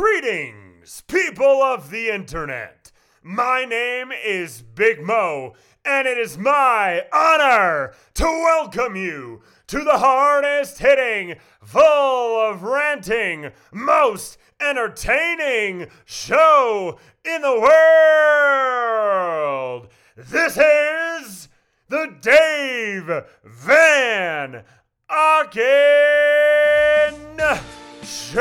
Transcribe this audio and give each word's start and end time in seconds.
Greetings, 0.00 1.02
people 1.08 1.62
of 1.62 1.90
the 1.90 2.08
internet. 2.08 2.90
My 3.22 3.66
name 3.66 4.10
is 4.12 4.62
Big 4.62 5.02
Mo, 5.02 5.52
and 5.84 6.08
it 6.08 6.16
is 6.16 6.38
my 6.38 7.04
honor 7.12 7.92
to 8.14 8.24
welcome 8.24 8.96
you 8.96 9.42
to 9.66 9.84
the 9.84 9.98
hardest 9.98 10.78
hitting, 10.78 11.36
full 11.62 12.40
of 12.40 12.62
ranting, 12.62 13.50
most 13.74 14.38
entertaining 14.58 15.88
show 16.06 16.98
in 17.22 17.42
the 17.42 17.60
world. 19.20 19.88
This 20.16 20.56
is 20.56 21.50
the 21.90 22.16
Dave 22.22 23.26
Van 23.44 24.64
Auken 25.10 25.60
Show. 28.10 28.40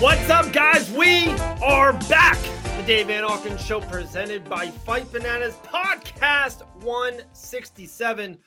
What's 0.00 0.28
up, 0.28 0.52
guys? 0.52 0.90
We 0.90 1.28
are 1.62 1.94
back. 1.94 2.38
The 2.76 2.82
Dave 2.86 3.06
Van 3.06 3.24
Auken 3.24 3.58
Show 3.58 3.80
presented 3.80 4.50
by 4.50 4.68
Fight 4.68 5.10
Bananas 5.10 5.54
Podcast 5.64 6.60
167. 6.82 8.38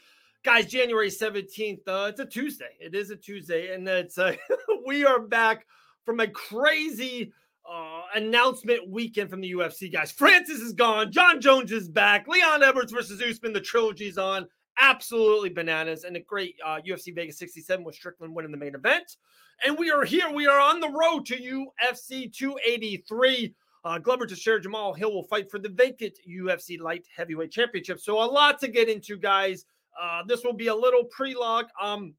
Guys, 0.43 0.67
January 0.67 1.09
17th, 1.09 1.79
uh, 1.87 2.09
it's 2.09 2.19
a 2.19 2.27
Tuesday. 2.27 2.77
It 2.79 2.93
is 2.93 3.09
a 3.09 3.15
Tuesday, 3.15 3.73
and 3.73 3.87
it's 3.87 4.19
uh, 4.19 4.35
we 4.85 5.03
are 5.03 5.19
back 5.19 5.65
from 6.05 6.19
a 6.19 6.27
crazy 6.27 7.33
uh, 7.71 8.01
announcement 8.15 8.89
weekend 8.89 9.29
from 9.29 9.41
the 9.41 9.51
UFC, 9.51 9.91
guys. 9.91 10.11
Francis 10.11 10.59
is 10.59 10.73
gone. 10.73 11.11
Jon 11.11 11.41
Jones 11.41 11.71
is 11.71 11.89
back. 11.89 12.27
Leon 12.27 12.63
Edwards 12.63 12.91
versus 12.91 13.21
Usman. 13.21 13.53
The 13.53 13.61
trilogy's 13.61 14.17
on. 14.17 14.47
Absolutely 14.79 15.49
bananas. 15.49 16.03
And 16.03 16.15
a 16.15 16.19
great 16.21 16.55
uh, 16.65 16.79
UFC 16.87 17.13
Vegas 17.13 17.37
67 17.39 17.83
with 17.83 17.95
Strickland 17.95 18.33
winning 18.33 18.51
the 18.51 18.57
main 18.57 18.75
event. 18.75 19.17
And 19.65 19.77
we 19.77 19.91
are 19.91 20.05
here. 20.05 20.31
We 20.31 20.47
are 20.47 20.59
on 20.59 20.79
the 20.79 20.89
road 20.89 21.25
to 21.27 21.35
UFC 21.35 22.31
283. 22.31 23.55
Uh, 23.83 23.97
Glover 23.99 24.25
Teixeira 24.25 24.61
Jamal 24.61 24.93
Hill 24.93 25.13
will 25.13 25.23
fight 25.23 25.49
for 25.49 25.59
the 25.59 25.69
vacant 25.69 26.13
UFC 26.29 26.79
Light 26.79 27.05
Heavyweight 27.15 27.51
Championship. 27.51 27.99
So 27.99 28.21
a 28.21 28.25
lot 28.25 28.59
to 28.59 28.67
get 28.67 28.89
into, 28.89 29.17
guys. 29.17 29.65
Uh, 29.99 30.21
this 30.27 30.43
will 30.43 30.53
be 30.53 30.67
a 30.67 30.75
little 30.75 31.05
pre-log. 31.05 31.65
Um, 31.81 32.13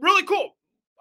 really 0.00 0.24
cool 0.24 0.56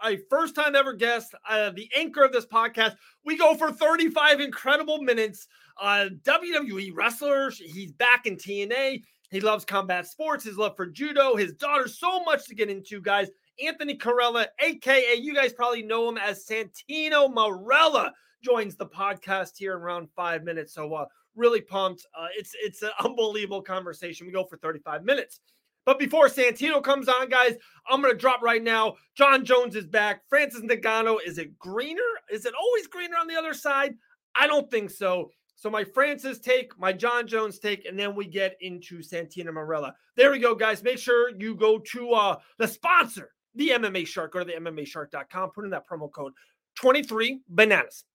a 0.06 0.18
first 0.30 0.56
time 0.56 0.76
ever 0.76 0.94
guest, 0.94 1.34
uh, 1.50 1.72
the 1.72 1.90
anchor 1.96 2.24
of 2.24 2.32
this 2.32 2.46
podcast. 2.46 2.96
We 3.26 3.38
go 3.38 3.56
for 3.56 3.72
35 3.72 4.40
incredible 4.40 5.02
minutes. 5.02 5.48
Uh, 5.80 6.10
WWE 6.24 6.92
wrestler. 6.94 7.52
He's 7.52 7.92
back 7.92 8.26
in 8.26 8.38
TNA. 8.38 9.04
He 9.32 9.40
loves 9.40 9.64
combat 9.64 10.08
sports, 10.08 10.44
his 10.44 10.58
love 10.58 10.76
for 10.76 10.86
judo, 10.86 11.36
his 11.36 11.54
daughter, 11.54 11.88
so 11.88 12.24
much 12.24 12.46
to 12.48 12.56
get 12.56 12.70
into, 12.70 13.02
guys. 13.02 13.30
Anthony 13.64 13.98
Carelli, 13.98 14.46
aka 14.60 15.16
you 15.16 15.34
guys 15.34 15.54
probably 15.54 15.84
know 15.84 16.10
him 16.10 16.18
as 16.18 16.46
Santino 16.46 17.34
Marella, 17.34 18.12
joins 18.44 18.76
the 18.76 18.88
podcast 18.88 19.52
here 19.58 19.74
in 19.74 19.82
around 19.82 20.10
five 20.16 20.44
minutes. 20.44 20.74
So 20.74 20.94
uh, 20.94 21.06
really 21.36 21.62
pumped. 21.62 22.06
Uh, 22.18 22.28
it's 22.38 22.52
it's 22.62 22.82
an 22.82 22.90
unbelievable 23.04 23.62
conversation. 23.62 24.28
We 24.28 24.34
go 24.34 24.46
for 24.46 24.58
35 24.58 25.04
minutes. 25.06 25.40
But 25.86 26.00
before 26.00 26.28
Santino 26.28 26.84
comes 26.84 27.08
on, 27.08 27.30
guys, 27.30 27.56
I'm 27.90 28.02
going 28.02 28.14
to 28.14 28.20
drop 28.20 28.42
right 28.42 28.64
now. 28.64 28.96
Jon 29.16 29.44
Jones 29.44 29.76
is 29.76 29.88
back. 29.88 30.22
Francis 30.30 30.62
Ngannou, 30.62 31.18
is 31.26 31.38
it 31.38 31.58
greener? 31.58 32.02
Is 32.32 32.46
it 32.46 32.54
always 32.60 32.88
greener 32.88 33.18
on 33.18 33.28
the 33.28 33.36
other 33.36 33.54
side? 33.54 33.96
I 34.36 34.48
don't 34.48 34.70
think 34.70 34.90
so. 34.90 35.32
So 35.56 35.70
my 35.70 35.84
Francis 35.84 36.40
take, 36.40 36.78
my 36.80 36.92
Jon 36.92 37.28
Jones 37.28 37.60
take, 37.60 37.86
and 37.86 37.98
then 37.98 38.16
we 38.16 38.26
get 38.26 38.58
into 38.62 39.00
Santino 39.00 39.50
Marella. 39.50 39.94
There 40.16 40.32
we 40.32 40.40
go, 40.40 40.56
guys. 40.56 40.82
Make 40.84 40.98
sure 40.98 41.32
you 41.40 41.56
go 41.56 41.78
to 41.78 42.12
uh, 42.14 42.38
the 42.58 42.68
sponsor, 42.68 43.32
the 43.56 43.70
MMA 43.70 44.08
Shark. 44.08 44.34
Go 44.34 44.40
to 44.40 44.46
the 44.46 44.54
MMAShark.com. 44.54 45.52
Put 45.52 45.66
in 45.66 45.72
that 45.72 45.88
promo 45.88 46.12
code 46.12 46.34
23 46.76 47.42
bananas. 47.50 48.06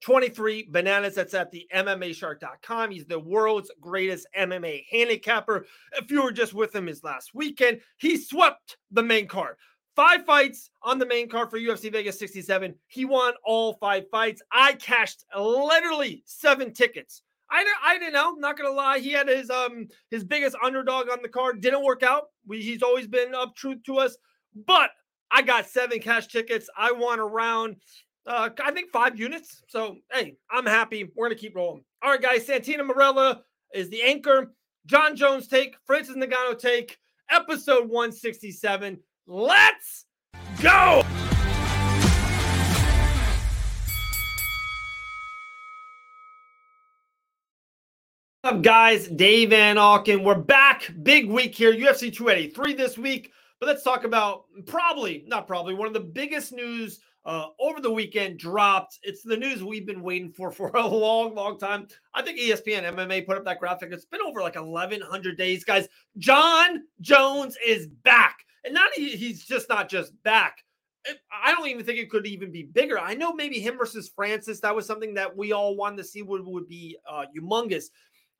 23 0.00 0.68
bananas. 0.70 1.14
That's 1.14 1.34
at 1.34 1.50
the 1.50 1.66
MMA 1.74 1.98
MMAshark.com. 2.00 2.90
He's 2.90 3.06
the 3.06 3.18
world's 3.18 3.70
greatest 3.80 4.26
MMA 4.36 4.84
handicapper. 4.90 5.66
If 5.92 6.10
you 6.10 6.22
were 6.22 6.32
just 6.32 6.54
with 6.54 6.74
him 6.74 6.86
his 6.86 7.04
last 7.04 7.30
weekend, 7.34 7.80
he 7.98 8.16
swept 8.16 8.76
the 8.90 9.02
main 9.02 9.26
card. 9.26 9.56
Five 9.96 10.24
fights 10.24 10.70
on 10.82 10.98
the 10.98 11.06
main 11.06 11.28
card 11.28 11.50
for 11.50 11.58
UFC 11.58 11.92
Vegas 11.92 12.18
67. 12.18 12.74
He 12.86 13.04
won 13.04 13.34
all 13.44 13.74
five 13.74 14.04
fights. 14.10 14.40
I 14.52 14.74
cashed 14.74 15.24
literally 15.36 16.22
seven 16.26 16.72
tickets. 16.72 17.22
I, 17.50 17.64
I 17.84 17.98
didn't 17.98 18.14
know. 18.14 18.32
Not 18.32 18.56
gonna 18.56 18.70
lie, 18.70 19.00
he 19.00 19.10
had 19.10 19.28
his 19.28 19.50
um 19.50 19.88
his 20.10 20.22
biggest 20.22 20.56
underdog 20.62 21.10
on 21.10 21.18
the 21.20 21.28
card. 21.28 21.60
Didn't 21.60 21.84
work 21.84 22.04
out. 22.04 22.26
We, 22.46 22.62
he's 22.62 22.82
always 22.82 23.08
been 23.08 23.34
up 23.34 23.56
truth 23.56 23.82
to 23.86 23.98
us, 23.98 24.16
but 24.66 24.90
I 25.32 25.42
got 25.42 25.66
seven 25.66 25.98
cash 26.00 26.28
tickets. 26.28 26.68
I 26.76 26.92
won 26.92 27.18
around 27.18 27.76
uh, 28.30 28.48
I 28.64 28.70
think 28.70 28.92
five 28.92 29.18
units. 29.18 29.62
So, 29.66 29.96
hey, 30.12 30.36
I'm 30.50 30.64
happy. 30.64 31.10
We're 31.16 31.26
going 31.26 31.36
to 31.36 31.40
keep 31.40 31.56
rolling. 31.56 31.82
All 32.00 32.12
right, 32.12 32.22
guys. 32.22 32.46
Santino 32.46 32.88
Marella 32.88 33.40
is 33.74 33.90
the 33.90 34.02
anchor. 34.02 34.52
Jon 34.86 35.16
Jones 35.16 35.48
take, 35.48 35.76
Francis 35.84 36.16
Ngannou 36.16 36.58
take, 36.58 36.96
episode 37.28 37.88
167. 37.88 38.98
Let's 39.26 40.06
go. 40.62 41.02
What's 48.42 48.54
up, 48.56 48.62
guys? 48.62 49.08
Dave 49.08 49.50
Van 49.50 49.76
Auken. 49.76 50.22
We're 50.22 50.36
back. 50.36 50.90
Big 51.02 51.28
week 51.28 51.54
here. 51.54 51.72
UFC 51.72 52.14
283 52.14 52.74
this 52.74 52.96
week. 52.96 53.32
But 53.58 53.66
let's 53.66 53.82
talk 53.82 54.04
about 54.04 54.44
probably, 54.66 55.24
not 55.26 55.48
probably, 55.48 55.74
one 55.74 55.88
of 55.88 55.92
the 55.92 56.00
biggest 56.00 56.52
news 56.52 57.00
uh, 57.24 57.46
over 57.58 57.80
the 57.80 57.90
weekend 57.90 58.38
dropped. 58.38 58.98
It's 59.02 59.22
the 59.22 59.36
news 59.36 59.62
we've 59.62 59.86
been 59.86 60.02
waiting 60.02 60.32
for 60.32 60.50
for 60.52 60.68
a 60.70 60.86
long, 60.86 61.34
long 61.34 61.58
time. 61.58 61.86
I 62.14 62.22
think 62.22 62.38
ESPN 62.38 62.92
MMA 62.94 63.26
put 63.26 63.36
up 63.36 63.44
that 63.44 63.60
graphic. 63.60 63.90
It's 63.92 64.04
been 64.04 64.22
over 64.22 64.40
like 64.40 64.56
1,100 64.56 65.36
days, 65.36 65.64
guys. 65.64 65.88
Jon 66.18 66.82
Jones 67.00 67.56
is 67.66 67.86
back. 67.86 68.38
And 68.64 68.74
not 68.74 68.90
he's 68.94 69.44
just 69.44 69.68
not 69.68 69.88
just 69.88 70.12
back. 70.22 70.58
I 71.32 71.52
don't 71.52 71.68
even 71.68 71.84
think 71.84 71.98
it 71.98 72.10
could 72.10 72.26
even 72.26 72.52
be 72.52 72.64
bigger. 72.64 72.98
I 72.98 73.14
know 73.14 73.32
maybe 73.32 73.58
him 73.58 73.78
versus 73.78 74.10
Francis. 74.14 74.60
That 74.60 74.76
was 74.76 74.86
something 74.86 75.14
that 75.14 75.34
we 75.34 75.52
all 75.52 75.74
wanted 75.74 75.96
to 75.98 76.04
see 76.04 76.20
would, 76.20 76.44
would 76.44 76.68
be 76.68 76.98
uh, 77.08 77.24
humongous. 77.34 77.84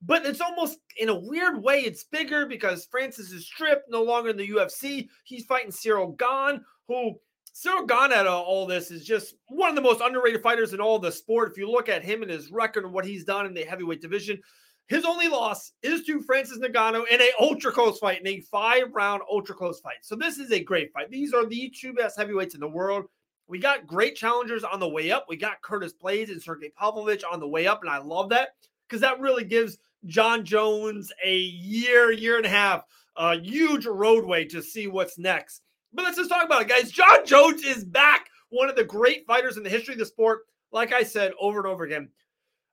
But 0.02 0.26
it's 0.26 0.40
almost 0.40 0.78
in 0.98 1.08
a 1.08 1.18
weird 1.18 1.62
way, 1.62 1.80
it's 1.80 2.04
bigger 2.04 2.46
because 2.46 2.86
Francis 2.90 3.32
is 3.32 3.46
stripped, 3.46 3.90
no 3.90 4.02
longer 4.02 4.30
in 4.30 4.36
the 4.36 4.48
UFC. 4.48 5.08
He's 5.24 5.44
fighting 5.44 5.70
Ciryl 5.70 6.18
Gane, 6.18 6.62
who 6.88 7.14
Ciryl 7.60 7.86
Gane 7.86 8.12
out 8.12 8.26
of 8.26 8.46
all 8.46 8.66
this 8.66 8.90
is 8.90 9.04
just 9.04 9.34
one 9.48 9.68
of 9.68 9.74
the 9.74 9.82
most 9.82 10.00
underrated 10.00 10.42
fighters 10.42 10.72
in 10.72 10.80
all 10.80 10.98
the 10.98 11.12
sport. 11.12 11.50
If 11.50 11.58
you 11.58 11.70
look 11.70 11.90
at 11.90 12.02
him 12.02 12.22
and 12.22 12.30
his 12.30 12.50
record 12.50 12.84
and 12.84 12.92
what 12.92 13.04
he's 13.04 13.24
done 13.24 13.44
in 13.44 13.52
the 13.52 13.64
heavyweight 13.64 14.00
division, 14.00 14.40
his 14.88 15.04
only 15.04 15.28
loss 15.28 15.72
is 15.82 16.02
to 16.04 16.22
Francis 16.22 16.58
Ngannou 16.58 17.06
in 17.08 17.20
a 17.20 17.32
ultra 17.38 17.70
close 17.70 17.98
fight, 17.98 18.20
in 18.20 18.26
a 18.26 18.40
five 18.40 18.92
round 18.92 19.20
ultra 19.30 19.54
close 19.54 19.78
fight. 19.80 19.98
So 20.00 20.16
this 20.16 20.38
is 20.38 20.50
a 20.52 20.64
great 20.64 20.90
fight. 20.92 21.10
These 21.10 21.34
are 21.34 21.44
the 21.44 21.70
two 21.78 21.92
best 21.92 22.16
heavyweights 22.16 22.54
in 22.54 22.60
the 22.60 22.68
world. 22.68 23.04
We 23.46 23.58
got 23.58 23.86
great 23.86 24.16
challengers 24.16 24.64
on 24.64 24.80
the 24.80 24.88
way 24.88 25.10
up. 25.10 25.26
We 25.28 25.36
got 25.36 25.60
Curtis 25.60 25.92
Blaydes 25.92 26.30
and 26.30 26.42
Sergey 26.42 26.70
Pavlovich 26.78 27.24
on 27.30 27.40
the 27.40 27.48
way 27.48 27.66
up, 27.66 27.82
and 27.82 27.90
I 27.90 27.98
love 27.98 28.30
that 28.30 28.50
because 28.88 29.02
that 29.02 29.20
really 29.20 29.44
gives 29.44 29.76
Jon 30.06 30.46
Jones 30.46 31.12
a 31.22 31.36
year, 31.36 32.10
year 32.10 32.38
and 32.38 32.46
a 32.46 32.50
half, 32.50 32.84
a 33.16 33.38
huge 33.38 33.84
roadway 33.84 34.46
to 34.46 34.62
see 34.62 34.86
what's 34.86 35.18
next. 35.18 35.60
But 35.92 36.04
let's 36.04 36.16
just 36.16 36.30
talk 36.30 36.44
about 36.44 36.62
it, 36.62 36.68
guys. 36.68 36.90
Jon 36.90 37.26
Jones 37.26 37.64
is 37.64 37.84
back, 37.84 38.28
one 38.50 38.68
of 38.68 38.76
the 38.76 38.84
great 38.84 39.26
fighters 39.26 39.56
in 39.56 39.62
the 39.62 39.70
history 39.70 39.94
of 39.94 39.98
the 39.98 40.06
sport. 40.06 40.42
Like 40.72 40.92
I 40.92 41.02
said 41.02 41.32
over 41.40 41.58
and 41.58 41.66
over 41.66 41.84
again, 41.84 42.08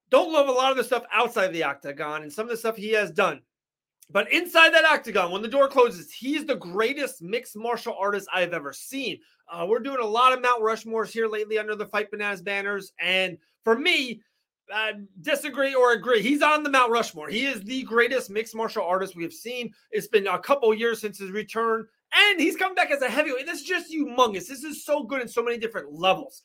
don't 0.09 0.31
love 0.31 0.47
a 0.47 0.51
lot 0.51 0.72
of 0.72 0.78
the 0.78 0.83
stuff 0.83 1.03
outside 1.11 1.47
the 1.47 1.63
octagon 1.63 2.22
and 2.22 2.31
some 2.31 2.45
of 2.45 2.50
the 2.50 2.57
stuff 2.57 2.78
he 2.78 2.91
has 2.91 3.11
done. 3.11 3.41
But 4.09 4.31
inside 4.31 4.73
that 4.73 4.85
octagon, 4.85 5.31
when 5.31 5.41
the 5.41 5.47
door 5.49 5.67
closes, 5.67 6.11
he's 6.14 6.46
the 6.46 6.55
greatest 6.55 7.22
mixed 7.22 7.58
martial 7.58 7.96
artist 7.99 8.29
I've 8.34 8.53
ever 8.53 8.72
seen. 8.72 9.19
Uh, 9.52 9.66
we're 9.67 9.79
doing 9.79 9.99
a 9.99 10.05
lot 10.05 10.31
of 10.31 10.41
Mount 10.41 10.61
Rushmores 10.61 11.09
here 11.09 11.28
lately 11.28 11.58
under 11.58 11.75
the 11.75 11.85
Fight 11.85 12.09
Bananas 12.09 12.41
banners. 12.41 12.93
And 13.02 13.37
for 13.64 13.78
me, 13.78 14.22
uh, 14.73 14.93
disagree 15.22 15.73
or 15.73 15.91
agree. 15.93 16.22
He's 16.22 16.41
on 16.41 16.64
the 16.64 16.69
Mount 16.69 16.91
Rushmore. 16.91 17.29
He 17.29 17.46
is 17.46 17.61
the 17.61 17.84
greatest 17.84 18.29
mixed 18.29 18.55
martial 18.55 18.84
artist 18.84 19.16
we 19.16 19.23
have 19.23 19.34
seen. 19.34 19.73
It's 19.91 20.08
been 20.08 20.28
a 20.28 20.40
couple 20.40 20.73
years 20.73 21.02
since 21.02 21.17
his 21.17 21.31
return, 21.31 21.87
and 22.13 22.39
he's 22.39 22.55
coming 22.55 22.75
back 22.75 22.91
as 22.91 23.01
a 23.01 23.09
heavyweight. 23.09 23.45
This 23.45 23.61
is 23.61 23.67
just 23.67 23.93
humongous. 23.93 24.47
This 24.47 24.63
is 24.63 24.85
so 24.85 25.03
good 25.03 25.21
in 25.21 25.27
so 25.27 25.43
many 25.43 25.57
different 25.57 25.93
levels. 25.93 26.43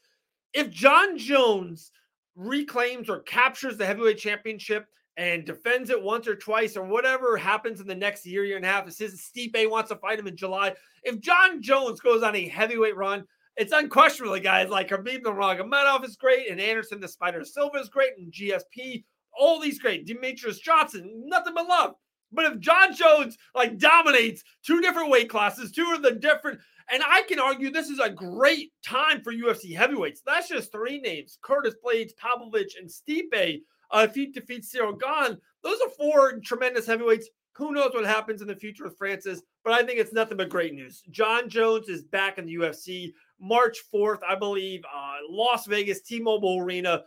If 0.53 0.71
Jon 0.71 1.17
Jones 1.17 1.91
reclaims 2.35 3.09
or 3.09 3.21
captures 3.21 3.77
the 3.77 3.87
heavyweight 3.87 4.19
championship 4.19 4.87
and 5.17 5.45
defends 5.45 5.91
it 5.91 6.03
once 6.03 6.27
or 6.27 6.35
twice 6.35 6.77
or 6.77 6.85
whatever 6.85 7.37
happens 7.37 7.81
in 7.81 7.87
the 7.87 7.95
next 7.95 8.27
year, 8.27 8.45
year 8.45 8.57
and 8.57 8.65
a 8.65 8.69
half, 8.69 8.89
if 8.89 8.95
Stipe 8.97 9.71
wants 9.71 9.91
to 9.91 9.97
fight 9.97 10.19
him 10.19 10.27
in 10.27 10.37
July, 10.37 10.75
if 11.05 11.21
Jon 11.21 11.63
Jones 11.63 12.01
goes 12.01 12.23
on 12.23 12.35
a 12.35 12.49
heavyweight 12.49 12.97
run, 12.97 13.25
it's 13.57 13.73
unquestionably, 13.73 14.41
guys, 14.41 14.71
like 14.71 14.89
Khabib 14.89 15.23
Nurmagomedov 15.23 16.05
is 16.05 16.17
great, 16.17 16.51
and 16.51 16.59
Anderson 16.59 17.01
the 17.01 17.09
Spider 17.09 17.45
Silva 17.45 17.79
is 17.79 17.91
great, 17.91 18.13
and 18.17 18.33
GSP 18.33 19.05
all 19.39 19.61
these 19.61 19.79
great 19.79 20.07
Demetrious 20.07 20.61
Johnson, 20.61 21.25
nothing 21.27 21.55
but 21.55 21.69
love. 21.69 21.95
But 22.33 22.47
if 22.47 22.59
Jon 22.61 22.95
Jones 22.95 23.37
like 23.55 23.79
dominates 23.79 24.43
two 24.65 24.81
different 24.81 25.11
weight 25.11 25.29
classes, 25.29 25.73
two 25.73 25.93
of 25.95 26.03
the 26.03 26.13
different, 26.13 26.61
and 26.91 27.03
I 27.07 27.23
can 27.23 27.39
argue 27.39 27.71
this 27.71 27.89
is 27.89 27.99
a 27.99 28.11
great 28.11 28.73
time 28.85 29.23
for 29.23 29.33
UFC 29.33 29.77
heavyweights. 29.77 30.23
That's 30.25 30.49
just 30.49 30.73
three 30.73 31.01
names: 31.01 31.39
Curtis 31.43 31.75
Blaydes, 31.85 32.17
Pavlovich, 32.17 32.77
and 32.79 32.89
Stipe. 32.89 33.63
Uh, 33.91 34.07
if 34.09 34.15
he 34.15 34.27
defeats 34.27 34.75
Ciryl 34.75 34.99
Gane, 34.99 35.37
those 35.63 35.79
are 35.83 35.91
four 35.91 36.41
tremendous 36.41 36.87
heavyweights. 36.87 37.29
Who 37.57 37.73
knows 37.73 37.91
what 37.93 38.07
happens 38.07 38.41
in 38.41 38.49
the 38.49 38.57
future 38.57 38.85
with 38.85 38.97
Francis? 38.97 39.43
But 39.63 39.75
I 39.75 39.83
think 39.85 39.99
it's 39.99 40.15
nothing 40.15 40.39
but 40.39 40.49
great 40.49 40.73
news. 40.73 41.03
Jon 41.11 41.51
Jones 41.51 41.89
is 41.89 42.03
back 42.03 42.39
in 42.39 42.47
the 42.47 42.55
UFC 42.55 43.13
March 43.39 43.79
4th, 43.93 44.21
I 44.27 44.35
believe, 44.37 44.83
uh, 44.85 45.17
Las 45.29 45.67
Vegas, 45.67 46.01
T-Mobile 46.01 46.61
Arena. 46.61 47.03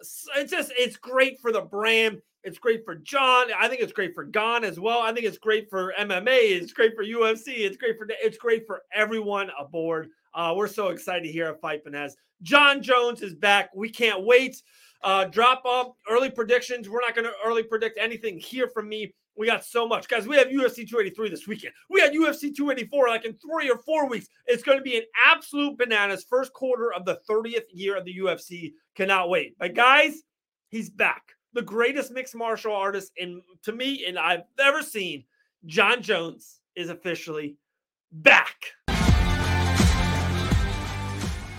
It's 0.00 0.50
just 0.50 0.72
it's 0.76 0.96
great 0.96 1.40
for 1.40 1.50
the 1.50 1.62
brand. 1.62 2.20
It's 2.44 2.58
great 2.58 2.84
for 2.84 2.94
Jon. 2.94 3.48
I 3.58 3.68
think 3.68 3.80
it's 3.80 3.92
great 3.92 4.14
for 4.14 4.24
Gane 4.24 4.64
as 4.64 4.78
well. 4.78 5.00
I 5.00 5.12
think 5.12 5.26
it's 5.26 5.38
great 5.38 5.68
for 5.68 5.92
MMA. 5.98 6.60
It's 6.60 6.72
great 6.72 6.94
for 6.94 7.04
UFC. 7.04 7.58
It's 7.58 7.76
great 7.76 7.98
for 7.98 8.06
it's 8.08 8.38
great 8.38 8.66
for 8.66 8.82
everyone 8.94 9.50
aboard. 9.58 10.08
Uh, 10.34 10.54
we're 10.56 10.68
so 10.68 10.88
excited 10.88 11.30
here 11.30 11.46
at 11.46 11.60
Fight 11.60 11.82
Bananas. 11.84 12.16
Jon 12.42 12.80
Jones 12.80 13.22
is 13.22 13.34
back. 13.34 13.70
We 13.74 13.90
can't 13.90 14.24
wait. 14.24 14.62
Uh, 15.02 15.24
drop 15.24 15.62
off 15.64 15.94
early 16.08 16.30
predictions. 16.30 16.88
We're 16.88 17.00
not 17.00 17.14
going 17.14 17.24
to 17.24 17.32
early 17.44 17.62
predict 17.62 17.98
anything 17.98 18.38
here 18.38 18.68
from 18.68 18.88
me. 18.88 19.14
We 19.36 19.46
got 19.46 19.64
so 19.64 19.86
much, 19.86 20.08
guys. 20.08 20.26
We 20.26 20.36
have 20.36 20.48
UFC 20.48 20.88
283 20.88 21.30
this 21.30 21.46
weekend. 21.46 21.72
We 21.88 22.00
had 22.00 22.12
UFC 22.12 22.54
284 22.54 23.08
like 23.08 23.24
in 23.24 23.34
three 23.34 23.70
or 23.70 23.78
four 23.78 24.08
weeks. 24.08 24.28
It's 24.46 24.64
going 24.64 24.78
to 24.78 24.82
be 24.82 24.96
an 24.96 25.04
absolute 25.24 25.78
bananas 25.78 26.26
first 26.28 26.52
quarter 26.52 26.92
of 26.92 27.04
the 27.04 27.20
30th 27.30 27.66
year 27.72 27.96
of 27.96 28.04
the 28.04 28.18
UFC. 28.18 28.72
Cannot 28.96 29.28
wait. 29.28 29.56
But 29.58 29.74
guys, 29.74 30.22
he's 30.70 30.90
back. 30.90 31.37
The 31.58 31.64
greatest 31.64 32.12
mixed 32.12 32.36
martial 32.36 32.72
artist 32.72 33.10
in 33.16 33.42
to 33.64 33.72
me 33.72 34.04
and 34.06 34.16
I've 34.16 34.44
ever 34.60 34.80
seen. 34.80 35.24
Jon 35.66 36.00
Jones 36.02 36.60
is 36.76 36.88
officially 36.88 37.56
back. 38.12 38.54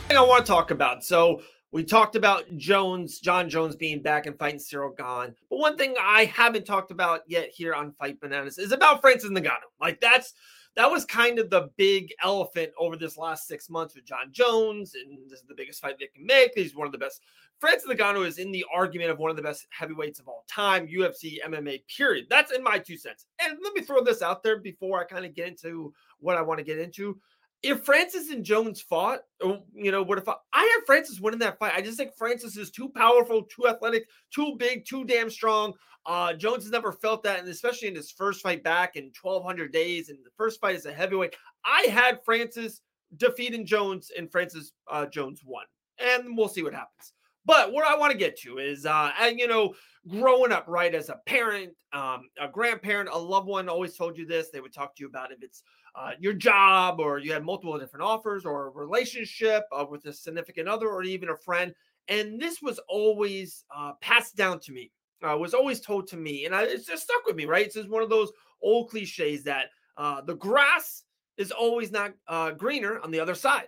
I 0.09 0.21
want 0.21 0.45
to 0.45 0.49
talk 0.49 0.71
about. 0.71 1.03
So 1.03 1.41
we 1.73 1.83
talked 1.83 2.15
about 2.15 2.45
Jones, 2.55 3.19
Jon 3.19 3.49
Jones 3.49 3.75
being 3.75 4.01
back 4.01 4.25
and 4.25 4.39
fighting 4.39 4.61
Ciryl 4.61 4.95
Gane. 4.95 5.35
But 5.49 5.59
one 5.59 5.75
thing 5.75 5.95
I 6.01 6.23
haven't 6.23 6.65
talked 6.65 6.91
about 6.91 7.23
yet 7.27 7.49
here 7.49 7.73
on 7.73 7.91
Fight 7.91 8.21
Bananas 8.21 8.57
is 8.57 8.71
about 8.71 9.01
Francis 9.01 9.29
Ngannou. 9.29 9.49
Like 9.81 9.99
that's 9.99 10.33
that 10.79 10.89
was 10.89 11.03
kind 11.03 11.39
of 11.39 11.49
the 11.49 11.69
big 11.75 12.13
elephant 12.23 12.71
over 12.79 12.95
this 12.95 13.17
last 13.17 13.49
six 13.49 13.69
months 13.69 13.95
with 13.95 14.05
Jon 14.05 14.31
Jones, 14.31 14.95
and 14.95 15.29
this 15.29 15.39
is 15.39 15.45
the 15.45 15.53
biggest 15.53 15.81
fight 15.81 15.99
they 15.99 16.07
can 16.07 16.25
make. 16.25 16.53
He's 16.55 16.73
one 16.73 16.85
of 16.85 16.93
the 16.93 16.97
best. 16.97 17.21
Francis 17.59 17.91
Ngannou 17.91 18.25
is 18.25 18.37
in 18.37 18.49
the 18.49 18.63
argument 18.73 19.11
of 19.11 19.19
one 19.19 19.29
of 19.29 19.35
the 19.35 19.43
best 19.43 19.67
heavyweights 19.71 20.21
of 20.21 20.29
all 20.29 20.45
time, 20.47 20.87
UFC, 20.87 21.35
MMA, 21.45 21.81
period. 21.93 22.27
That's 22.29 22.53
in 22.53 22.63
my 22.63 22.79
two 22.79 22.95
cents. 22.95 23.25
And 23.43 23.57
let 23.61 23.73
me 23.73 23.81
throw 23.81 24.01
this 24.01 24.21
out 24.21 24.41
there 24.41 24.59
before 24.59 25.01
I 25.01 25.03
kind 25.03 25.25
of 25.25 25.35
get 25.35 25.49
into 25.49 25.93
what 26.21 26.37
I 26.37 26.41
want 26.41 26.59
to 26.59 26.63
get 26.63 26.79
into 26.79 27.19
if 27.61 27.83
Francis 27.83 28.29
and 28.29 28.43
Jones 28.43 28.81
fought, 28.81 29.19
oh, 29.43 29.59
you 29.73 29.91
know, 29.91 30.05
have 30.05 30.23
fought, 30.23 30.41
I 30.53 30.61
had 30.61 30.85
Francis 30.85 31.19
winning 31.19 31.39
that 31.39 31.59
fight. 31.59 31.73
I 31.75 31.81
just 31.81 31.97
think 31.97 32.15
Francis 32.17 32.55
is 32.57 32.71
too 32.71 32.89
powerful, 32.89 33.43
too 33.43 33.67
athletic, 33.67 34.07
too 34.33 34.55
big, 34.57 34.85
too 34.85 35.03
damn 35.03 35.29
strong. 35.29 35.73
Uh, 36.05 36.33
Jones 36.33 36.63
has 36.63 36.71
never 36.71 36.93
felt 36.93 37.23
that, 37.23 37.39
and 37.39 37.47
especially 37.49 37.89
in 37.89 37.95
his 37.95 38.11
first 38.11 38.41
fight 38.41 38.63
back 38.63 38.95
in 38.95 39.11
1,200 39.21 39.71
days, 39.73 40.09
and 40.09 40.17
the 40.23 40.31
first 40.37 40.61
fight 40.61 40.75
is 40.75 40.85
a 40.85 40.93
heavyweight, 40.93 41.35
I 41.65 41.87
had 41.91 42.23
Francis 42.23 42.81
defeating 43.17 43.65
Jones, 43.65 44.11
and 44.17 44.31
Francis 44.31 44.71
uh, 44.89 45.05
Jones 45.07 45.41
won, 45.43 45.65
and 45.99 46.37
we'll 46.37 46.47
see 46.47 46.63
what 46.63 46.73
happens. 46.73 47.13
But 47.45 47.73
what 47.73 47.87
I 47.87 47.97
want 47.97 48.11
to 48.11 48.17
get 48.17 48.39
to 48.41 48.59
is, 48.59 48.85
uh, 48.85 49.11
and 49.19 49.39
you 49.39 49.47
know, 49.47 49.73
growing 50.07 50.51
up, 50.51 50.65
right, 50.67 50.93
as 50.93 51.09
a 51.09 51.19
parent, 51.25 51.73
um, 51.93 52.29
a 52.39 52.47
grandparent, 52.47 53.09
a 53.11 53.17
loved 53.17 53.47
one 53.47 53.67
always 53.67 53.95
told 53.95 54.17
you 54.17 54.25
this. 54.25 54.49
They 54.49 54.61
would 54.61 54.73
talk 54.73 54.95
to 54.95 55.03
you 55.03 55.09
about 55.09 55.31
if 55.31 55.41
it's 55.41 55.63
uh, 55.95 56.11
your 56.19 56.33
job 56.33 56.99
or 56.99 57.19
you 57.19 57.33
had 57.33 57.43
multiple 57.43 57.77
different 57.77 58.05
offers 58.05 58.45
or 58.45 58.67
a 58.67 58.71
relationship 58.71 59.63
uh, 59.71 59.85
with 59.89 60.05
a 60.05 60.13
significant 60.13 60.67
other 60.67 60.87
or 60.89 61.03
even 61.03 61.29
a 61.29 61.37
friend. 61.37 61.73
And 62.07 62.41
this 62.41 62.61
was 62.61 62.79
always 62.89 63.65
uh, 63.75 63.93
passed 64.01 64.35
down 64.35 64.59
to 64.61 64.71
me, 64.71 64.91
uh, 65.23 65.37
was 65.37 65.53
always 65.53 65.79
told 65.79 66.07
to 66.07 66.17
me. 66.17 66.45
And 66.45 66.55
I, 66.55 66.63
it's 66.63 66.85
just 66.85 67.03
stuck 67.03 67.25
with 67.25 67.35
me, 67.35 67.45
right? 67.45 67.65
It's 67.65 67.75
just 67.75 67.89
one 67.89 68.03
of 68.03 68.09
those 68.09 68.31
old 68.61 68.89
cliches 68.89 69.43
that 69.43 69.67
uh, 69.97 70.21
the 70.21 70.35
grass 70.35 71.03
is 71.37 71.51
always 71.51 71.91
not 71.91 72.13
uh, 72.27 72.51
greener 72.51 72.99
on 72.99 73.11
the 73.11 73.19
other 73.19 73.35
side. 73.35 73.67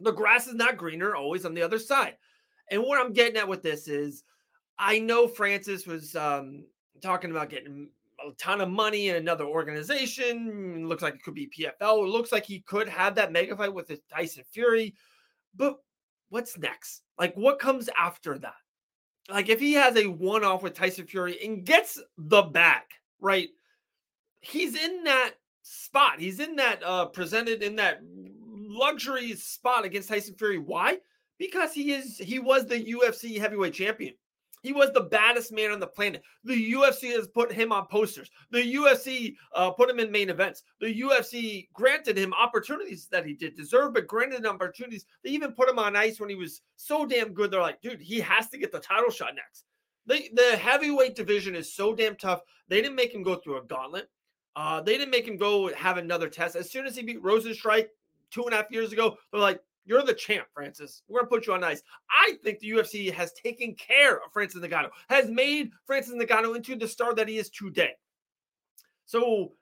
The 0.00 0.12
grass 0.12 0.46
is 0.46 0.54
not 0.54 0.76
greener 0.76 1.16
always 1.16 1.44
on 1.44 1.54
the 1.54 1.62
other 1.62 1.78
side. 1.78 2.16
And 2.70 2.82
what 2.82 3.00
I'm 3.00 3.12
getting 3.12 3.36
at 3.36 3.48
with 3.48 3.62
this 3.62 3.88
is 3.88 4.22
I 4.78 4.98
know 5.00 5.26
Francis 5.26 5.86
was 5.86 6.14
um, 6.14 6.64
talking 7.02 7.30
about 7.30 7.50
getting 7.50 7.88
a 8.26 8.32
ton 8.32 8.60
of 8.60 8.68
money 8.68 9.08
in 9.08 9.16
another 9.16 9.44
organization. 9.44 10.86
Looks 10.88 11.02
like 11.02 11.14
it 11.14 11.22
could 11.22 11.34
be 11.34 11.50
PFL. 11.56 12.04
It 12.04 12.08
looks 12.08 12.32
like 12.32 12.44
he 12.44 12.60
could 12.60 12.88
have 12.88 13.14
that 13.14 13.32
mega 13.32 13.56
fight 13.56 13.72
with 13.72 13.90
Tyson 14.08 14.44
Fury. 14.50 14.94
But 15.54 15.76
what's 16.30 16.58
next? 16.58 17.02
Like, 17.18 17.34
what 17.36 17.58
comes 17.58 17.88
after 17.96 18.38
that? 18.38 18.54
Like, 19.30 19.48
if 19.48 19.60
he 19.60 19.74
has 19.74 19.96
a 19.96 20.06
one 20.06 20.44
off 20.44 20.62
with 20.62 20.74
Tyson 20.74 21.06
Fury 21.06 21.38
and 21.44 21.64
gets 21.64 22.00
the 22.16 22.42
back, 22.42 22.90
right? 23.20 23.48
He's 24.40 24.74
in 24.74 25.04
that 25.04 25.32
spot. 25.62 26.18
He's 26.18 26.40
in 26.40 26.56
that 26.56 26.82
uh 26.82 27.06
presented 27.06 27.62
in 27.62 27.76
that 27.76 28.00
luxury 28.02 29.34
spot 29.34 29.84
against 29.84 30.08
Tyson 30.08 30.34
Fury. 30.34 30.58
Why? 30.58 30.98
Because 31.38 31.72
he 31.72 31.92
is 31.92 32.18
he 32.18 32.38
was 32.38 32.66
the 32.66 32.82
UFC 32.82 33.38
heavyweight 33.38 33.74
champion. 33.74 34.14
He 34.62 34.72
was 34.72 34.90
the 34.92 35.02
baddest 35.02 35.52
man 35.52 35.70
on 35.70 35.80
the 35.80 35.86
planet. 35.86 36.22
The 36.44 36.72
UFC 36.72 37.12
has 37.12 37.28
put 37.28 37.52
him 37.52 37.72
on 37.72 37.86
posters. 37.86 38.30
The 38.50 38.74
UFC 38.74 39.34
uh, 39.54 39.70
put 39.70 39.90
him 39.90 40.00
in 40.00 40.10
main 40.10 40.30
events. 40.30 40.62
The 40.80 41.00
UFC 41.00 41.68
granted 41.72 42.18
him 42.18 42.34
opportunities 42.34 43.08
that 43.10 43.26
he 43.26 43.34
did 43.34 43.56
deserve, 43.56 43.94
but 43.94 44.06
granted 44.06 44.44
him 44.44 44.46
opportunities. 44.46 45.04
They 45.22 45.30
even 45.30 45.52
put 45.52 45.68
him 45.68 45.78
on 45.78 45.96
ice 45.96 46.20
when 46.20 46.28
he 46.28 46.34
was 46.34 46.62
so 46.76 47.06
damn 47.06 47.32
good. 47.32 47.50
They're 47.50 47.60
like, 47.60 47.80
dude, 47.80 48.00
he 48.00 48.20
has 48.20 48.48
to 48.50 48.58
get 48.58 48.72
the 48.72 48.80
title 48.80 49.10
shot 49.10 49.34
next. 49.34 49.64
The, 50.06 50.28
the 50.34 50.56
heavyweight 50.56 51.14
division 51.14 51.54
is 51.54 51.74
so 51.74 51.94
damn 51.94 52.16
tough. 52.16 52.40
They 52.68 52.80
didn't 52.80 52.96
make 52.96 53.14
him 53.14 53.22
go 53.22 53.36
through 53.36 53.58
a 53.58 53.64
gauntlet. 53.64 54.08
Uh, 54.56 54.80
they 54.80 54.96
didn't 54.96 55.10
make 55.10 55.28
him 55.28 55.36
go 55.36 55.72
have 55.74 55.98
another 55.98 56.28
test. 56.28 56.56
As 56.56 56.70
soon 56.72 56.86
as 56.86 56.96
he 56.96 57.02
beat 57.02 57.22
Rozenstruik 57.22 57.86
two 58.30 58.44
and 58.44 58.52
a 58.52 58.56
half 58.56 58.70
years 58.70 58.92
ago, 58.92 59.16
they're 59.30 59.40
like, 59.40 59.60
you're 59.88 60.02
the 60.02 60.14
champ, 60.14 60.46
Francis. 60.52 61.02
We're 61.08 61.20
gonna 61.20 61.30
put 61.30 61.46
you 61.46 61.54
on 61.54 61.64
ice. 61.64 61.82
I 62.10 62.34
think 62.44 62.58
the 62.58 62.70
UFC 62.70 63.12
has 63.12 63.32
taken 63.32 63.74
care 63.74 64.16
of 64.16 64.32
Francis 64.32 64.60
Ngannou, 64.60 64.90
has 65.08 65.30
made 65.30 65.70
Francis 65.86 66.14
Ngannou 66.14 66.54
into 66.54 66.76
the 66.76 66.86
star 66.86 67.14
that 67.14 67.26
he 67.26 67.38
is 67.38 67.48
today. 67.48 67.94
So, 69.06 69.52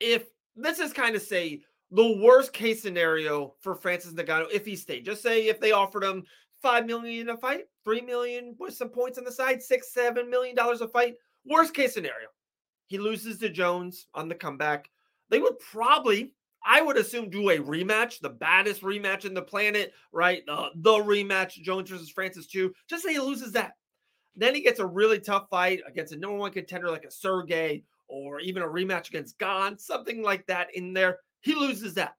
if 0.00 0.24
let's 0.56 0.78
just 0.78 0.96
kind 0.96 1.14
of 1.14 1.22
say 1.22 1.62
the 1.92 2.18
worst 2.20 2.52
case 2.52 2.82
scenario 2.82 3.54
for 3.60 3.76
Francis 3.76 4.14
Ngannou, 4.14 4.46
if 4.52 4.66
he 4.66 4.74
stayed, 4.74 5.04
just 5.04 5.22
say 5.22 5.46
if 5.46 5.60
they 5.60 5.70
offered 5.70 6.02
him 6.02 6.24
five 6.60 6.84
million 6.84 7.28
a 7.28 7.36
fight, 7.36 7.66
three 7.84 8.00
million 8.00 8.56
with 8.58 8.74
some 8.74 8.88
points 8.88 9.16
on 9.16 9.24
the 9.24 9.32
side, 9.32 9.62
six, 9.62 9.94
seven 9.94 10.28
million 10.28 10.56
dollars 10.56 10.80
a 10.80 10.88
fight. 10.88 11.14
Worst 11.46 11.72
case 11.72 11.94
scenario, 11.94 12.28
he 12.88 12.98
loses 12.98 13.38
to 13.38 13.48
Jones 13.48 14.08
on 14.12 14.28
the 14.28 14.34
comeback. 14.34 14.90
They 15.30 15.38
would 15.38 15.58
probably 15.60 16.34
I 16.64 16.80
would 16.80 16.96
assume 16.96 17.30
do 17.30 17.50
a 17.50 17.58
rematch, 17.58 18.20
the 18.20 18.30
baddest 18.30 18.82
rematch 18.82 19.24
in 19.24 19.34
the 19.34 19.42
planet, 19.42 19.92
right? 20.12 20.42
The 20.46 20.90
rematch, 20.92 21.54
Jones 21.62 21.90
versus 21.90 22.10
Francis 22.10 22.46
too. 22.46 22.72
Just 22.88 23.04
say 23.04 23.14
he 23.14 23.18
loses 23.18 23.52
that. 23.52 23.72
Then 24.36 24.54
he 24.54 24.62
gets 24.62 24.80
a 24.80 24.86
really 24.86 25.20
tough 25.20 25.48
fight 25.50 25.80
against 25.86 26.12
a 26.12 26.18
number 26.18 26.36
one 26.36 26.52
contender 26.52 26.90
like 26.90 27.04
a 27.04 27.10
Sergey 27.10 27.84
or 28.08 28.40
even 28.40 28.62
a 28.62 28.66
rematch 28.66 29.08
against 29.08 29.38
Gane, 29.38 29.78
something 29.78 30.22
like 30.22 30.46
that 30.46 30.68
in 30.74 30.92
there. 30.92 31.18
He 31.40 31.54
loses 31.54 31.94
that. 31.94 32.14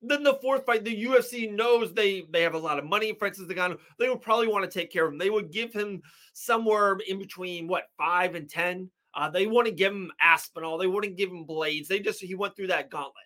Then 0.00 0.22
the 0.22 0.38
fourth 0.40 0.64
fight, 0.64 0.84
the 0.84 1.04
UFC 1.04 1.52
knows 1.52 1.92
they 1.92 2.24
they 2.30 2.42
have 2.42 2.54
a 2.54 2.58
lot 2.58 2.78
of 2.78 2.84
money. 2.84 3.12
Francis 3.18 3.46
Ngannou, 3.46 3.78
they 3.98 4.08
would 4.08 4.22
probably 4.22 4.46
want 4.46 4.70
to 4.70 4.78
take 4.78 4.92
care 4.92 5.06
of 5.06 5.12
him. 5.12 5.18
They 5.18 5.30
would 5.30 5.50
give 5.50 5.72
him 5.72 6.02
somewhere 6.34 6.96
in 7.08 7.18
between 7.18 7.66
what 7.66 7.90
five 7.96 8.36
and 8.36 8.48
ten. 8.48 8.90
Uh, 9.14 9.28
they 9.28 9.48
want 9.48 9.66
to 9.66 9.72
give 9.72 9.92
him 9.92 10.12
Aspinall. 10.20 10.78
They 10.78 10.86
wouldn't 10.86 11.16
give 11.16 11.30
him 11.30 11.44
Blaydes. 11.44 11.88
They 11.88 11.98
just 11.98 12.20
he 12.20 12.36
went 12.36 12.54
through 12.54 12.68
that 12.68 12.90
gauntlet. 12.90 13.24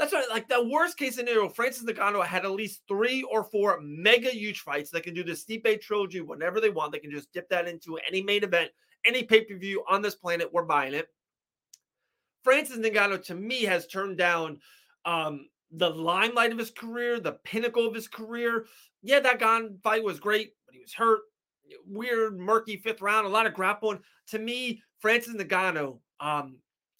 That's 0.00 0.14
right. 0.14 0.24
Like 0.30 0.48
the 0.48 0.66
worst 0.66 0.96
case 0.96 1.16
scenario, 1.16 1.46
Francis 1.50 1.84
Ngannou 1.84 2.24
had 2.24 2.46
at 2.46 2.52
least 2.52 2.80
three 2.88 3.22
or 3.24 3.44
four 3.44 3.78
mega 3.82 4.30
huge 4.30 4.60
fights. 4.60 4.88
They 4.88 5.02
can 5.02 5.12
do 5.12 5.22
the 5.22 5.32
Stipe 5.32 5.78
trilogy 5.82 6.22
whenever 6.22 6.58
they 6.58 6.70
want. 6.70 6.92
They 6.92 7.00
can 7.00 7.10
just 7.10 7.30
dip 7.34 7.50
that 7.50 7.68
into 7.68 7.98
any 8.08 8.22
main 8.22 8.42
event, 8.42 8.70
any 9.04 9.24
pay 9.24 9.44
per 9.44 9.58
view 9.58 9.84
on 9.86 10.00
this 10.00 10.14
planet. 10.14 10.50
We're 10.50 10.62
buying 10.62 10.94
it. 10.94 11.08
Francis 12.42 12.78
Ngannou, 12.78 13.22
to 13.24 13.34
me, 13.34 13.64
has 13.64 13.86
turned 13.86 14.16
down 14.16 14.60
um, 15.04 15.50
the 15.70 15.90
limelight 15.90 16.52
of 16.52 16.56
his 16.56 16.70
career, 16.70 17.20
the 17.20 17.32
pinnacle 17.44 17.86
of 17.86 17.94
his 17.94 18.08
career. 18.08 18.64
Yeah, 19.02 19.20
that 19.20 19.38
Gane 19.38 19.80
fight 19.84 20.02
was 20.02 20.18
great, 20.18 20.54
but 20.64 20.74
he 20.74 20.80
was 20.80 20.94
hurt. 20.94 21.20
Weird, 21.86 22.40
murky 22.40 22.78
fifth 22.78 23.02
round, 23.02 23.26
a 23.26 23.30
lot 23.30 23.46
of 23.46 23.52
grappling. 23.52 24.00
To 24.28 24.38
me, 24.38 24.82
Francis 24.98 25.34
Ngannou 25.34 25.98
um, 26.20 26.56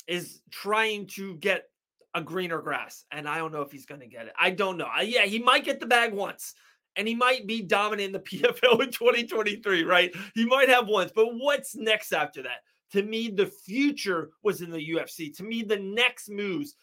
is 0.07 0.42
trying 0.50 1.07
to 1.14 1.37
get 1.37 1.71
a 2.14 2.23
greener 2.23 2.61
grass, 2.61 3.05
and 3.11 3.29
I 3.29 3.38
don't 3.38 3.52
know 3.52 3.62
if 3.62 3.71
he's 3.71 3.87
going 3.87 4.00
to 4.00 4.07
get 4.07 4.26
it. 4.26 4.33
I 4.38 4.50
don't 4.50 4.76
know. 4.76 4.88
I, 4.93 5.02
yeah, 5.02 5.25
he 5.25 5.38
might 5.38 5.64
get 5.64 5.81
the 5.81 5.87
bag 5.87 6.12
once, 6.12 6.55
and 6.97 7.07
he 7.07 7.14
might 7.14 7.47
be 7.47 7.62
dominant 7.62 8.07
in 8.07 8.12
the 8.12 8.19
PFL 8.21 8.83
in 8.83 8.90
2023, 8.90 9.85
right? 9.85 10.12
He 10.35 10.45
might 10.47 10.69
have 10.69 10.88
once, 10.88 11.12
but 11.14 11.35
what's 11.35 11.76
next 11.76 12.12
after 12.12 12.43
that? 12.43 12.62
To 12.93 13.02
me, 13.02 13.29
the 13.29 13.47
future 13.47 14.31
was 14.43 14.62
in 14.62 14.71
the 14.71 14.90
UFC. 14.90 15.35
To 15.37 15.45
me, 15.45 15.62
the 15.62 15.79
next 15.79 16.29
moves, 16.29 16.75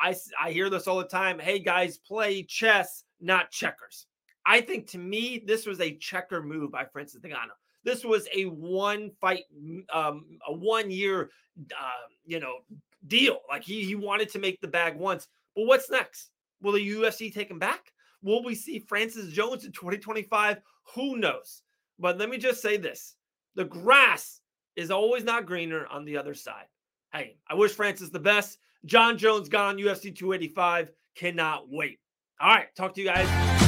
I, 0.00 0.16
I 0.40 0.50
hear 0.50 0.70
this 0.70 0.86
all 0.86 0.98
the 0.98 1.04
time. 1.04 1.38
Hey, 1.38 1.58
guys, 1.58 1.98
play 1.98 2.42
chess, 2.42 3.04
not 3.20 3.50
checkers. 3.50 4.06
I 4.46 4.60
think 4.60 4.88
to 4.88 4.98
me, 4.98 5.42
this 5.46 5.66
was 5.66 5.80
a 5.80 5.96
checker 5.96 6.42
move 6.42 6.72
by 6.72 6.86
Francis 6.86 7.20
Ngannou. 7.20 7.50
This 7.84 8.04
was 8.04 8.28
a 8.34 8.44
one 8.44 9.10
fight, 9.20 9.44
um, 9.92 10.38
a 10.46 10.54
one 10.54 10.90
year, 10.90 11.30
uh, 11.72 12.06
you 12.24 12.40
know, 12.40 12.58
deal. 13.06 13.40
Like 13.48 13.64
he 13.64 13.84
he 13.84 13.94
wanted 13.94 14.28
to 14.30 14.38
make 14.38 14.60
the 14.60 14.68
bag 14.68 14.96
once. 14.96 15.28
But 15.54 15.66
what's 15.66 15.90
next? 15.90 16.30
Will 16.60 16.72
the 16.72 16.90
UFC 16.90 17.32
take 17.32 17.50
him 17.50 17.58
back? 17.58 17.92
Will 18.22 18.42
we 18.42 18.54
see 18.54 18.78
Francis 18.78 19.32
Jones 19.32 19.64
in 19.64 19.72
2025? 19.72 20.60
Who 20.94 21.16
knows? 21.16 21.62
But 21.98 22.18
let 22.18 22.28
me 22.28 22.38
just 22.38 22.62
say 22.62 22.76
this: 22.76 23.16
the 23.54 23.64
grass 23.64 24.40
is 24.76 24.90
always 24.90 25.24
not 25.24 25.46
greener 25.46 25.86
on 25.88 26.04
the 26.04 26.16
other 26.16 26.34
side. 26.34 26.66
Hey, 27.12 27.36
I 27.48 27.54
wish 27.54 27.72
Francis 27.72 28.08
the 28.08 28.18
best. 28.18 28.58
Jon 28.86 29.18
Jones 29.18 29.48
got 29.48 29.66
on 29.66 29.76
UFC 29.76 30.14
285. 30.14 30.90
Cannot 31.14 31.68
wait. 31.68 31.98
All 32.40 32.48
right, 32.48 32.74
talk 32.74 32.94
to 32.94 33.00
you 33.00 33.06
guys. 33.06 33.61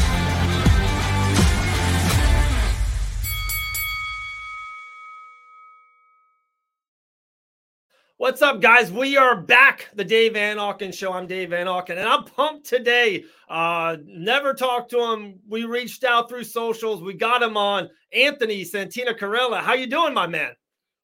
What's 8.17 8.43
up, 8.43 8.61
guys? 8.61 8.93
We 8.93 9.17
are 9.17 9.35
back, 9.41 9.91
the 9.97 10.05
Dave 10.05 10.35
Van 10.35 10.57
Auken 10.59 10.95
Show. 10.95 11.13
I'm 11.13 11.27
Dave 11.27 11.51
Van 11.51 11.67
Auken, 11.67 11.99
and 11.99 12.09
I'm 12.09 12.23
pumped 12.23 12.65
today. 12.65 13.25
Uh, 13.49 13.97
never 14.05 14.55
talked 14.55 14.93
to 14.93 15.13
him. 15.13 15.41
We 15.49 15.65
reached 15.65 16.05
out 16.05 16.29
through 16.29 16.45
socials. 16.45 17.03
We 17.03 17.15
got 17.15 17.43
him 17.43 17.57
on. 17.57 17.91
Anthony 18.13 18.65
Santino 18.65 19.19
Carelli. 19.19 19.61
How 19.61 19.75
you 19.75 19.89
doing, 19.89 20.15
my 20.15 20.29
man? 20.29 20.53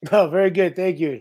Oh, 0.13 0.29
very 0.31 0.51
good. 0.51 0.77
Thank 0.77 0.99
you. 0.99 1.21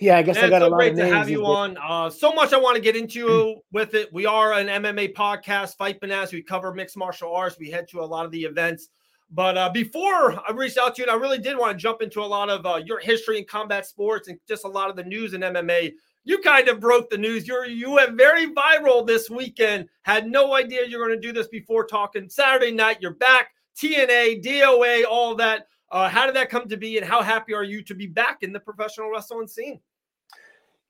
Yeah, 0.00 0.16
I 0.16 0.22
guess 0.22 0.36
man, 0.36 0.46
I 0.46 0.48
got 0.48 0.62
so 0.62 0.68
a 0.68 0.70
lot 0.70 0.80
of 0.80 0.86
names 0.86 0.98
great 0.98 1.08
to 1.10 1.14
have 1.14 1.30
you 1.30 1.46
on. 1.46 1.76
Uh, 1.76 2.10
so 2.10 2.32
much 2.32 2.52
I 2.52 2.56
want 2.56 2.74
to 2.74 2.82
get 2.82 2.96
into 2.96 3.56
with 3.70 3.94
it. 3.94 4.12
We 4.12 4.26
are 4.26 4.54
an 4.54 4.66
MMA 4.66 5.12
podcast, 5.14 5.76
Fight 5.76 6.00
Bananas. 6.00 6.32
We 6.32 6.42
cover 6.42 6.74
mixed 6.74 6.96
martial 6.96 7.32
arts. 7.32 7.56
We 7.60 7.70
head 7.70 7.86
to 7.90 8.00
a 8.00 8.02
lot 8.02 8.24
of 8.24 8.32
the 8.32 8.42
events. 8.42 8.88
But 9.30 9.58
uh, 9.58 9.68
before 9.70 10.40
I 10.48 10.52
reached 10.52 10.78
out 10.78 10.94
to 10.96 11.02
you, 11.02 11.08
and 11.08 11.14
I 11.14 11.20
really 11.20 11.38
did 11.38 11.58
want 11.58 11.76
to 11.76 11.82
jump 11.82 12.00
into 12.00 12.22
a 12.22 12.24
lot 12.24 12.48
of 12.48 12.64
uh, 12.64 12.80
your 12.84 12.98
history 12.98 13.38
in 13.38 13.44
combat 13.44 13.86
sports 13.86 14.28
and 14.28 14.38
just 14.48 14.64
a 14.64 14.68
lot 14.68 14.88
of 14.88 14.96
the 14.96 15.04
news 15.04 15.34
in 15.34 15.42
MMA. 15.42 15.92
You 16.24 16.38
kind 16.38 16.68
of 16.68 16.80
broke 16.80 17.10
the 17.10 17.18
news. 17.18 17.46
You're 17.46 17.66
you 17.66 17.90
went 17.90 18.16
very 18.16 18.46
viral 18.46 19.06
this 19.06 19.28
weekend. 19.28 19.88
Had 20.02 20.26
no 20.26 20.54
idea 20.54 20.86
you're 20.86 21.06
going 21.06 21.20
to 21.20 21.26
do 21.26 21.32
this 21.32 21.48
before 21.48 21.84
talking 21.84 22.28
Saturday 22.28 22.72
night. 22.72 22.98
You're 23.00 23.14
back. 23.14 23.50
TNA, 23.76 24.42
DOA, 24.42 25.04
all 25.08 25.34
that. 25.36 25.68
Uh, 25.90 26.08
how 26.08 26.26
did 26.26 26.34
that 26.34 26.50
come 26.50 26.68
to 26.68 26.76
be, 26.76 26.98
and 26.98 27.06
how 27.06 27.22
happy 27.22 27.54
are 27.54 27.64
you 27.64 27.82
to 27.82 27.94
be 27.94 28.06
back 28.06 28.42
in 28.42 28.52
the 28.52 28.60
professional 28.60 29.10
wrestling 29.10 29.46
scene? 29.46 29.80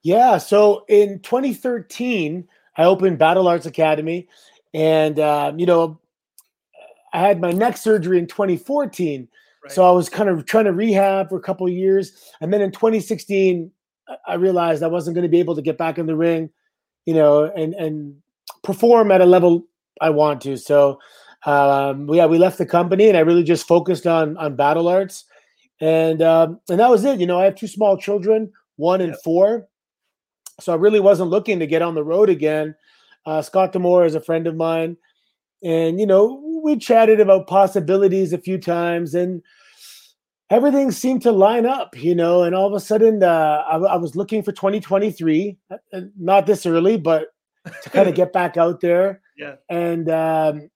Yeah, 0.03 0.39
so 0.39 0.85
in 0.89 1.21
2013, 1.21 2.49
I 2.77 2.85
opened 2.85 3.19
Battle 3.19 3.47
Arts 3.47 3.67
Academy, 3.67 4.29
and 4.75 5.21
um, 5.21 5.59
you 5.59 5.67
know 5.67 6.01
I 7.13 7.21
had 7.21 7.41
my 7.41 7.53
neck 7.53 7.77
surgery 7.77 8.19
in 8.19 8.27
2014. 8.27 9.29
Right. 9.63 9.73
So 9.73 9.85
I 9.85 9.91
was 9.91 10.09
kind 10.09 10.29
of 10.29 10.47
trying 10.47 10.67
to 10.67 10.73
rehab 10.73 11.29
for 11.29 11.37
a 11.37 11.43
couple 11.43 11.67
of 11.67 11.73
years. 11.73 12.13
And 12.41 12.53
then 12.53 12.61
in 12.61 12.71
2016, 12.71 13.71
I 14.27 14.35
realized 14.35 14.83
I 14.83 14.89
wasn't 14.89 15.15
going 15.15 15.25
to 15.25 15.29
be 15.29 15.41
able 15.41 15.57
to 15.57 15.63
get 15.63 15.79
back 15.79 15.99
in 15.99 16.07
the 16.07 16.17
ring, 16.17 16.51
you 17.05 17.15
know, 17.15 17.45
and 17.45 17.75
and 17.75 18.17
perform 18.63 19.11
at 19.11 19.21
a 19.21 19.27
level 19.27 19.67
I 20.01 20.11
want 20.11 20.41
to. 20.43 20.57
So 20.57 20.99
um, 21.45 22.09
yeah, 22.13 22.27
we 22.27 22.39
left 22.39 22.59
the 22.59 22.67
company 22.67 23.09
and 23.09 23.17
I 23.17 23.21
really 23.21 23.45
just 23.45 23.67
focused 23.67 24.07
on 24.07 24.37
on 24.37 24.57
battle 24.57 24.89
arts. 24.89 25.25
And 25.81 26.23
um, 26.23 26.61
and 26.69 26.81
that 26.81 26.91
was 26.91 27.05
it. 27.05 27.21
You 27.21 27.27
know, 27.27 27.39
I 27.39 27.45
have 27.45 27.55
two 27.55 27.69
small 27.69 27.97
children, 27.97 28.53
one 28.77 29.01
and 29.01 29.17
four. 29.23 29.69
So 30.61 30.73
I 30.73 30.77
really 30.77 31.01
wasn't 31.01 31.31
looking 31.31 31.61
to 31.61 31.67
get 31.67 31.83
on 31.83 31.95
the 31.95 32.03
road 32.03 32.29
again. 32.29 32.75
Uh, 33.27 33.43
Scott 33.43 33.73
D'Amore 33.73 34.07
is 34.07 34.15
a 34.15 34.21
friend 34.21 34.47
of 34.47 34.57
mine 34.57 34.97
and 35.63 35.99
you 35.99 36.07
know 36.07 36.41
we 36.63 36.77
chatted 36.77 37.21
about 37.21 37.47
possibilities 37.47 38.33
a 38.33 38.39
few 38.39 38.59
times 38.59 39.15
and 39.15 39.43
everything 40.51 40.91
seemed 40.91 41.23
to 41.23 41.33
line 41.33 41.67
up 41.67 41.97
you 42.01 42.15
know 42.15 42.43
and 42.43 42.55
all 42.55 42.67
of 42.67 42.73
a 42.73 42.81
sudden 42.81 43.23
uh, 43.23 43.63
I, 43.67 43.77
I, 43.77 43.97
was 43.97 44.17
looking 44.17 44.43
for 44.43 44.53
2023 44.53 45.57
uh, 45.71 46.01
not 46.19 46.47
this 46.47 46.65
early 46.65 46.97
but 46.97 47.29
to 47.83 47.91
kind 47.91 48.09
of 48.09 48.15
get 48.15 48.33
back 48.33 48.57
out 48.57 48.81
there 48.81 49.21
yeah. 49.37 49.57
and 49.69 50.09
um, 50.11 50.71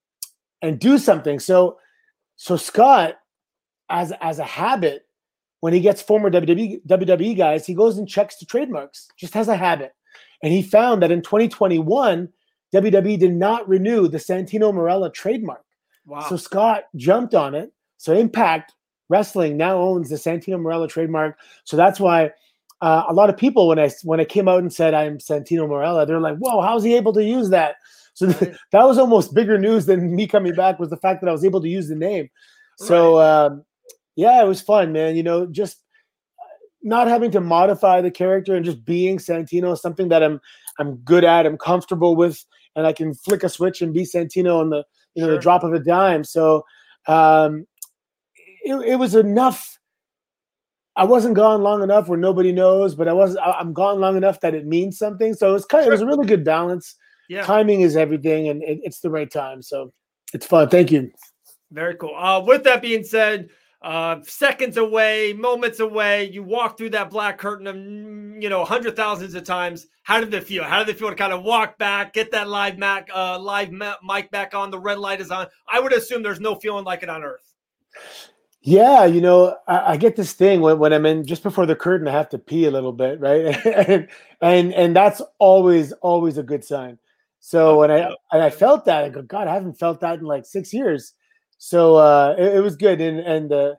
and 0.61 0.79
do 0.79 0.99
something. 0.99 1.39
So 1.39 1.79
so 2.37 2.57
scott 2.57 3.17
as 3.89 4.13
as 4.21 4.39
a 4.39 4.45
habit 4.45 5.07
when 5.61 5.73
he 5.73 5.81
gets 5.81 6.03
former 6.03 6.31
WWE, 6.31 6.85
WWE 6.87 7.37
guys 7.37 7.67
he 7.67 7.75
goes 7.75 7.99
and 7.99 8.09
checks 8.09 8.39
the 8.39 8.47
trademarks 8.47 9.09
just 9.19 9.35
has 9.35 9.49
a 9.49 9.57
habit. 9.57 9.93
And 10.43 10.53
he 10.53 10.63
found 10.63 11.03
that 11.03 11.13
in 11.13 11.23
2021 11.23 12.29
WWE 12.75 13.19
did 13.19 13.35
not 13.35 13.69
renew 13.69 14.09
the 14.09 14.19
Santino 14.19 14.73
Marella 14.73 15.13
trademark. 15.13 15.63
Wow. 16.07 16.21
So 16.29 16.37
Scott 16.37 16.85
jumped 16.97 17.35
on 17.35 17.55
it. 17.55 17.73
So 17.99 18.13
Impact 18.13 18.73
Wrestling 19.09 19.57
now 19.57 19.79
owns 19.79 20.09
the 20.09 20.17
Santino 20.17 20.59
Marella 20.59 20.89
trademark. 20.89 21.39
So 21.65 21.77
that's 21.77 22.01
why 22.01 22.31
uh, 22.81 23.05
a 23.09 23.13
lot 23.13 23.31
of 23.31 23.37
people, 23.37 23.69
when 23.69 23.79
I 23.79 23.91
when 24.03 24.21
I 24.21 24.25
came 24.25 24.49
out 24.49 24.59
and 24.59 24.73
said 24.73 24.95
I'm 24.95 25.19
Santino 25.19 25.69
Marella, 25.69 26.07
they're 26.07 26.21
like, 26.21 26.37
"Whoa, 26.39 26.61
how's 26.63 26.83
he 26.83 26.95
able 26.95 27.13
to 27.13 27.23
use 27.23 27.51
that?" 27.51 27.77
So 28.15 28.33
th- 28.33 28.57
that 28.73 28.85
was 28.85 28.99
almost 28.99 29.35
bigger 29.35 29.59
news 29.59 29.87
than 29.87 30.17
me 30.17 30.27
coming 30.27 30.55
back 30.55 30.79
was 30.79 30.91
the 30.91 30.97
fact 30.97 31.21
that 31.21 31.29
I 31.29 31.33
was 31.33 31.45
able 31.45 31.61
to 31.61 31.69
use 31.69 31.89
the 31.89 31.95
name. 31.95 32.29
So 32.79 33.21
um, 33.21 33.65
yeah, 34.17 34.43
it 34.43 34.49
was 34.49 34.61
fun, 34.61 34.93
man. 34.93 35.15
You 35.15 35.23
know, 35.23 35.47
just 35.47 35.83
not 36.83 37.07
having 37.07 37.31
to 37.31 37.41
modify 37.41 38.01
the 38.01 38.11
character 38.11 38.57
and 38.57 38.65
just 38.65 38.85
being 38.85 39.19
Santino, 39.19 39.79
something 39.79 40.09
that 40.09 40.23
I'm 40.23 40.41
I'm 40.79 40.97
good 40.97 41.23
at, 41.23 41.47
I'm 41.47 41.59
comfortable 41.59 42.17
with, 42.17 42.45
and 42.75 42.87
I 42.87 42.93
can 42.93 43.15
flick 43.15 43.45
a 43.45 43.49
switch 43.49 43.83
and 43.83 43.95
be 43.95 44.03
Santino 44.03 44.59
on 44.59 44.71
the 44.71 44.85
you 45.15 45.23
know 45.23 45.29
sure. 45.29 45.37
the 45.37 45.41
drop 45.41 45.65
of 45.65 45.73
a 45.73 45.79
dime. 45.79 46.25
So 46.25 46.65
um, 47.07 47.67
it, 48.65 48.75
it 48.75 48.97
was 48.97 49.15
enough. 49.15 49.79
I 50.95 51.05
wasn't 51.05 51.35
gone 51.35 51.63
long 51.63 51.83
enough 51.83 52.09
where 52.09 52.19
nobody 52.19 52.53
knows, 52.53 52.95
but 52.95 53.09
I 53.09 53.13
was 53.13 53.37
I'm 53.37 53.73
gone 53.73 54.01
long 54.01 54.17
enough 54.17 54.41
that 54.41 54.55
it 54.55 54.67
means 54.67 54.99
something. 54.99 55.35
So 55.35 55.55
it's 55.55 55.65
kind 55.65 55.83
of, 55.83 55.89
it 55.89 55.93
was 55.93 56.03
a 56.03 56.07
really 56.07 56.27
good 56.27 56.45
balance. 56.45 56.97
Yeah. 57.29 57.45
Timing 57.45 57.81
is 57.81 57.97
everything, 57.97 58.49
and 58.49 58.63
it, 58.63 58.81
it's 58.83 59.01
the 59.01 59.11
right 59.11 59.31
time. 59.31 59.63
So 59.63 59.93
it's 60.35 60.45
fun. 60.45 60.69
Thank 60.69 60.91
you. 60.93 61.11
Very 61.71 61.95
cool. 61.95 62.15
Uh, 62.15 62.41
with 62.41 62.65
that 62.65 62.83
being 62.83 63.05
said, 63.05 63.49
uh, 63.83 64.21
seconds 64.23 64.77
away, 64.77 65.33
moments 65.33 65.81
away. 65.81 66.31
You 66.31 66.43
walk 66.43 66.79
through 66.79 66.91
that 66.91 67.11
black 67.11 67.39
curtain 67.39 67.67
of 67.67 67.77
you 67.77 68.49
know 68.49 68.65
hundred 68.65 68.97
thousands 68.97 69.35
of 69.35 69.45
times. 69.45 69.87
How 70.05 70.21
did 70.21 70.33
it 70.35 70.45
feel? 70.45 70.65
How 70.65 70.79
did 70.81 70.89
it 70.89 70.99
feel 70.99 71.11
to 71.11 71.15
kind 71.15 71.33
of 71.33 71.43
walk 71.43 71.79
back, 71.79 72.13
get 72.13 72.31
that 72.33 72.49
live 72.49 72.79
Mac, 72.79 73.09
uh, 73.15 73.39
live 73.39 73.71
mic 73.71 74.31
back 74.31 74.55
on? 74.55 74.71
The 74.71 74.79
red 74.79 74.99
light 74.99 75.21
is 75.21 75.31
on. 75.31 75.47
I 75.69 75.81
would 75.81 75.93
assume 75.93 76.23
there's 76.23 76.41
no 76.41 76.55
feeling 76.55 76.85
like 76.85 77.03
it 77.03 77.09
on 77.09 77.23
Earth. 77.23 77.55
Yeah, 78.65 79.05
you 79.07 79.21
know, 79.21 79.57
I, 79.67 79.93
I, 79.93 79.97
get 79.97 80.15
this 80.15 80.35
thing 80.35 80.61
when, 80.61 80.79
when 80.79 80.93
I'm 80.93 81.05
in 81.05 81.27
just 81.27 81.43
before 81.43 81.67
the 81.67 81.75
curtain, 81.75 82.07
I 82.07 82.13
have 82.13 82.29
to 82.29 82.39
pee 82.39 82.67
a 82.67 82.71
little 82.71 82.93
bit, 82.93 83.19
right? 83.19 83.67
and, 83.89 84.09
and 84.41 84.73
and 84.73 84.95
that's 84.95 85.21
always 85.41 85.91
always 85.95 86.39
a 86.39 86.45
good 86.45 86.65
sign. 86.65 86.99
So 87.41 87.81
when 87.81 87.91
I 87.91 88.15
and 88.31 88.41
I 88.41 88.51
felt 88.51 88.85
that, 88.85 89.05
I 89.05 89.09
go, 89.09 89.23
God, 89.23 89.49
I 89.49 89.55
haven't 89.55 89.81
felt 89.81 90.01
that 90.01 90.21
in 90.21 90.25
like 90.25 90.47
six 90.47 90.73
years. 90.73 91.15
So 91.65 91.95
uh, 91.95 92.35
it, 92.37 92.57
it, 92.57 92.61
was 92.61 92.75
good, 92.75 93.01
and 93.01 93.21
and 93.21 93.49
the 93.49 93.79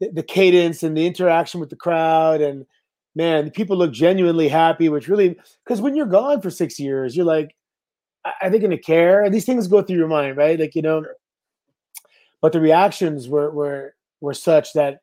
the 0.00 0.22
cadence 0.22 0.82
and 0.82 0.94
the 0.94 1.06
interaction 1.06 1.58
with 1.58 1.70
the 1.70 1.76
crowd, 1.76 2.42
and 2.42 2.66
man, 3.14 3.46
the 3.46 3.50
people 3.50 3.78
look 3.78 3.90
genuinely 3.90 4.48
happy, 4.48 4.90
which 4.90 5.08
really 5.08 5.38
because 5.64 5.80
when 5.80 5.96
you're 5.96 6.04
gone 6.04 6.42
for 6.42 6.50
six 6.50 6.78
years, 6.78 7.16
you're 7.16 7.24
like, 7.24 7.56
are 8.42 8.50
they 8.50 8.58
going 8.58 8.70
to 8.70 8.76
care? 8.76 9.30
These 9.30 9.46
things 9.46 9.66
go 9.66 9.80
through 9.80 9.96
your 9.96 10.08
mind, 10.08 10.36
right? 10.36 10.60
Like 10.60 10.74
you 10.74 10.82
know, 10.82 11.06
but 12.42 12.52
the 12.52 12.60
reactions 12.60 13.30
were 13.30 13.50
were 13.50 13.94
were 14.20 14.34
such 14.34 14.74
that 14.74 15.00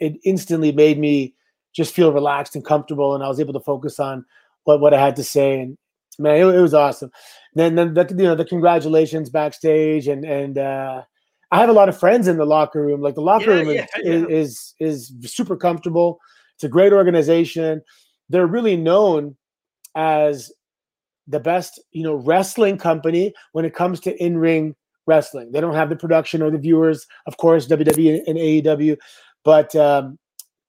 it 0.00 0.18
instantly 0.24 0.70
made 0.70 0.98
me 0.98 1.34
just 1.74 1.94
feel 1.94 2.12
relaxed 2.12 2.56
and 2.56 2.64
comfortable, 2.64 3.14
and 3.14 3.24
I 3.24 3.28
was 3.28 3.40
able 3.40 3.54
to 3.54 3.60
focus 3.60 3.98
on 3.98 4.26
what 4.64 4.80
what 4.80 4.92
I 4.92 5.00
had 5.00 5.16
to 5.16 5.24
say, 5.24 5.58
and 5.58 5.78
man, 6.18 6.36
it, 6.36 6.44
it 6.44 6.60
was 6.60 6.74
awesome. 6.74 7.10
Then, 7.54 7.74
then 7.74 7.94
the, 7.94 8.06
you 8.10 8.24
know 8.24 8.34
the 8.34 8.44
congratulations 8.44 9.30
backstage, 9.30 10.08
and 10.08 10.26
and 10.26 10.58
uh, 10.58 11.02
I 11.50 11.58
have 11.60 11.68
a 11.68 11.72
lot 11.72 11.88
of 11.88 11.98
friends 11.98 12.28
in 12.28 12.36
the 12.36 12.44
locker 12.44 12.82
room. 12.82 13.00
Like 13.00 13.14
the 13.14 13.22
locker 13.22 13.50
yeah, 13.50 13.56
room 13.56 13.68
yeah, 13.70 13.86
is, 13.96 14.04
yeah. 14.04 14.36
is, 14.36 14.74
is 14.80 15.14
is 15.20 15.32
super 15.32 15.56
comfortable. 15.56 16.18
It's 16.56 16.64
a 16.64 16.68
great 16.68 16.92
organization. 16.92 17.82
They're 18.28 18.46
really 18.46 18.76
known 18.76 19.36
as 19.94 20.52
the 21.26 21.40
best, 21.40 21.80
you 21.92 22.02
know, 22.02 22.14
wrestling 22.14 22.78
company 22.78 23.32
when 23.52 23.64
it 23.64 23.74
comes 23.74 24.00
to 24.00 24.22
in-ring 24.22 24.74
wrestling. 25.06 25.52
They 25.52 25.60
don't 25.60 25.74
have 25.74 25.88
the 25.88 25.96
production 25.96 26.42
or 26.42 26.50
the 26.50 26.58
viewers, 26.58 27.06
of 27.26 27.36
course, 27.36 27.66
WWE 27.66 28.22
and 28.26 28.36
AEW, 28.36 28.96
but 29.44 29.74
um, 29.76 30.18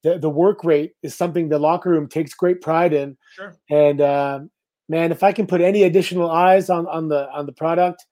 the 0.04 0.18
the 0.18 0.30
work 0.30 0.64
rate 0.64 0.94
is 1.04 1.16
something 1.16 1.50
the 1.50 1.60
locker 1.60 1.90
room 1.90 2.08
takes 2.08 2.34
great 2.34 2.62
pride 2.62 2.94
in. 2.94 3.18
Sure. 3.36 3.56
And 3.70 4.02
um, 4.02 4.50
man, 4.88 5.12
if 5.12 5.24
I 5.24 5.32
can 5.32 5.48
put 5.48 5.62
any 5.62 5.84
additional 5.84 6.30
eyes 6.30 6.70
on 6.70 6.88
on 6.88 7.10
the 7.10 7.30
on 7.32 7.46
the 7.46 7.54
product, 7.54 8.06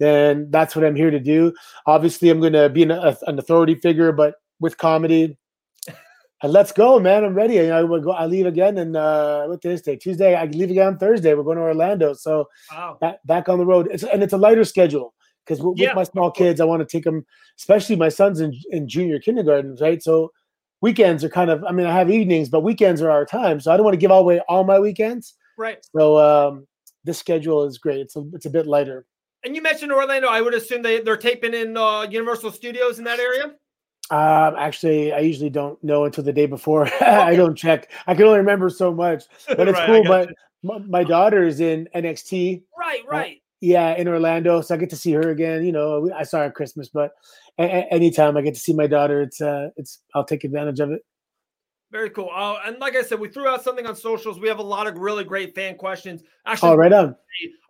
then 0.00 0.50
that's 0.50 0.74
what 0.74 0.84
I'm 0.84 0.96
here 0.96 1.10
to 1.12 1.20
do. 1.20 1.52
Obviously, 1.86 2.30
I'm 2.30 2.40
going 2.40 2.54
to 2.54 2.68
be 2.68 2.82
an, 2.82 2.90
a, 2.90 3.16
an 3.28 3.38
authority 3.38 3.76
figure, 3.76 4.10
but 4.10 4.34
with 4.58 4.76
comedy. 4.78 5.38
And 6.42 6.52
let's 6.52 6.72
go, 6.72 6.98
man! 6.98 7.22
I'm 7.22 7.34
ready. 7.34 7.70
I 7.70 7.82
will 7.82 8.00
go. 8.00 8.12
I 8.12 8.24
leave 8.24 8.46
again, 8.46 8.78
and 8.78 8.96
uh, 8.96 9.44
what 9.44 9.60
day 9.60 9.72
is 9.72 9.82
today? 9.82 9.98
Tuesday. 9.98 10.34
I 10.34 10.46
leave 10.46 10.70
again 10.70 10.86
on 10.86 10.98
Thursday. 10.98 11.34
We're 11.34 11.42
going 11.44 11.58
to 11.58 11.62
Orlando, 11.62 12.14
so 12.14 12.48
Wow. 12.72 12.96
back, 12.98 13.18
back 13.26 13.48
on 13.50 13.58
the 13.58 13.66
road. 13.66 13.88
It's, 13.92 14.02
and 14.04 14.22
it's 14.22 14.32
a 14.32 14.38
lighter 14.38 14.64
schedule 14.64 15.12
because 15.44 15.62
with 15.62 15.78
Yeah, 15.78 15.92
my 15.92 16.04
small 16.04 16.30
kids, 16.30 16.60
I 16.60 16.64
want 16.64 16.80
to 16.80 16.86
take 16.86 17.04
them, 17.04 17.26
especially 17.58 17.96
my 17.96 18.08
sons 18.08 18.40
in, 18.40 18.54
in 18.70 18.88
junior 18.88 19.18
kindergarten, 19.18 19.76
right? 19.80 20.02
So 20.02 20.32
weekends 20.80 21.24
are 21.24 21.28
kind 21.28 21.50
of, 21.50 21.62
I 21.64 21.72
mean, 21.72 21.86
I 21.86 21.92
have 21.92 22.10
evenings, 22.10 22.48
but 22.48 22.60
weekends 22.60 23.02
are 23.02 23.10
our 23.10 23.26
time. 23.26 23.60
So 23.60 23.70
I 23.70 23.76
don't 23.76 23.84
want 23.84 23.94
to 23.94 23.98
give 24.00 24.10
away 24.10 24.40
all 24.48 24.64
my 24.64 24.78
weekends. 24.78 25.34
Right. 25.58 25.84
So 25.94 26.18
um, 26.18 26.66
this 27.04 27.18
schedule 27.18 27.64
is 27.64 27.78
great. 27.78 28.00
It's 28.00 28.16
a, 28.16 28.24
it's 28.32 28.46
a 28.46 28.50
bit 28.50 28.66
lighter. 28.66 29.06
And 29.44 29.56
you 29.56 29.62
mentioned 29.62 29.92
Orlando. 29.92 30.28
I 30.28 30.40
would 30.40 30.54
assume 30.54 30.82
they, 30.82 31.00
they're 31.00 31.16
taping 31.16 31.54
in 31.54 31.76
uh, 31.76 32.02
Universal 32.02 32.52
Studios 32.52 32.98
in 32.98 33.04
that 33.04 33.18
area. 33.18 33.54
Um, 34.10 34.56
actually, 34.58 35.12
I 35.12 35.20
usually 35.20 35.50
don't 35.50 35.82
know 35.84 36.04
until 36.04 36.24
the 36.24 36.32
day 36.32 36.46
before. 36.46 36.88
I 37.00 37.36
don't 37.36 37.54
check. 37.54 37.90
I 38.06 38.14
can 38.14 38.24
only 38.24 38.38
remember 38.38 38.68
so 38.68 38.92
much, 38.92 39.24
but 39.46 39.68
it's 39.68 39.78
Right, 39.78 39.86
cool. 39.86 40.04
But 40.04 40.30
my, 40.62 40.78
my 40.78 41.04
daughter 41.04 41.44
is 41.44 41.60
in 41.60 41.88
NXT. 41.94 42.62
Right, 42.76 43.00
right. 43.08 43.36
Yeah, 43.62 43.94
in 43.94 44.08
Orlando, 44.08 44.62
so 44.62 44.74
I 44.74 44.78
get 44.78 44.88
to 44.90 44.96
see 44.96 45.12
her 45.12 45.30
again. 45.30 45.64
You 45.64 45.72
know, 45.72 46.10
I 46.16 46.22
saw 46.22 46.38
her 46.38 46.44
at 46.44 46.54
Christmas, 46.54 46.88
but 46.88 47.12
a- 47.58 47.92
anytime 47.92 48.36
I 48.36 48.40
get 48.40 48.54
to 48.54 48.60
see 48.60 48.72
my 48.72 48.86
daughter, 48.86 49.20
it's 49.20 49.40
uh, 49.40 49.68
it's 49.76 50.00
I'll 50.14 50.24
take 50.24 50.44
advantage 50.44 50.80
of 50.80 50.90
it. 50.90 51.02
Very 51.90 52.10
cool. 52.10 52.30
Uh, 52.32 52.58
and 52.64 52.78
like 52.78 52.94
I 52.94 53.02
said, 53.02 53.18
we 53.18 53.28
threw 53.28 53.48
out 53.48 53.64
something 53.64 53.84
on 53.86 53.96
socials. 53.96 54.38
We 54.38 54.46
have 54.48 54.60
a 54.60 54.62
lot 54.62 54.86
of 54.86 54.96
really 54.96 55.24
great 55.24 55.54
fan 55.56 55.76
questions. 55.76 56.22
Actually, 56.46 56.70
Oh, 56.72 56.76
right 56.76 56.92
on. 56.92 57.16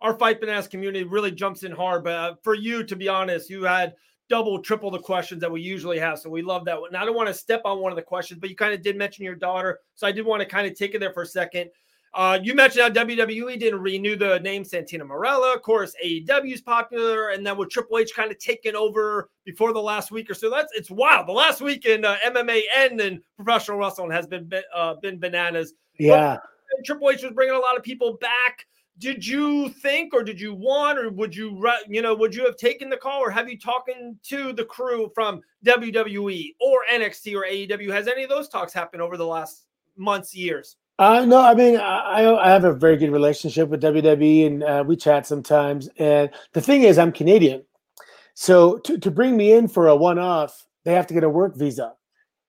our 0.01 0.13
Fight 0.13 0.39
Bananas 0.39 0.67
community 0.67 1.03
really 1.03 1.31
jumps 1.31 1.63
in 1.63 1.71
hard. 1.71 2.03
But 2.03 2.13
uh, 2.13 2.35
for 2.43 2.53
you, 2.53 2.83
to 2.83 2.95
be 2.95 3.07
honest, 3.07 3.49
you 3.49 3.63
had 3.63 3.95
double, 4.29 4.61
triple 4.61 4.91
the 4.91 4.99
questions 4.99 5.41
that 5.41 5.51
we 5.51 5.59
usually 5.61 5.97
have. 5.97 6.19
So 6.19 6.29
we 6.29 6.43
love 6.43 6.65
that. 6.65 6.79
one. 6.79 6.89
And 6.89 6.97
I 6.97 7.03
don't 7.03 7.15
want 7.15 7.29
to 7.29 7.33
step 7.33 7.61
on 7.65 7.79
one 7.79 7.91
of 7.91 7.95
the 7.95 8.01
questions, 8.03 8.39
but 8.39 8.49
you 8.49 8.55
kind 8.55 8.73
of 8.73 8.83
did 8.83 8.95
mention 8.95 9.25
your 9.25 9.35
daughter. 9.35 9.79
So 9.95 10.05
I 10.05 10.11
did 10.11 10.25
want 10.25 10.41
to 10.41 10.45
kind 10.47 10.67
of 10.67 10.77
take 10.77 10.93
it 10.93 10.99
there 10.99 11.13
for 11.13 11.23
a 11.23 11.27
second. 11.27 11.71
Uh, 12.13 12.37
you 12.43 12.53
mentioned 12.53 12.81
how 12.81 13.05
WWE 13.05 13.57
didn't 13.57 13.79
renew 13.79 14.17
the 14.17 14.39
name 14.39 14.63
Santino 14.63 15.03
Marella. 15.03 15.55
Of 15.55 15.61
course, 15.61 15.95
AEW 16.03 16.53
is 16.53 16.61
popular, 16.61 17.29
and 17.29 17.45
then 17.45 17.57
with 17.57 17.69
Triple 17.69 17.99
H 17.99 18.13
kind 18.13 18.29
of 18.31 18.37
taking 18.37 18.75
over 18.75 19.29
before 19.45 19.71
the 19.71 19.81
last 19.81 20.11
week 20.11 20.29
or 20.29 20.33
so, 20.33 20.49
that's 20.49 20.73
it's 20.75 20.91
wild. 20.91 21.27
The 21.27 21.31
last 21.31 21.61
week 21.61 21.85
in 21.85 22.03
uh, 22.03 22.17
MMA 22.25 22.61
and 22.75 22.99
in 22.99 23.21
professional 23.37 23.77
wrestling 23.77 24.11
has 24.11 24.27
been 24.27 24.51
uh, 24.75 24.95
been 24.95 25.19
bananas. 25.19 25.73
Yeah. 25.97 26.37
and 26.75 26.85
Triple 26.85 27.11
H 27.11 27.23
was 27.23 27.31
bringing 27.31 27.55
a 27.55 27.59
lot 27.59 27.77
of 27.77 27.83
people 27.83 28.17
back. 28.17 28.65
Did 28.97 29.25
you 29.25 29.69
think, 29.69 30.13
or 30.13 30.21
did 30.21 30.39
you 30.39 30.53
want, 30.53 30.99
or 30.99 31.09
would 31.11 31.33
you, 31.33 31.65
you 31.87 32.01
know, 32.01 32.13
would 32.13 32.35
you 32.35 32.45
have 32.45 32.57
taken 32.57 32.89
the 32.89 32.97
call, 32.97 33.21
or 33.21 33.31
have 33.31 33.49
you 33.49 33.57
talking 33.57 34.19
to 34.23 34.51
the 34.51 34.65
crew 34.65 35.09
from 35.15 35.41
WWE 35.65 36.55
or 36.59 36.81
NXT 36.91 37.35
or 37.35 37.45
AEW? 37.45 37.89
Has 37.91 38.09
any 38.09 38.23
of 38.23 38.29
those 38.29 38.49
talks 38.49 38.73
happened 38.73 39.01
over 39.01 39.15
the 39.15 39.25
last 39.25 39.65
months, 39.95 40.35
years? 40.35 40.75
Uh, 40.99 41.25
no, 41.25 41.41
I 41.41 41.55
mean, 41.55 41.77
I, 41.77 42.35
I 42.35 42.49
have 42.49 42.63
a 42.63 42.73
very 42.73 42.95
good 42.97 43.11
relationship 43.11 43.69
with 43.69 43.81
WWE, 43.81 44.45
and 44.45 44.63
uh, 44.63 44.83
we 44.85 44.95
chat 44.95 45.25
sometimes. 45.25 45.89
And 45.97 46.29
the 46.53 46.61
thing 46.61 46.83
is, 46.83 46.97
I'm 46.99 47.11
Canadian, 47.11 47.63
so 48.35 48.77
to 48.79 48.97
to 48.99 49.11
bring 49.11 49.35
me 49.35 49.51
in 49.53 49.67
for 49.67 49.87
a 49.87 49.95
one-off, 49.95 50.67
they 50.85 50.93
have 50.93 51.07
to 51.07 51.13
get 51.13 51.23
a 51.23 51.29
work 51.29 51.57
visa. 51.57 51.93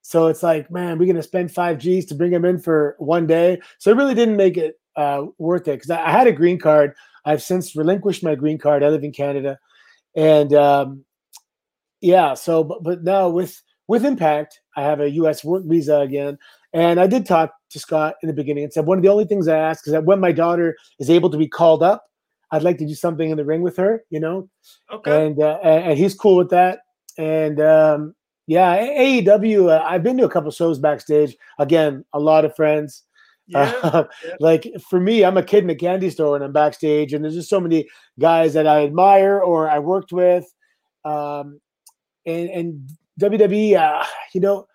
So 0.03 0.27
it's 0.27 0.43
like, 0.43 0.71
man, 0.71 0.99
we're 0.99 1.07
gonna 1.07 1.23
spend 1.23 1.53
five 1.53 1.79
G's 1.79 2.05
to 2.07 2.15
bring 2.15 2.33
them 2.33 2.45
in 2.45 2.59
for 2.59 2.97
one 2.99 3.27
day. 3.27 3.61
So 3.79 3.91
it 3.91 3.97
really 3.97 4.15
didn't 4.15 4.37
make 4.37 4.57
it 4.57 4.79
uh, 4.97 5.27
worth 5.39 5.69
it 5.69 5.77
because 5.77 5.91
I, 5.91 6.07
I 6.07 6.11
had 6.11 6.27
a 6.27 6.33
green 6.33 6.59
card. 6.59 6.95
I've 7.25 7.43
since 7.43 7.77
relinquished 7.77 8.25
my 8.25 8.35
green 8.35 8.59
card. 8.59 8.83
I 8.83 8.89
live 8.89 9.05
in 9.05 9.13
Canada, 9.13 9.59
and 10.15 10.53
um, 10.53 11.05
yeah. 12.01 12.35
So, 12.35 12.65
but, 12.65 12.83
but 12.83 13.03
now 13.03 13.29
with 13.31 13.63
with 13.87 14.05
Impact, 14.05 14.61
I 14.77 14.83
have 14.83 15.01
a 15.01 15.11
U.S. 15.11 15.45
work 15.45 15.65
visa 15.65 16.01
again. 16.01 16.39
And 16.73 16.99
I 17.00 17.07
did 17.07 17.26
talk 17.26 17.52
to 17.71 17.79
Scott 17.79 18.14
in 18.23 18.26
the 18.29 18.33
beginning 18.33 18.64
and 18.64 18.73
said 18.73 18.87
one 18.87 18.99
of 18.99 19.02
the 19.05 19.11
only 19.11 19.25
things 19.26 19.47
I 19.49 19.59
ask 19.59 19.87
is 19.87 19.93
that 19.93 20.05
when 20.05 20.21
my 20.21 20.33
daughter 20.33 20.76
is 20.99 21.11
able 21.11 21.31
to 21.31 21.37
be 21.38 21.49
called 21.49 21.83
up, 21.83 22.05
I'd 22.51 22.62
like 22.62 22.79
to 22.79 22.87
do 22.87 22.94
something 22.94 23.31
in 23.31 23.37
the 23.37 23.44
ring 23.44 23.62
with 23.62 23.77
her, 23.77 24.05
you 24.11 24.20
know, 24.20 24.49
Okay. 24.92 25.27
and 25.27 25.40
uh, 25.40 25.59
and 25.62 25.99
he's 25.99 26.14
cool 26.14 26.37
with 26.37 26.51
that. 26.51 26.81
And 27.18 27.61
um, 27.61 28.14
yeah, 28.47 28.77
AEW, 28.79 29.70
uh, 29.70 29.83
I've 29.85 30.03
been 30.03 30.18
to 30.18 30.25
a 30.25 30.29
couple 30.31 30.51
shows 30.51 30.79
backstage. 30.79 31.35
Again, 31.59 32.05
a 32.12 32.20
lot 32.20 32.44
of 32.44 32.55
friends. 32.57 33.05
yeah. 33.47 33.73
Uh, 33.83 34.05
yeah. 34.25 34.35
like 34.40 34.66
for 34.88 35.01
me, 35.01 35.25
I'm 35.25 35.37
a 35.37 35.42
kid 35.42 35.64
in 35.64 35.70
a 35.70 35.75
candy 35.75 36.11
store 36.11 36.37
and 36.37 36.44
I'm 36.44 36.53
backstage, 36.53 37.12
and 37.12 37.25
there's 37.25 37.35
just 37.35 37.51
so 37.51 37.61
many 37.61 37.88
guys 38.18 38.53
that 38.55 38.66
I 38.66 38.85
admire 38.85 39.40
or 39.40 39.68
I 39.68 39.79
worked 39.79 40.12
with. 40.12 40.44
Um, 41.05 41.61
and 42.27 42.49
and 42.51 42.90
WWE, 43.20 43.77
uh, 43.77 44.05
you 44.35 44.40
know, 44.40 44.66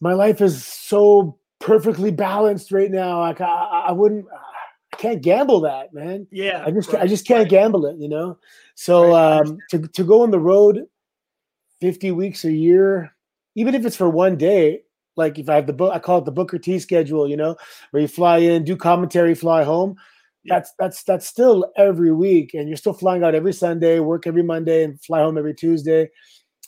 my 0.00 0.14
life 0.14 0.40
is 0.40 0.64
so 0.64 1.38
perfectly 1.58 2.10
balanced 2.10 2.72
right 2.72 2.90
now. 2.90 3.20
Like 3.20 3.40
I, 3.40 3.84
I 3.88 3.92
wouldn't, 3.92 4.26
I 4.92 4.96
can't 4.96 5.22
gamble 5.22 5.60
that, 5.60 5.92
man. 5.92 6.26
yeah. 6.30 6.64
I 6.66 6.70
just 6.70 6.92
right, 6.92 7.02
I 7.02 7.06
just 7.06 7.26
can't 7.26 7.40
right. 7.40 7.50
gamble 7.50 7.86
it, 7.86 7.96
you 7.98 8.08
know. 8.08 8.38
So 8.74 9.12
Right, 9.12 9.40
um, 9.46 9.58
to 9.70 9.78
to 9.78 10.04
go 10.04 10.22
on 10.22 10.30
the 10.30 10.40
road, 10.40 10.86
fifty 11.80 12.10
weeks 12.10 12.44
a 12.44 12.52
year, 12.52 13.14
even 13.54 13.74
if 13.74 13.84
it's 13.84 13.96
for 13.96 14.08
one 14.08 14.36
day, 14.36 14.82
like 15.16 15.38
if 15.38 15.48
I 15.48 15.56
have 15.56 15.66
the 15.66 15.72
book, 15.72 15.92
I 15.94 15.98
call 15.98 16.18
it 16.18 16.24
the 16.24 16.32
Booker 16.32 16.58
T 16.58 16.78
schedule, 16.78 17.28
you 17.28 17.36
know, 17.36 17.56
where 17.90 18.00
you 18.00 18.08
fly 18.08 18.38
in, 18.38 18.64
do 18.64 18.76
commentary, 18.76 19.34
fly 19.34 19.64
home. 19.64 19.96
Yeah. 20.44 20.54
That's 20.54 20.72
that's 20.78 21.02
that's 21.04 21.26
still 21.26 21.70
every 21.76 22.12
week, 22.12 22.54
and 22.54 22.66
you're 22.68 22.78
still 22.78 22.94
flying 22.94 23.22
out 23.22 23.34
every 23.34 23.52
Sunday, 23.52 24.00
work 24.00 24.26
every 24.26 24.42
Monday, 24.42 24.84
and 24.84 24.98
fly 25.02 25.20
home 25.20 25.36
every 25.36 25.54
Tuesday. 25.54 26.08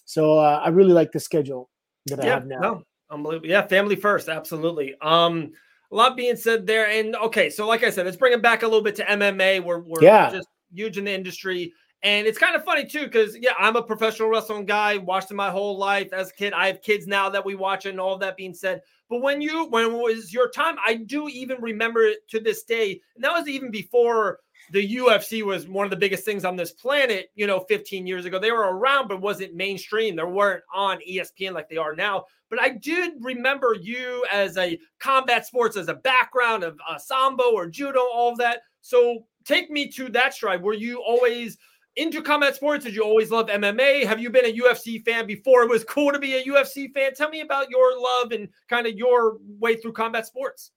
So 0.05 0.39
uh, 0.39 0.61
I 0.63 0.69
really 0.69 0.93
like 0.93 1.13
the 1.13 1.21
schedule 1.21 1.71
that 2.07 2.21
I 2.21 2.27
have 2.27 2.47
now. 2.47 2.59
No, 2.61 2.83
unbelievable. 3.13 3.49
Yeah, 3.49 3.67
family 3.67 3.97
first, 3.97 4.29
absolutely. 4.29 4.95
Um, 5.01 5.53
a 5.91 5.95
lot 5.95 6.17
being 6.17 6.37
said 6.37 6.67
there, 6.67 6.89
and 6.89 7.15
okay, 7.17 7.51
so 7.51 7.67
like 7.67 7.85
I 7.85 7.91
said, 7.91 8.07
let's 8.07 8.17
bring 8.17 8.33
it 8.33 8.43
back 8.43 8.63
a 8.63 8.67
little 8.67 8.83
bit 8.83 8.97
to 8.97 9.05
MMA. 9.05 9.63
We're 9.63 9.81
we're 9.81 10.03
Yeah. 10.03 10.31
just 10.31 10.49
huge 10.75 10.97
in 10.97 11.05
the 11.05 11.13
industry, 11.13 11.73
and 12.03 12.27
it's 12.27 12.39
kind 12.39 12.57
of 12.57 12.65
funny 12.65 12.87
too, 12.87 13.05
because 13.05 13.37
yeah, 13.39 13.53
I'm 13.59 13.77
a 13.77 13.83
professional 13.83 14.29
wrestling 14.31 14.65
guy, 14.65 14.97
watched 14.97 15.31
it 15.31 15.35
my 15.35 15.51
whole 15.51 15.77
life 15.77 16.13
as 16.13 16.31
a 16.31 16.35
kid. 16.35 16.55
I 16.55 16.67
have 16.69 16.81
kids 16.83 17.07
now 17.07 17.29
that 17.29 17.45
we 17.45 17.55
watch 17.55 17.85
it, 17.87 17.91
and 17.91 18.01
all 18.01 18.17
that 18.19 18.39
being 18.39 18.55
said, 18.55 18.81
but 19.11 19.21
when 19.21 19.43
you 19.43 19.67
when 19.67 19.85
it 19.85 19.93
was 19.93 20.33
your 20.33 20.49
time, 20.51 20.77
I 20.85 20.95
do 20.95 21.29
even 21.29 21.61
remember 21.61 22.01
it 22.03 22.27
to 22.31 22.41
this 22.41 22.63
day, 22.65 23.01
and 23.15 23.23
that 23.23 23.33
was 23.35 23.47
even 23.47 23.71
before 23.71 24.39
the 24.71 24.97
UFC 24.97 25.43
was 25.43 25.69
one 25.69 25.85
of 25.85 25.91
the 25.91 25.97
biggest 25.97 26.25
things 26.25 26.45
on 26.47 26.57
this 26.57 26.73
planet, 26.73 27.31
you 27.35 27.47
know, 27.47 27.61
15 27.69 28.07
years 28.07 28.25
ago. 28.25 28.39
They 28.39 28.53
were 28.53 28.75
around, 28.79 29.09
but 29.09 29.21
wasn't 29.21 29.55
mainstream. 29.55 30.17
They 30.17 30.23
weren't 30.23 30.63
on 30.73 30.99
ESPN 31.07 31.53
like 31.53 31.69
they 31.69 31.77
are 31.77 31.95
now. 31.95 32.25
But 32.53 32.61
I 32.61 32.69
did 32.69 33.15
remember 33.23 33.75
you 33.81 34.27
as 34.31 34.59
a 34.59 34.79
combat 35.01 35.47
sports, 35.47 35.75
as 35.79 35.89
a 35.89 35.95
background 35.95 36.65
of 36.65 36.79
uh, 36.87 36.99
sambo 36.99 37.45
or 37.45 37.67
judo, 37.67 38.01
all 38.01 38.33
of 38.33 38.39
that. 38.41 38.61
So 38.83 39.25
take 39.47 39.71
me 39.71 39.89
to 39.93 40.11
that 40.11 40.35
stride. 40.35 40.61
Were 40.61 40.75
you 40.75 41.03
always 41.03 41.57
into 41.97 42.21
combat 42.21 42.55
sports? 42.55 42.85
Did 42.85 42.95
you 42.95 43.05
always 43.05 43.31
love 43.31 43.47
MMA? 43.47 44.05
Have 44.05 44.21
you 44.21 44.29
been 44.29 44.45
a 44.45 44.53
UFC 44.53 45.03
fan 45.03 45.27
before 45.27 45.63
it 45.63 45.71
was 45.71 45.83
cool 45.85 46.13
to 46.13 46.19
be 46.19 46.35
a 46.35 46.45
UFC 46.45 46.93
fan? 46.93 47.15
Tell 47.15 47.31
me 47.31 47.41
about 47.41 47.71
your 47.71 47.99
love 47.99 48.33
and 48.33 48.47
kind 48.69 48.87
of 48.87 48.99
your 48.99 49.39
way 49.59 49.77
through 49.77 49.95
combat 49.95 50.27
sports. 50.27 50.73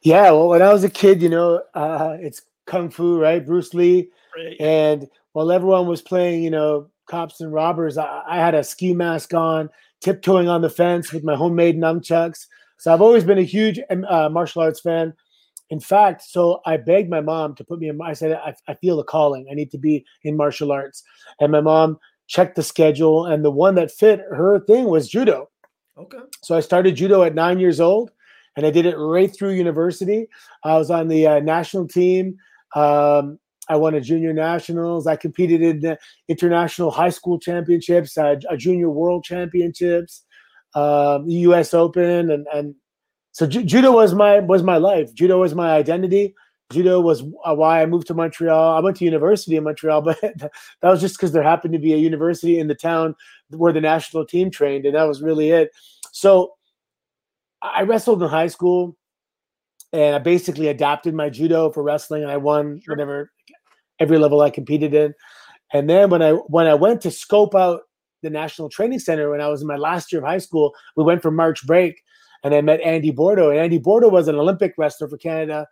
Yeah, 0.00 0.32
well, 0.32 0.48
when 0.48 0.60
I 0.60 0.72
was 0.72 0.82
a 0.82 0.90
kid, 0.90 1.22
you 1.22 1.28
know, 1.28 1.62
uh, 1.74 2.16
it's 2.18 2.42
kung 2.66 2.90
fu, 2.90 3.20
right? 3.20 3.46
Bruce 3.46 3.74
Lee. 3.74 4.10
Right. 4.36 4.60
And 4.60 5.08
while 5.34 5.52
everyone 5.52 5.86
was 5.86 6.02
playing, 6.02 6.42
you 6.42 6.50
know, 6.50 6.90
cops 7.06 7.40
and 7.40 7.52
robbers, 7.52 7.96
I, 7.96 8.24
I 8.26 8.38
had 8.38 8.56
a 8.56 8.64
ski 8.64 8.92
mask 8.92 9.34
on, 9.34 9.70
tiptoeing 10.02 10.48
on 10.48 10.60
the 10.60 10.70
fence 10.70 11.12
with 11.12 11.24
my 11.24 11.36
homemade 11.36 11.78
nunchucks. 11.78 12.46
So 12.78 12.92
I've 12.92 13.00
always 13.00 13.24
been 13.24 13.38
a 13.38 13.42
huge 13.42 13.80
um, 13.90 14.04
uh, 14.08 14.28
martial 14.28 14.62
arts 14.62 14.80
fan. 14.80 15.14
In 15.70 15.80
fact, 15.80 16.22
so 16.22 16.60
I 16.66 16.76
begged 16.76 17.08
my 17.08 17.20
mom 17.20 17.54
to 17.54 17.64
put 17.64 17.78
me 17.78 17.88
in. 17.88 17.98
I 18.02 18.12
said, 18.12 18.32
I, 18.32 18.54
I 18.68 18.74
feel 18.74 18.96
the 18.96 19.04
calling. 19.04 19.46
I 19.50 19.54
need 19.54 19.70
to 19.70 19.78
be 19.78 20.04
in 20.24 20.36
martial 20.36 20.72
arts. 20.72 21.02
And 21.40 21.50
my 21.50 21.60
mom 21.60 21.98
checked 22.26 22.56
the 22.56 22.62
schedule, 22.62 23.26
and 23.26 23.44
the 23.44 23.50
one 23.50 23.74
that 23.76 23.90
fit 23.90 24.20
her 24.30 24.60
thing 24.60 24.86
was 24.86 25.08
judo. 25.08 25.48
Okay. 25.96 26.18
So 26.42 26.56
I 26.56 26.60
started 26.60 26.96
judo 26.96 27.22
at 27.22 27.34
nine 27.34 27.58
years 27.58 27.80
old, 27.80 28.10
and 28.56 28.66
I 28.66 28.70
did 28.70 28.86
it 28.86 28.96
right 28.96 29.34
through 29.34 29.52
university. 29.52 30.26
I 30.64 30.76
was 30.76 30.90
on 30.90 31.08
the 31.08 31.26
uh, 31.26 31.40
national 31.40 31.88
team. 31.88 32.36
Um, 32.74 33.38
I 33.68 33.76
won 33.76 33.94
a 33.94 34.00
junior 34.00 34.32
nationals. 34.32 35.06
I 35.06 35.16
competed 35.16 35.62
in 35.62 35.80
the 35.80 35.98
international 36.28 36.90
high 36.90 37.10
school 37.10 37.38
championships, 37.38 38.18
uh, 38.18 38.36
a 38.50 38.56
junior 38.56 38.90
world 38.90 39.24
championships, 39.24 40.24
um, 40.74 41.26
the 41.26 41.34
U.S. 41.48 41.72
Open, 41.74 42.30
and 42.30 42.46
and 42.52 42.74
so 43.32 43.46
ju- 43.46 43.64
judo 43.64 43.92
was 43.92 44.14
my 44.14 44.40
was 44.40 44.62
my 44.62 44.76
life. 44.78 45.14
Judo 45.14 45.40
was 45.40 45.54
my 45.54 45.72
identity. 45.72 46.34
Judo 46.72 47.00
was 47.00 47.22
uh, 47.44 47.54
why 47.54 47.82
I 47.82 47.86
moved 47.86 48.06
to 48.08 48.14
Montreal. 48.14 48.76
I 48.76 48.80
went 48.80 48.96
to 48.96 49.04
university 49.04 49.56
in 49.56 49.64
Montreal, 49.64 50.00
but 50.02 50.18
that 50.22 50.50
was 50.82 51.00
just 51.00 51.16
because 51.16 51.32
there 51.32 51.42
happened 51.42 51.74
to 51.74 51.78
be 51.78 51.92
a 51.92 51.98
university 51.98 52.58
in 52.58 52.66
the 52.66 52.74
town 52.74 53.14
where 53.50 53.72
the 53.72 53.80
national 53.80 54.24
team 54.26 54.50
trained, 54.50 54.86
and 54.86 54.94
that 54.96 55.04
was 55.04 55.22
really 55.22 55.50
it. 55.50 55.70
So 56.12 56.54
I 57.62 57.82
wrestled 57.82 58.22
in 58.22 58.28
high 58.28 58.48
school, 58.48 58.96
and 59.92 60.16
I 60.16 60.18
basically 60.18 60.68
adapted 60.68 61.14
my 61.14 61.28
judo 61.28 61.70
for 61.70 61.82
wrestling, 61.82 62.22
and 62.22 62.32
I 62.32 62.38
won 62.38 62.80
Sure. 62.80 62.94
whatever 62.94 63.30
every 64.02 64.18
level 64.18 64.40
I 64.40 64.50
competed 64.50 64.92
in. 64.92 65.14
And 65.72 65.88
then 65.88 66.10
when 66.10 66.22
I 66.22 66.32
when 66.32 66.66
I 66.66 66.74
went 66.74 67.00
to 67.02 67.10
scope 67.10 67.54
out 67.54 67.82
the 68.22 68.30
National 68.30 68.68
Training 68.68 68.98
Center 68.98 69.30
when 69.30 69.40
I 69.40 69.48
was 69.48 69.62
in 69.62 69.66
my 69.66 69.76
last 69.76 70.12
year 70.12 70.20
of 70.20 70.28
high 70.28 70.38
school, 70.38 70.74
we 70.96 71.04
went 71.04 71.22
for 71.22 71.30
March 71.30 71.66
break, 71.66 72.02
and 72.44 72.54
I 72.54 72.60
met 72.60 72.80
Andy 72.80 73.10
Bordeaux. 73.10 73.50
And 73.50 73.58
Andy 73.58 73.78
Bordeaux 73.78 74.08
was 74.08 74.28
an 74.28 74.36
Olympic 74.36 74.74
wrestler 74.76 75.08
for 75.08 75.16
Canada, 75.16 75.66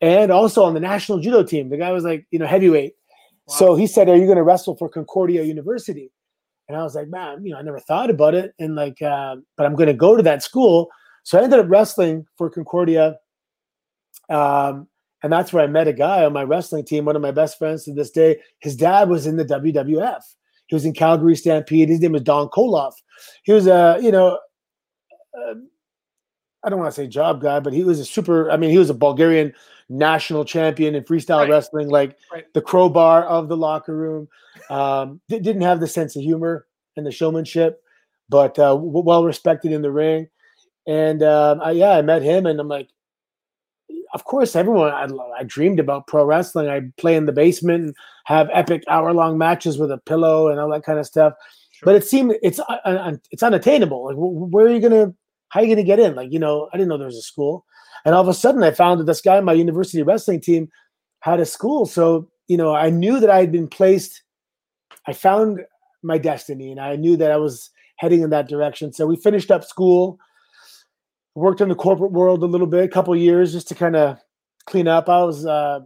and 0.00 0.32
also 0.32 0.64
on 0.64 0.74
the 0.74 0.80
national 0.80 1.20
judo 1.20 1.42
team. 1.42 1.68
The 1.68 1.76
guy 1.76 1.92
was 1.92 2.04
like 2.04 2.26
you 2.30 2.38
know 2.38 2.46
heavyweight. 2.46 2.94
Wow. 3.46 3.54
So 3.54 3.74
he 3.76 3.86
said, 3.86 4.08
"Are 4.08 4.16
you 4.16 4.24
going 4.24 4.36
to 4.36 4.42
wrestle 4.42 4.76
for 4.76 4.88
Concordia 4.88 5.44
University?" 5.44 6.10
And 6.68 6.76
I 6.76 6.82
was 6.82 6.96
like, 6.96 7.08
"Man, 7.08 7.44
you 7.44 7.52
know, 7.52 7.58
I 7.58 7.62
never 7.62 7.80
thought 7.80 8.10
about 8.10 8.34
it." 8.34 8.52
And 8.58 8.74
like, 8.74 9.00
uh, 9.00 9.36
but 9.56 9.66
I'm 9.66 9.76
going 9.76 9.88
to 9.88 9.94
go 9.94 10.16
to 10.16 10.22
that 10.24 10.42
school. 10.42 10.88
So 11.22 11.38
I 11.38 11.42
ended 11.42 11.60
up 11.60 11.66
wrestling 11.68 12.26
for 12.36 12.50
Concordia. 12.50 13.18
Um, 14.28 14.88
and 15.26 15.32
that's 15.32 15.52
where 15.52 15.64
I 15.64 15.66
met 15.66 15.88
a 15.88 15.92
guy 15.92 16.24
on 16.24 16.32
my 16.32 16.44
wrestling 16.44 16.84
team, 16.84 17.04
one 17.04 17.16
of 17.16 17.20
my 17.20 17.32
best 17.32 17.58
friends 17.58 17.82
to 17.82 17.92
this 17.92 18.12
day. 18.12 18.38
His 18.60 18.76
dad 18.76 19.08
was 19.08 19.26
in 19.26 19.36
the 19.36 19.44
WWF. 19.44 20.20
He 20.68 20.76
was 20.76 20.84
in 20.84 20.92
Calgary 20.92 21.34
Stampede. 21.34 21.88
His 21.88 21.98
name 21.98 22.12
was 22.12 22.22
Don 22.22 22.48
Koloff. 22.48 22.92
He 23.42 23.50
was 23.50 23.66
a, 23.66 23.98
you 24.00 24.12
know, 24.12 24.38
uh, 25.36 25.54
I 26.62 26.70
don't 26.70 26.78
want 26.78 26.94
to 26.94 27.00
say 27.00 27.08
job 27.08 27.42
guy, 27.42 27.58
but 27.58 27.72
he 27.72 27.82
was 27.82 27.98
a 27.98 28.04
super, 28.04 28.48
I 28.52 28.56
mean, 28.56 28.70
he 28.70 28.78
was 28.78 28.88
a 28.88 28.94
Bulgarian 28.94 29.52
national 29.88 30.44
champion 30.44 30.94
in 30.94 31.02
freestyle 31.02 31.38
right. 31.38 31.50
wrestling, 31.50 31.88
like 31.88 32.16
right. 32.32 32.44
the 32.54 32.62
crowbar 32.62 33.24
of 33.24 33.48
the 33.48 33.56
locker 33.56 33.96
room. 33.96 34.28
Um, 34.70 35.20
didn't 35.28 35.62
have 35.62 35.80
the 35.80 35.88
sense 35.88 36.14
of 36.14 36.22
humor 36.22 36.68
and 36.96 37.04
the 37.04 37.10
showmanship, 37.10 37.82
but 38.28 38.60
uh, 38.60 38.78
well 38.80 39.24
respected 39.24 39.72
in 39.72 39.82
the 39.82 39.90
ring. 39.90 40.28
And 40.86 41.24
um, 41.24 41.60
I, 41.60 41.72
yeah, 41.72 41.90
I 41.90 42.02
met 42.02 42.22
him, 42.22 42.46
and 42.46 42.60
I'm 42.60 42.68
like, 42.68 42.90
of 44.14 44.24
course, 44.24 44.56
everyone 44.56 44.90
I, 44.90 45.06
I 45.38 45.42
dreamed 45.44 45.80
about 45.80 46.06
pro 46.06 46.24
wrestling. 46.24 46.68
I'd 46.68 46.94
play 46.96 47.16
in 47.16 47.26
the 47.26 47.32
basement 47.32 47.84
and 47.84 47.94
have 48.24 48.48
epic 48.52 48.82
hour 48.88 49.12
long 49.12 49.38
matches 49.38 49.78
with 49.78 49.90
a 49.90 49.98
pillow 49.98 50.48
and 50.48 50.60
all 50.60 50.70
that 50.70 50.84
kind 50.84 50.98
of 50.98 51.06
stuff. 51.06 51.34
Sure. 51.70 51.86
But 51.86 51.96
it 51.96 52.04
seemed 52.04 52.36
it's 52.42 52.58
uh, 52.60 52.78
uh 52.84 53.16
it's 53.30 53.42
unattainable. 53.42 54.06
Like, 54.06 54.16
where 54.16 54.66
are 54.66 54.72
you 54.72 54.80
gonna? 54.80 55.14
How 55.48 55.60
are 55.60 55.64
you 55.64 55.74
gonna 55.74 55.86
get 55.86 56.00
in? 56.00 56.14
Like, 56.14 56.32
you 56.32 56.38
know, 56.38 56.68
I 56.72 56.76
didn't 56.76 56.88
know 56.88 56.98
there 56.98 57.06
was 57.06 57.16
a 57.16 57.22
school, 57.22 57.64
and 58.04 58.14
all 58.14 58.22
of 58.22 58.28
a 58.28 58.34
sudden, 58.34 58.62
I 58.62 58.70
found 58.70 59.00
that 59.00 59.04
this 59.04 59.20
guy 59.20 59.36
on 59.36 59.44
my 59.44 59.52
university 59.52 60.02
wrestling 60.02 60.40
team 60.40 60.68
had 61.20 61.40
a 61.40 61.46
school. 61.46 61.86
So, 61.86 62.28
you 62.48 62.56
know, 62.56 62.74
I 62.74 62.90
knew 62.90 63.20
that 63.20 63.30
I 63.30 63.38
had 63.38 63.52
been 63.52 63.68
placed. 63.68 64.22
I 65.06 65.12
found 65.12 65.60
my 66.02 66.18
destiny, 66.18 66.70
and 66.70 66.80
I 66.80 66.96
knew 66.96 67.16
that 67.16 67.30
I 67.30 67.36
was 67.36 67.70
heading 67.96 68.22
in 68.22 68.30
that 68.30 68.48
direction. 68.48 68.92
So 68.92 69.06
we 69.06 69.16
finished 69.16 69.50
up 69.50 69.64
school 69.64 70.18
worked 71.36 71.60
in 71.60 71.68
the 71.68 71.74
corporate 71.74 72.12
world 72.12 72.42
a 72.42 72.46
little 72.46 72.66
bit, 72.66 72.84
a 72.84 72.88
couple 72.88 73.14
years 73.14 73.52
just 73.52 73.68
to 73.68 73.74
kind 73.74 73.94
of 73.94 74.18
clean 74.64 74.88
up. 74.88 75.08
I 75.08 75.22
was 75.22 75.46
uh, 75.46 75.80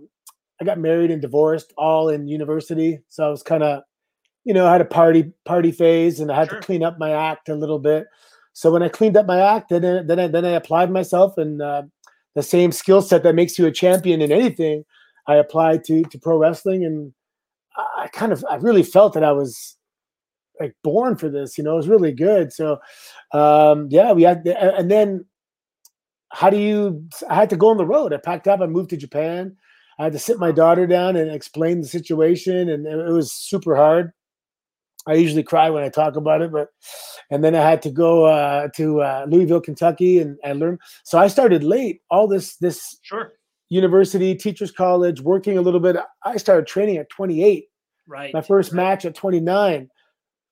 I 0.61 0.65
got 0.65 0.79
married 0.79 1.11
and 1.11 1.21
divorced 1.21 1.73
all 1.77 2.09
in 2.09 2.29
university, 2.29 3.01
so 3.09 3.27
I 3.27 3.31
was 3.31 3.43
kind 3.43 3.63
of 3.63 3.83
you 4.45 4.55
know 4.55 4.67
I 4.67 4.73
had 4.73 4.81
a 4.81 4.87
party 4.87 5.33
party 5.45 5.73
phase 5.73 6.21
and 6.21 6.31
I 6.31 6.37
had 6.37 6.49
sure. 6.49 6.61
to 6.61 6.67
clean 6.67 6.83
up 6.83 6.99
my 6.99 7.11
act 7.11 7.49
a 7.49 7.55
little 7.55 7.79
bit. 7.79 8.07
So 8.53 8.71
when 8.71 8.83
I 8.83 8.89
cleaned 8.89 9.17
up 9.17 9.27
my 9.27 9.41
act, 9.41 9.71
then 9.71 9.85
I, 9.85 10.03
then 10.03 10.19
I, 10.19 10.27
then 10.27 10.45
I 10.45 10.51
applied 10.51 10.91
myself 10.91 11.39
and 11.39 11.63
uh, 11.63 11.83
the 12.35 12.43
same 12.43 12.73
skill 12.73 13.01
set 13.01 13.23
that 13.23 13.35
makes 13.35 13.59
you 13.59 13.67
a 13.67 13.73
champion 13.73 14.21
in 14.21 14.33
anything. 14.33 14.85
I 15.27 15.37
applied 15.37 15.85
to 15.85 16.03
to 16.03 16.19
pro 16.19 16.37
wrestling 16.37 16.85
and 16.85 17.13
I 17.97 18.09
kind 18.13 18.33
of 18.33 18.45
I 18.49 18.57
really 18.57 18.83
felt 18.83 19.15
that 19.15 19.25
I 19.25 19.33
was 19.33 19.77
like 20.61 20.75
born 20.85 21.17
for 21.17 21.29
this. 21.29 21.59
You 21.59 21.65
know, 21.65 21.73
it 21.73 21.77
was 21.77 21.89
really 21.89 22.13
good. 22.13 22.53
So 22.53 22.79
um, 23.33 23.89
yeah, 23.91 24.13
we 24.13 24.23
had 24.23 24.47
and 24.47 24.91
then 24.91 25.25
how 26.31 26.51
do 26.51 26.57
you 26.57 27.07
i 27.29 27.35
had 27.35 27.51
to 27.51 27.57
go 27.57 27.69
on 27.69 27.77
the 27.77 27.87
road. 27.87 28.13
I 28.13 28.17
packed 28.17 28.49
up 28.49 28.61
i 28.61 28.67
moved 28.67 28.91
to 28.91 28.97
japan. 28.97 29.57
I 29.99 30.05
had 30.05 30.13
to 30.13 30.19
sit 30.19 30.39
my 30.39 30.51
daughter 30.51 30.87
down 30.87 31.17
and 31.17 31.31
explain 31.31 31.81
the 31.81 31.87
situation 31.87 32.71
and 32.71 32.87
it 32.87 33.13
was 33.13 33.33
super 33.33 33.77
hard. 33.77 34.13
I 35.07 35.15
usually 35.15 35.43
cry 35.43 35.71
when 35.71 35.83
i 35.83 35.89
talk 35.89 36.17
about 36.17 36.43
it 36.43 36.53
but 36.53 36.69
and 37.31 37.43
then 37.43 37.55
i 37.55 37.63
had 37.69 37.83
to 37.83 37.91
go 37.91 38.25
uh, 38.27 38.69
to 38.77 39.01
uh, 39.01 39.27
louisville 39.29 39.61
kentucky 39.61 40.19
and, 40.19 40.39
and 40.45 40.59
learn 40.59 40.79
so 41.05 41.19
i 41.19 41.27
started 41.27 41.65
late. 41.65 42.01
All 42.11 42.29
this 42.29 42.57
this 42.57 42.99
sure. 43.03 43.33
university 43.71 44.35
teachers 44.35 44.71
college 44.71 45.21
working 45.21 45.59
a 45.59 45.63
little 45.63 45.81
bit 45.81 45.97
i 46.25 46.37
started 46.37 46.67
training 46.67 46.99
at 46.99 47.09
28 47.11 47.65
right. 48.07 48.35
My 48.35 48.43
first 48.43 48.73
right. 48.73 48.77
match 48.77 49.05
at 49.05 49.15
29 49.15 49.89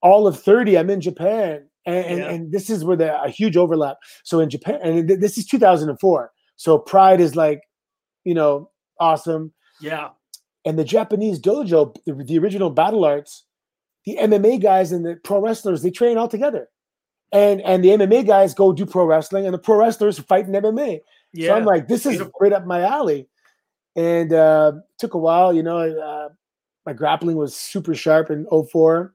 all 0.03 0.27
of 0.27 0.41
30 0.41 0.79
i'm 0.79 0.91
in 0.91 1.01
japan 1.01 1.68
and, 1.87 2.07
and, 2.07 2.19
yeah. 2.19 2.31
and 2.31 2.53
this 2.53 2.71
is 2.71 2.85
where 2.85 2.97
the 2.97 3.23
a 3.23 3.31
huge 3.31 3.57
overlap. 3.57 3.97
So 4.25 4.41
in 4.41 4.51
Japan, 4.51 4.79
and 4.83 5.09
this 5.09 5.39
is 5.39 5.47
2004. 5.47 6.31
So 6.57 6.79
Pride 6.79 7.21
is 7.21 7.37
like, 7.37 7.61
you 8.25 8.35
know, 8.35 8.71
awesome. 9.01 9.53
Yeah. 9.81 10.11
And 10.65 10.79
the 10.79 10.85
Japanese 10.85 11.41
dojo, 11.41 11.95
the, 12.05 12.13
the 12.25 12.39
original 12.39 12.71
battle 12.71 13.05
arts, 13.05 13.45
the 14.05 14.17
MMA 14.21 14.61
guys 14.61 14.93
and 14.93 15.05
the 15.05 15.17
pro 15.17 15.41
wrestlers, 15.41 15.83
they 15.83 15.91
train 15.91 16.19
all 16.19 16.29
together. 16.29 16.69
And 17.31 17.61
and 17.63 17.85
the 17.85 17.91
MMA 17.91 18.27
guys 18.27 18.55
go 18.55 18.73
do 18.73 18.87
pro 18.87 19.05
wrestling, 19.05 19.45
and 19.45 19.53
the 19.53 19.59
pro 19.59 19.77
wrestlers 19.77 20.19
fight 20.19 20.47
in 20.47 20.53
MMA. 20.53 21.01
Yeah. 21.33 21.49
So 21.49 21.57
I'm 21.57 21.65
like, 21.65 21.87
this 21.87 22.07
is 22.07 22.17
Beautiful. 22.17 22.33
right 22.41 22.53
up 22.53 22.67
my 22.67 22.83
alley. 22.83 23.29
And 23.97 24.33
uh, 24.33 24.73
took 24.99 25.15
a 25.15 25.19
while, 25.19 25.53
you 25.53 25.63
know. 25.63 25.79
Uh, 25.79 26.29
my 26.87 26.95
grappling 26.95 27.37
was 27.37 27.55
super 27.55 27.95
sharp 27.95 28.31
in 28.31 28.47
04. 28.47 29.13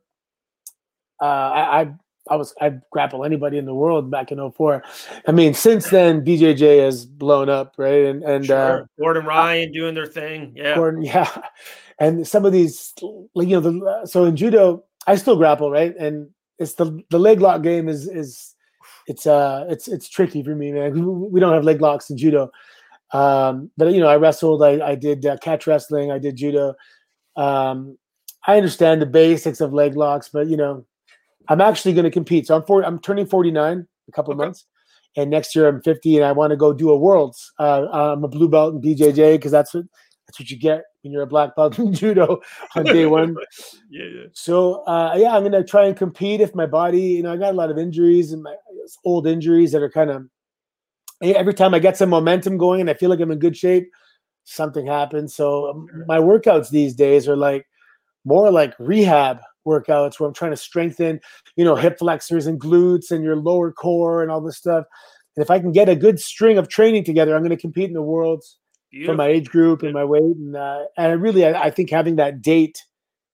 Uh, 1.20 1.26
I, 1.26 1.82
I 1.82 1.94
I 2.30 2.36
was 2.36 2.54
I'd 2.62 2.82
grapple 2.90 3.26
anybody 3.26 3.58
in 3.58 3.66
the 3.66 3.74
world 3.74 4.10
back 4.10 4.32
in 4.32 4.52
04. 4.52 4.84
I 5.28 5.32
mean, 5.32 5.54
since 5.54 5.90
then 5.90 6.24
BJJ 6.24 6.84
has 6.84 7.06
blown 7.06 7.50
up, 7.50 7.76
right? 7.78 8.06
And 8.06 8.24
and 8.24 8.46
sure. 8.46 8.84
uh, 8.84 8.86
Gordon 9.00 9.26
Ryan 9.26 9.72
doing 9.72 9.94
their 9.94 10.06
thing, 10.06 10.54
yeah, 10.56 10.76
Gordon, 10.76 11.02
yeah. 11.04 11.30
And 12.00 12.28
some 12.28 12.46
of 12.46 12.52
these, 12.54 12.94
like 13.36 13.48
you 13.48 13.60
know, 13.60 13.62
the, 13.62 14.08
so 14.08 14.26
in 14.26 14.36
judo, 14.36 14.84
I 15.06 15.16
still 15.16 15.36
grapple, 15.36 15.70
right? 15.70 15.96
And 15.98 16.30
it's 16.60 16.76
the 16.76 17.02
the 17.10 17.20
leg 17.20 17.42
lock 17.42 17.62
game 17.62 17.90
is 17.90 18.08
is 18.08 18.56
it's 19.08 19.28
uh 19.28 19.66
it's 19.70 19.88
it's 19.88 20.08
tricky 20.08 20.44
for 20.44 20.56
me, 20.56 20.72
man. 20.72 21.30
We 21.32 21.40
don't 21.40 21.54
have 21.54 21.66
leg 21.66 21.82
locks 21.82 22.10
in 22.10 22.18
judo, 22.18 22.52
um, 23.12 23.70
but 23.78 23.94
you 23.94 24.00
know, 24.00 24.08
I 24.08 24.16
wrestled, 24.16 24.64
I 24.64 24.86
I 24.86 24.96
did 24.96 25.26
uh, 25.26 25.38
catch 25.38 25.68
wrestling, 25.68 26.12
I 26.12 26.20
did 26.20 26.38
judo. 26.38 26.76
Um, 27.36 27.98
I 28.46 28.58
understand 28.58 29.02
the 29.02 29.06
basics 29.06 29.62
of 29.62 29.74
leg 29.74 29.96
locks, 29.96 30.30
but 30.30 30.48
you 30.48 30.58
know 30.58 30.86
I'm 31.48 31.62
actually 31.62 31.94
going 31.94 32.06
to 32.06 32.12
compete. 32.12 32.48
So 32.48 32.56
I'm 32.56 32.64
for, 32.64 32.84
I'm 32.84 33.00
turning 33.00 33.26
49 33.26 33.88
a 34.08 34.12
couple 34.12 34.34
okay. 34.34 34.44
months, 34.44 34.66
and 35.16 35.30
next 35.30 35.56
year 35.56 35.68
I'm 35.68 35.82
50, 35.82 36.18
and 36.18 36.26
I 36.26 36.32
want 36.32 36.52
to 36.52 36.58
go 36.58 36.74
do 36.74 36.90
a 36.90 36.98
worlds. 36.98 37.52
Uh, 37.60 37.88
I'm 37.92 38.24
a 38.24 38.28
blue 38.28 38.50
belt 38.50 38.76
in 38.76 38.82
BJJ 38.82 39.36
because 39.36 39.52
that's 39.52 39.74
what 39.74 39.86
that's 40.26 40.40
what 40.40 40.50
you 40.50 40.58
get 40.58 40.84
when 41.02 41.12
you're 41.12 41.24
a 41.24 41.28
black 41.28 41.56
belt 41.56 41.78
in 41.80 41.94
judo 41.94 42.40
on 42.76 42.86
day 42.86 43.06
one. 43.06 43.36
yeah, 43.90 44.06
yeah. 44.06 44.26
So 44.34 44.84
uh, 44.86 45.16
yeah, 45.18 45.36
I'm 45.36 45.44
going 45.44 45.52
to 45.52 45.64
try 45.64 45.86
and 45.86 45.96
compete 45.96 46.42
if 46.42 46.56
my 46.56 46.66
body. 46.66 47.02
You 47.02 47.24
know, 47.24 47.34
I 47.34 47.38
got 47.38 47.54
a 47.54 47.58
lot 47.58 47.72
of 47.72 47.78
injuries 47.78 48.32
and 48.32 48.42
my 48.42 48.56
old 49.06 49.28
injuries 49.28 49.72
that 49.74 49.82
are 49.82 49.90
kind 49.90 50.10
of. 50.10 50.26
Every 51.22 51.54
time 51.54 51.74
I 51.74 51.80
get 51.80 51.96
some 51.96 52.10
momentum 52.10 52.58
going 52.58 52.82
and 52.82 52.90
I 52.90 52.96
feel 52.96 53.10
like 53.10 53.22
I'm 53.22 53.32
in 53.32 53.40
good 53.40 53.56
shape, 53.56 53.90
something 54.44 54.86
happens. 54.86 55.34
So 55.34 55.70
um, 55.70 55.88
my 56.06 56.18
workouts 56.18 56.70
these 56.70 56.96
days 56.96 57.30
are 57.30 57.38
like 57.38 57.66
more 58.26 58.52
like 58.52 58.74
rehab 58.78 59.40
workouts 59.66 60.20
where 60.20 60.28
I'm 60.28 60.34
trying 60.34 60.52
to 60.52 60.58
strengthen, 60.58 61.20
you 61.56 61.66
know, 61.66 61.76
hip 61.76 62.00
flexors 62.00 62.48
and 62.48 62.60
glutes 62.60 63.12
and 63.12 63.24
your 63.24 63.36
lower 63.36 63.72
core 63.72 64.22
and 64.22 64.32
all 64.32 64.42
this 64.42 64.58
stuff. 64.58 64.86
And 65.36 65.44
if 65.44 65.50
I 65.50 65.60
can 65.60 65.72
get 65.72 65.90
a 65.90 65.96
good 65.96 66.20
string 66.20 66.58
of 66.58 66.68
training 66.68 67.04
together, 67.04 67.36
I'm 67.36 67.42
going 67.42 67.50
to 67.50 67.58
compete 67.58 67.88
in 67.88 67.94
the 67.94 68.02
worlds 68.02 68.58
Beautiful. 68.92 69.14
for 69.14 69.18
my 69.18 69.28
age 69.28 69.50
group 69.50 69.84
and 69.84 69.94
my 69.94 70.04
weight. 70.04 70.22
And 70.22 70.56
uh, 70.56 70.84
and 70.98 71.08
I 71.08 71.16
really, 71.16 71.46
I, 71.46 71.64
I, 71.64 71.70
think 71.72 71.90
having 71.90 72.18
that 72.18 72.42
date 72.42 72.84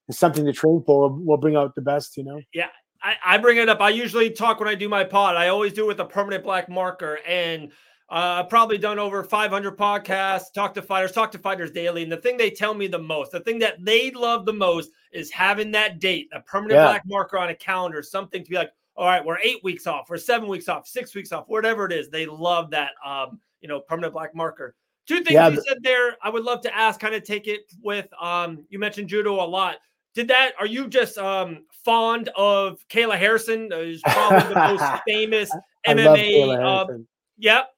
is 0.07 0.17
something 0.17 0.45
to 0.45 0.53
train 0.53 0.83
for 0.85 1.09
will, 1.09 1.25
will 1.25 1.37
bring 1.37 1.55
out 1.55 1.75
the 1.75 1.81
best. 1.81 2.17
You 2.17 2.23
know. 2.23 2.41
Yeah. 2.53 2.67
I, 3.01 3.15
I 3.25 3.37
bring 3.37 3.57
it 3.57 3.69
up. 3.69 3.79
I 3.79 3.89
usually 3.89 4.29
talk 4.29 4.59
when 4.59 4.67
I 4.67 4.75
do 4.75 4.89
my 4.89 5.05
pod. 5.05 5.37
I 5.37 5.47
always 5.47 5.71
do 5.71 5.85
it 5.85 5.87
with 5.87 5.99
a 6.01 6.05
permanent 6.05 6.43
black 6.43 6.67
marker. 6.67 7.19
And 7.25 7.71
uh, 8.11 8.41
I've 8.41 8.49
probably 8.49 8.79
done 8.79 8.97
over 8.97 9.23
500 9.23 9.77
podcasts, 9.77 10.51
talk 10.51 10.73
to 10.73 10.81
fighters, 10.81 11.11
talk 11.11 11.31
to 11.33 11.37
fighters 11.37 11.69
daily. 11.69 12.01
And 12.01 12.11
the 12.11 12.17
thing 12.17 12.37
they 12.37 12.49
tell 12.49 12.73
me 12.73 12.87
the 12.87 12.97
most, 12.97 13.31
the 13.31 13.39
thing 13.41 13.59
that 13.59 13.83
they 13.85 14.09
love 14.11 14.45
the 14.45 14.53
most 14.53 14.89
is 15.11 15.29
having 15.29 15.69
that 15.71 15.99
date, 15.99 16.27
a 16.33 16.41
permanent 16.41 16.79
yeah. 16.79 16.85
black 16.85 17.03
marker 17.05 17.37
on 17.37 17.49
a 17.49 17.55
calendar, 17.55 18.01
something 18.01 18.43
to 18.43 18.49
be 18.49 18.55
like, 18.55 18.71
all 18.95 19.05
right, 19.05 19.23
we're 19.23 19.37
eight 19.43 19.63
weeks 19.63 19.85
off, 19.85 20.09
we're 20.09 20.17
seven 20.17 20.49
weeks 20.49 20.67
off, 20.67 20.87
six 20.87 21.13
weeks 21.13 21.31
off, 21.31 21.45
whatever 21.47 21.85
it 21.85 21.91
is. 21.91 22.09
They 22.09 22.25
love 22.25 22.71
that, 22.71 22.91
um, 23.05 23.39
you 23.61 23.67
know, 23.67 23.79
permanent 23.79 24.13
black 24.13 24.33
marker. 24.33 24.75
Two 25.07 25.17
things 25.17 25.31
yeah, 25.31 25.47
you 25.49 25.61
said 25.67 25.77
there, 25.83 26.17
I 26.23 26.29
would 26.29 26.43
love 26.43 26.61
to 26.61 26.75
ask, 26.75 26.99
kind 26.99 27.13
of 27.13 27.23
take 27.23 27.47
it 27.47 27.61
with, 27.81 28.07
um, 28.19 28.65
you 28.69 28.79
mentioned 28.79 29.07
judo 29.07 29.35
a 29.35 29.45
lot. 29.45 29.77
Did 30.15 30.27
that, 30.29 30.53
are 30.59 30.65
you 30.65 30.87
just 30.87 31.17
um, 31.19 31.65
fond 31.85 32.29
of 32.35 32.83
Kayla 32.89 33.17
Harrison, 33.17 33.69
who's 33.71 34.01
probably 34.05 34.53
the 34.53 34.55
most 34.55 35.01
famous 35.07 35.51
MMA? 35.87 36.61
Um, 36.63 37.07
yep. 37.37 37.69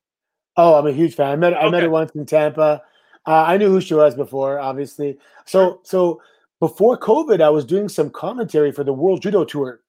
Oh, 0.63 0.75
I'm 0.75 0.85
a 0.85 0.91
huge 0.91 1.15
fan. 1.15 1.31
I 1.31 1.35
met 1.35 1.53
okay. 1.53 1.65
I 1.65 1.69
met 1.69 1.81
her 1.81 1.89
once 1.89 2.11
in 2.11 2.23
Tampa. 2.23 2.83
Uh, 3.25 3.43
I 3.47 3.57
knew 3.57 3.69
who 3.69 3.81
she 3.81 3.95
was 3.95 4.13
before, 4.13 4.59
obviously. 4.59 5.17
So 5.45 5.79
so 5.81 6.21
before 6.59 6.99
COVID, 6.99 7.41
I 7.41 7.49
was 7.49 7.65
doing 7.65 7.89
some 7.89 8.11
commentary 8.11 8.71
for 8.71 8.83
the 8.83 8.93
World 8.93 9.23
Judo 9.23 9.43
Tour. 9.43 9.81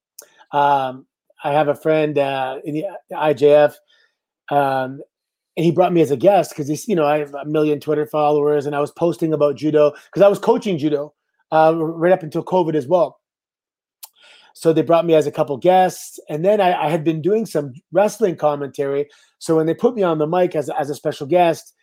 Um, 0.53 1.05
I 1.45 1.53
have 1.53 1.69
a 1.69 1.75
friend 1.75 2.17
uh, 2.17 2.61
in 2.65 2.73
the 2.73 2.87
IJF, 3.13 3.75
um, 4.51 5.03
and 5.59 5.65
he 5.67 5.71
brought 5.71 5.93
me 5.93 6.01
as 6.01 6.11
a 6.11 6.17
guest 6.17 6.53
because 6.53 6.69
he's 6.69 6.89
you 6.89 6.97
know 6.97 7.05
I 7.05 7.19
have 7.19 7.35
a 7.35 7.45
million 7.45 7.79
Twitter 7.79 8.07
followers, 8.07 8.65
and 8.65 8.75
I 8.75 8.81
was 8.81 8.93
posting 8.93 9.35
about 9.35 9.57
judo 9.57 9.93
because 10.07 10.23
I 10.23 10.29
was 10.29 10.39
coaching 10.39 10.79
judo 10.79 11.13
uh, 11.53 11.75
right 11.77 12.15
up 12.15 12.23
until 12.23 12.43
COVID 12.43 12.75
as 12.75 12.87
well. 12.87 13.21
So 14.55 14.73
they 14.73 14.83
brought 14.83 15.05
me 15.05 15.15
as 15.15 15.27
a 15.27 15.33
couple 15.33 15.59
guests, 15.59 16.19
and 16.31 16.43
then 16.43 16.63
I, 16.63 16.87
I, 16.87 16.89
had 16.89 17.05
been 17.05 17.23
doing 17.23 17.47
some 17.47 17.73
wrestling 17.91 18.37
commentary. 18.37 19.09
So 19.43 19.57
when 19.57 19.67
they 19.67 19.75
put 19.75 19.97
me 19.97 20.05
on 20.05 20.19
the 20.19 20.27
mic 20.29 20.55
as, 20.55 20.71
as 20.71 20.89
a 20.89 20.95
special 20.95 21.27
guest 21.27 21.75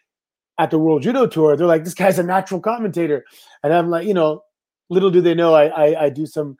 at 0.58 0.72
the 0.72 0.80
World 0.80 1.02
Judo 1.02 1.28
Tour, 1.28 1.58
they're 1.58 1.68
like, 1.68 1.84
"This 1.84 1.94
guy's 1.94 2.18
a 2.18 2.24
natural 2.24 2.62
commentator," 2.62 3.26
and 3.64 3.74
I'm 3.74 3.90
like, 3.90 4.08
you 4.08 4.14
know, 4.14 4.44
little 4.90 5.12
do 5.12 5.20
they 5.20 5.34
know 5.34 5.54
I 5.54 5.66
I, 5.66 6.06
I 6.06 6.10
do 6.10 6.26
some 6.26 6.56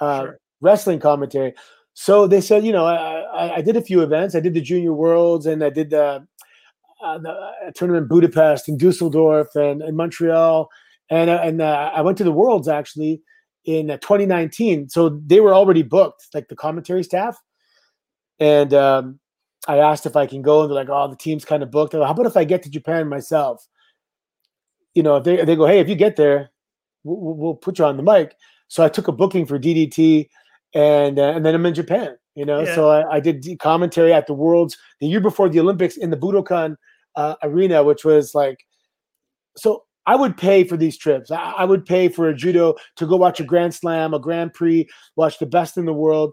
uh, 0.00 0.20
sure. 0.20 0.40
wrestling 0.62 1.00
commentary. 1.00 1.52
So 1.92 2.26
they 2.26 2.40
said, 2.40 2.64
you 2.64 2.72
know, 2.72 2.86
I, 2.86 2.94
I, 2.94 3.56
I, 3.56 3.60
did 3.60 3.76
a 3.76 3.82
few 3.82 4.00
events. 4.00 4.34
I 4.34 4.40
did 4.40 4.54
the 4.54 4.62
Junior 4.62 4.94
Worlds, 4.94 5.44
and 5.46 5.62
I 5.64 5.68
did 5.68 5.90
the, 5.90 6.24
uh, 7.04 7.18
the 7.18 7.30
uh, 7.30 7.70
tournament 7.74 8.04
in 8.04 8.08
Budapest 8.08 8.68
and 8.68 8.78
Dusseldorf 8.78 9.48
and, 9.54 9.82
and 9.82 9.96
Montreal, 9.98 10.70
and 11.10 11.28
uh, 11.28 11.40
and 11.42 11.60
uh, 11.60 11.90
I 11.94 12.00
went 12.00 12.16
to 12.18 12.24
the 12.24 12.32
Worlds 12.32 12.68
actually 12.68 13.20
in 13.66 13.90
uh, 13.90 13.98
2019. 13.98 14.88
So 14.88 15.20
they 15.26 15.40
were 15.40 15.52
already 15.52 15.82
booked, 15.82 16.28
like 16.32 16.48
the 16.48 16.56
commentary 16.56 17.02
staff. 17.02 17.36
And 18.40 18.72
um, 18.72 19.20
I 19.66 19.78
asked 19.78 20.06
if 20.06 20.16
I 20.16 20.26
can 20.26 20.42
go, 20.42 20.62
and 20.62 20.70
they're 20.70 20.76
like, 20.76 20.88
"Oh, 20.90 21.08
the 21.08 21.16
team's 21.16 21.44
kind 21.44 21.62
of 21.62 21.70
booked." 21.70 21.94
Like, 21.94 22.06
How 22.06 22.12
about 22.12 22.26
if 22.26 22.36
I 22.36 22.44
get 22.44 22.62
to 22.62 22.70
Japan 22.70 23.08
myself? 23.08 23.66
You 24.94 25.02
know, 25.02 25.16
if 25.16 25.24
they 25.24 25.44
they 25.44 25.56
go, 25.56 25.66
"Hey, 25.66 25.80
if 25.80 25.88
you 25.88 25.94
get 25.94 26.16
there, 26.16 26.50
we'll, 27.04 27.34
we'll 27.34 27.54
put 27.54 27.78
you 27.78 27.84
on 27.84 27.96
the 27.96 28.02
mic." 28.02 28.34
So 28.68 28.84
I 28.84 28.88
took 28.88 29.08
a 29.08 29.12
booking 29.12 29.46
for 29.46 29.58
DDT 29.58 30.28
and 30.74 31.18
uh, 31.18 31.32
and 31.34 31.44
then 31.44 31.54
I'm 31.54 31.66
in 31.66 31.74
Japan. 31.74 32.16
You 32.34 32.44
know, 32.44 32.60
yeah. 32.60 32.74
so 32.74 32.88
I, 32.88 33.16
I, 33.16 33.20
did 33.20 33.44
commentary 33.58 34.12
at 34.12 34.28
the 34.28 34.32
Worlds 34.32 34.76
the 35.00 35.08
year 35.08 35.20
before 35.20 35.48
the 35.48 35.58
Olympics 35.58 35.96
in 35.96 36.10
the 36.10 36.16
Budokan 36.16 36.76
uh, 37.16 37.34
arena, 37.42 37.82
which 37.82 38.04
was 38.04 38.32
like, 38.32 38.58
so 39.56 39.82
I 40.06 40.14
would 40.14 40.36
pay 40.36 40.62
for 40.62 40.76
these 40.76 40.96
trips. 40.96 41.32
I, 41.32 41.50
I, 41.58 41.64
would 41.64 41.84
pay 41.84 42.08
for 42.08 42.28
a 42.28 42.34
judo 42.34 42.76
to 42.94 43.06
go 43.06 43.16
watch 43.16 43.40
a 43.40 43.44
Grand 43.44 43.74
Slam, 43.74 44.14
a 44.14 44.20
Grand 44.20 44.54
Prix, 44.54 44.88
watch 45.16 45.40
the 45.40 45.46
best 45.46 45.76
in 45.76 45.84
the 45.84 45.92
world, 45.92 46.32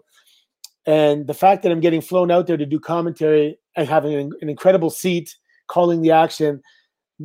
and 0.86 1.26
the 1.26 1.34
fact 1.34 1.62
that 1.62 1.72
I'm 1.72 1.80
getting 1.80 2.00
flown 2.00 2.30
out 2.30 2.46
there 2.46 2.56
to 2.56 2.66
do 2.66 2.78
commentary 2.78 3.58
and 3.76 3.88
having 3.88 4.14
an, 4.14 4.32
an 4.40 4.48
incredible 4.48 4.90
seat, 4.90 5.34
calling 5.68 6.00
the 6.00 6.12
action, 6.12 6.62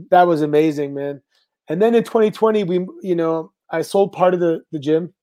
that 0.09 0.27
was 0.27 0.41
amazing, 0.41 0.93
man. 0.93 1.21
And 1.69 1.81
then 1.81 1.93
in 1.95 2.03
2020, 2.03 2.63
we, 2.63 2.85
you 3.01 3.15
know, 3.15 3.51
I 3.69 3.81
sold 3.81 4.11
part 4.11 4.33
of 4.33 4.39
the 4.39 4.61
the 4.71 4.79
gym 4.79 5.13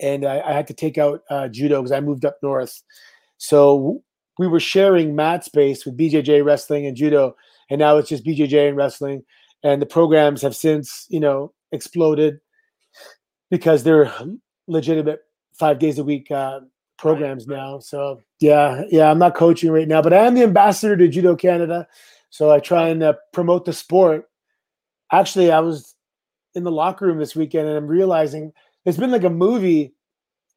and 0.00 0.24
I, 0.24 0.40
I 0.40 0.52
had 0.52 0.66
to 0.68 0.74
take 0.74 0.98
out 0.98 1.22
uh, 1.30 1.48
judo 1.48 1.80
because 1.80 1.92
I 1.92 2.00
moved 2.00 2.24
up 2.24 2.38
north. 2.42 2.82
So 3.38 4.02
we 4.38 4.46
were 4.46 4.60
sharing 4.60 5.14
mat 5.14 5.44
space 5.44 5.84
with 5.84 5.98
BJJ 5.98 6.44
wrestling 6.44 6.86
and 6.86 6.96
judo, 6.96 7.36
and 7.70 7.78
now 7.78 7.98
it's 7.98 8.08
just 8.08 8.24
BJJ 8.24 8.68
and 8.68 8.76
wrestling. 8.76 9.24
And 9.62 9.80
the 9.80 9.86
programs 9.86 10.42
have 10.42 10.56
since, 10.56 11.06
you 11.10 11.20
know, 11.20 11.52
exploded 11.72 12.40
because 13.50 13.82
they're 13.82 14.12
legitimate 14.66 15.20
five 15.58 15.78
days 15.78 15.98
a 15.98 16.04
week 16.04 16.30
uh, 16.30 16.60
programs 17.00 17.48
right. 17.48 17.56
now. 17.56 17.78
So 17.80 18.20
yeah, 18.38 18.84
yeah, 18.90 19.10
I'm 19.10 19.18
not 19.18 19.34
coaching 19.34 19.70
right 19.70 19.88
now, 19.88 20.02
but 20.02 20.12
I 20.12 20.26
am 20.26 20.34
the 20.34 20.42
ambassador 20.42 20.96
to 20.96 21.08
Judo 21.08 21.34
Canada. 21.34 21.88
So 22.28 22.50
I 22.50 22.60
try 22.60 22.88
and 22.88 23.02
uh, 23.02 23.14
promote 23.32 23.64
the 23.64 23.72
sport. 23.72 24.28
Actually, 25.10 25.50
I 25.50 25.60
was 25.60 25.96
in 26.54 26.62
the 26.62 26.70
locker 26.70 27.06
room 27.06 27.18
this 27.18 27.34
weekend, 27.34 27.66
and 27.66 27.76
I'm 27.76 27.88
realizing 27.88 28.52
it's 28.84 28.98
been 28.98 29.10
like 29.10 29.24
a 29.24 29.30
movie 29.30 29.94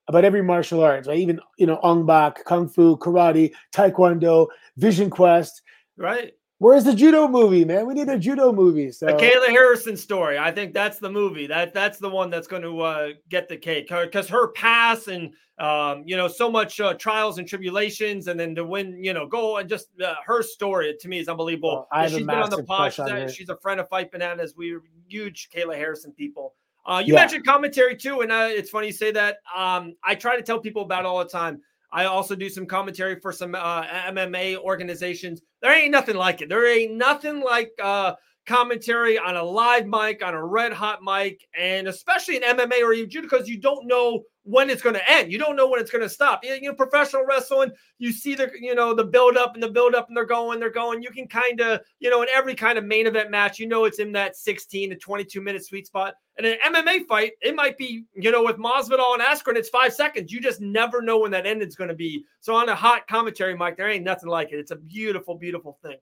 about 0.07 0.25
every 0.25 0.43
martial 0.43 0.83
arts, 0.83 1.07
right? 1.07 1.17
Even 1.17 1.39
you 1.57 1.65
know, 1.65 1.79
Ong 1.81 2.05
Bak, 2.05 2.43
Kung 2.45 2.67
Fu, 2.67 2.97
Karate, 2.97 3.53
Taekwondo, 3.73 4.47
Vision 4.77 5.09
Quest. 5.09 5.61
Right. 5.97 6.33
Where's 6.63 6.85
the 6.85 6.95
judo 6.95 7.27
movie, 7.27 7.65
man? 7.65 7.85
We 7.85 7.93
need 7.93 8.07
a 8.07 8.17
judo 8.17 8.53
movie. 8.53 8.89
So. 8.93 9.07
The 9.07 9.13
Kayla 9.15 9.49
Harrison 9.49 9.97
story. 9.97 10.39
I 10.39 10.49
think 10.49 10.73
that's 10.73 10.97
the 10.97 11.09
movie. 11.09 11.45
That 11.45 11.73
that's 11.73 11.97
the 11.97 12.09
one 12.09 12.29
that's 12.29 12.47
going 12.47 12.61
to 12.61 12.79
uh, 12.79 13.09
get 13.27 13.49
the 13.49 13.57
cake 13.57 13.89
because 13.89 14.29
her 14.29 14.47
past 14.53 15.09
and 15.09 15.33
um, 15.59 16.03
you 16.05 16.15
know 16.15 16.29
so 16.29 16.49
much 16.49 16.79
uh, 16.79 16.93
trials 16.93 17.37
and 17.37 17.45
tribulations, 17.45 18.29
and 18.29 18.39
then 18.39 18.55
to 18.55 18.63
win, 18.63 19.03
you 19.03 19.13
know, 19.13 19.27
go 19.27 19.57
and 19.57 19.67
just 19.67 19.87
uh, 20.01 20.15
her 20.25 20.41
story 20.41 20.95
to 21.01 21.09
me 21.09 21.19
is 21.19 21.27
unbelievable. 21.27 21.85
Well, 21.91 22.07
she's 22.07 22.19
been 22.19 22.29
on 22.29 22.49
the 22.49 22.63
pod. 22.63 22.93
She's, 22.93 23.35
she's, 23.35 23.49
a 23.49 23.57
friend 23.57 23.81
of 23.81 23.89
Fight 23.89 24.09
Bananas. 24.09 24.53
We're 24.55 24.83
huge 25.09 25.49
Kayla 25.53 25.75
Harrison 25.75 26.13
people. 26.13 26.53
Uh, 26.85 27.03
you 27.05 27.13
yeah. 27.13 27.19
mentioned 27.19 27.45
commentary 27.45 27.97
too, 27.97 28.21
and 28.21 28.31
uh, 28.31 28.47
it's 28.49 28.69
funny 28.69 28.87
you 28.87 28.93
say 28.93 29.11
that. 29.11 29.39
Um, 29.53 29.95
I 30.01 30.15
try 30.15 30.37
to 30.37 30.41
tell 30.41 30.61
people 30.61 30.83
about 30.83 31.03
all 31.03 31.19
the 31.19 31.29
time. 31.29 31.61
I 31.93 32.05
also 32.05 32.35
do 32.35 32.49
some 32.49 32.65
commentary 32.65 33.19
for 33.19 33.31
some 33.31 33.53
uh, 33.53 33.83
MMA 33.83 34.57
organizations. 34.57 35.41
There 35.61 35.71
ain't 35.71 35.91
nothing 35.91 36.15
like 36.15 36.41
it. 36.41 36.49
There 36.49 36.67
ain't 36.67 36.95
nothing 36.95 37.39
like 37.39 37.71
uh, 37.81 38.15
commentary 38.45 39.17
on 39.17 39.35
a 39.35 39.43
live 39.43 39.85
mic, 39.85 40.23
on 40.23 40.33
a 40.33 40.45
red 40.45 40.73
hot 40.73 41.01
mic, 41.03 41.47
and 41.57 41.87
especially 41.87 42.37
in 42.37 42.43
MMA 42.43 42.81
or 42.81 42.93
even 42.93 43.21
because 43.21 43.47
you 43.47 43.59
don't 43.59 43.87
know 43.87 44.23
when 44.43 44.69
it's 44.69 44.81
going 44.81 44.95
to 44.95 45.09
end. 45.09 45.31
You 45.31 45.37
don't 45.37 45.55
know 45.55 45.69
when 45.69 45.79
it's 45.79 45.91
going 45.91 46.01
to 46.01 46.09
stop. 46.09 46.43
You 46.43 46.59
know, 46.61 46.73
professional 46.73 47.25
wrestling, 47.25 47.71
you 47.97 48.11
see 48.11 48.35
the 48.35 48.51
you 48.59 48.75
know 48.75 48.93
the 48.93 49.05
build 49.05 49.37
up 49.37 49.53
and 49.53 49.63
the 49.63 49.69
build 49.69 49.95
up, 49.95 50.07
and 50.07 50.17
they're 50.17 50.25
going, 50.25 50.59
they're 50.59 50.69
going. 50.69 51.01
You 51.01 51.11
can 51.11 51.27
kind 51.27 51.59
of 51.61 51.81
you 51.99 52.09
know 52.09 52.21
in 52.21 52.27
every 52.33 52.55
kind 52.55 52.77
of 52.77 52.85
main 52.85 53.07
event 53.07 53.31
match, 53.31 53.59
you 53.59 53.67
know 53.67 53.85
it's 53.85 53.99
in 53.99 54.11
that 54.13 54.35
16 54.35 54.89
to 54.89 54.95
22 54.95 55.41
minute 55.41 55.65
sweet 55.65 55.87
spot. 55.87 56.15
And 56.37 56.47
an 56.47 56.57
MMA 56.65 57.05
fight, 57.05 57.33
it 57.41 57.55
might 57.55 57.77
be 57.77 58.03
you 58.15 58.31
know 58.31 58.43
with 58.43 58.57
Masvidal 58.57 59.13
and 59.13 59.21
Askren, 59.21 59.55
it's 59.55 59.69
five 59.69 59.93
seconds. 59.93 60.31
You 60.31 60.41
just 60.41 60.61
never 60.61 61.01
know 61.01 61.19
when 61.19 61.31
that 61.31 61.45
ending's 61.45 61.75
going 61.75 61.89
to 61.89 61.95
be. 61.95 62.25
So 62.41 62.55
on 62.55 62.69
a 62.69 62.75
hot 62.75 63.07
commentary 63.07 63.55
mic, 63.57 63.77
there 63.77 63.89
ain't 63.89 64.03
nothing 64.03 64.29
like 64.29 64.51
it. 64.51 64.59
It's 64.59 64.71
a 64.71 64.75
beautiful, 64.75 65.35
beautiful 65.35 65.77
thing. 65.81 65.97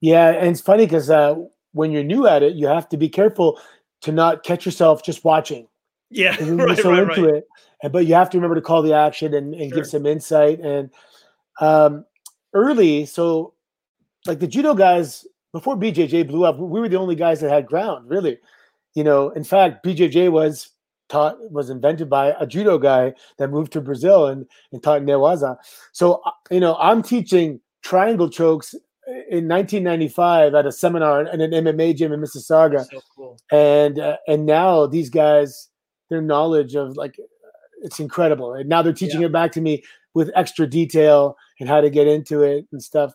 Yeah, 0.00 0.32
and 0.32 0.48
it's 0.48 0.60
funny 0.60 0.84
because 0.84 1.08
uh, 1.08 1.34
when 1.74 1.92
you're 1.92 2.02
new 2.02 2.26
at 2.26 2.42
it, 2.42 2.54
you 2.54 2.66
have 2.66 2.88
to 2.88 2.96
be 2.96 3.08
careful 3.08 3.60
to 4.00 4.12
not 4.12 4.42
catch 4.42 4.64
yourself 4.64 5.04
just 5.04 5.24
watching 5.24 5.68
yeah, 6.10 6.36
right, 6.40 6.78
so 6.78 6.90
right, 6.90 7.02
into 7.02 7.26
right. 7.26 7.34
it. 7.36 7.48
And, 7.82 7.92
but 7.92 8.06
you 8.06 8.14
have 8.14 8.30
to 8.30 8.38
remember 8.38 8.54
to 8.54 8.60
call 8.60 8.82
the 8.82 8.94
action 8.94 9.34
and, 9.34 9.54
and 9.54 9.70
sure. 9.70 9.76
give 9.76 9.86
some 9.86 10.06
insight. 10.06 10.60
And 10.60 10.90
um, 11.60 12.04
early, 12.52 13.06
so 13.06 13.54
like 14.26 14.40
the 14.40 14.46
judo 14.46 14.74
guys 14.74 15.26
before 15.52 15.76
BJJ 15.76 16.28
blew 16.28 16.44
up, 16.44 16.58
we 16.58 16.80
were 16.80 16.88
the 16.88 16.98
only 16.98 17.14
guys 17.14 17.40
that 17.40 17.50
had 17.50 17.66
ground, 17.66 18.08
really. 18.08 18.38
You 18.94 19.04
know, 19.04 19.30
in 19.30 19.44
fact, 19.44 19.84
BJJ 19.84 20.30
was 20.30 20.70
taught 21.08 21.36
was 21.50 21.68
invented 21.68 22.08
by 22.08 22.34
a 22.40 22.46
judo 22.46 22.78
guy 22.78 23.12
that 23.38 23.50
moved 23.50 23.72
to 23.72 23.80
Brazil 23.80 24.26
and, 24.26 24.46
and 24.72 24.82
taught 24.82 25.02
newaza. 25.02 25.56
So 25.92 26.22
uh, 26.24 26.30
you 26.50 26.60
know, 26.60 26.76
I'm 26.76 27.02
teaching 27.02 27.60
triangle 27.82 28.30
chokes 28.30 28.74
in 29.06 29.48
1995 29.48 30.54
at 30.54 30.66
a 30.66 30.72
seminar 30.72 31.22
in 31.22 31.40
an 31.40 31.50
MMA 31.50 31.96
gym 31.96 32.12
in 32.12 32.20
Mississauga, 32.20 32.86
so 32.90 33.00
cool. 33.14 33.38
and 33.52 33.98
uh, 33.98 34.16
and 34.26 34.46
now 34.46 34.86
these 34.86 35.10
guys 35.10 35.68
their 36.10 36.22
knowledge 36.22 36.74
of 36.74 36.96
like 36.96 37.18
it's 37.82 38.00
incredible. 38.00 38.54
And 38.54 38.68
now 38.68 38.82
they're 38.82 38.92
teaching 38.92 39.20
yeah. 39.20 39.26
it 39.26 39.32
back 39.32 39.52
to 39.52 39.60
me 39.60 39.82
with 40.14 40.30
extra 40.34 40.66
detail 40.66 41.36
and 41.60 41.68
how 41.68 41.80
to 41.80 41.90
get 41.90 42.06
into 42.06 42.42
it 42.42 42.66
and 42.72 42.82
stuff. 42.82 43.12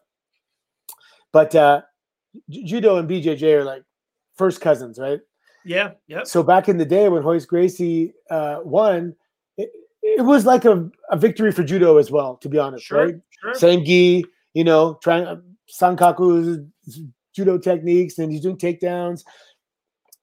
But 1.31 1.55
uh, 1.55 1.81
judo 2.49 2.97
and 2.97 3.09
BJJ 3.09 3.43
are 3.59 3.63
like 3.63 3.83
first 4.35 4.61
cousins, 4.61 4.99
right? 4.99 5.19
Yeah, 5.65 5.91
yeah. 6.07 6.23
So 6.23 6.43
back 6.43 6.69
in 6.69 6.77
the 6.77 6.85
day 6.85 7.09
when 7.09 7.23
Royce 7.23 7.45
Gracie 7.45 8.13
uh, 8.29 8.59
won, 8.63 9.15
it, 9.57 9.71
it, 10.01 10.21
was 10.21 10.45
like 10.45 10.65
a, 10.65 10.89
a 11.11 11.17
victory 11.17 11.51
for 11.51 11.63
judo 11.63 11.97
as 11.97 12.11
well, 12.11 12.37
to 12.37 12.49
be 12.49 12.57
honest, 12.57 12.85
sure, 12.85 13.05
right? 13.05 13.15
Sure. 13.41 13.53
Same 13.55 13.83
gi, 13.83 14.25
you 14.53 14.63
know, 14.63 14.99
trying 15.03 15.41
uh, 15.69 15.85
sankaku 15.85 16.67
judo 17.35 17.57
techniques, 17.57 18.17
and 18.17 18.31
he's 18.31 18.41
doing 18.41 18.57
takedowns. 18.57 19.23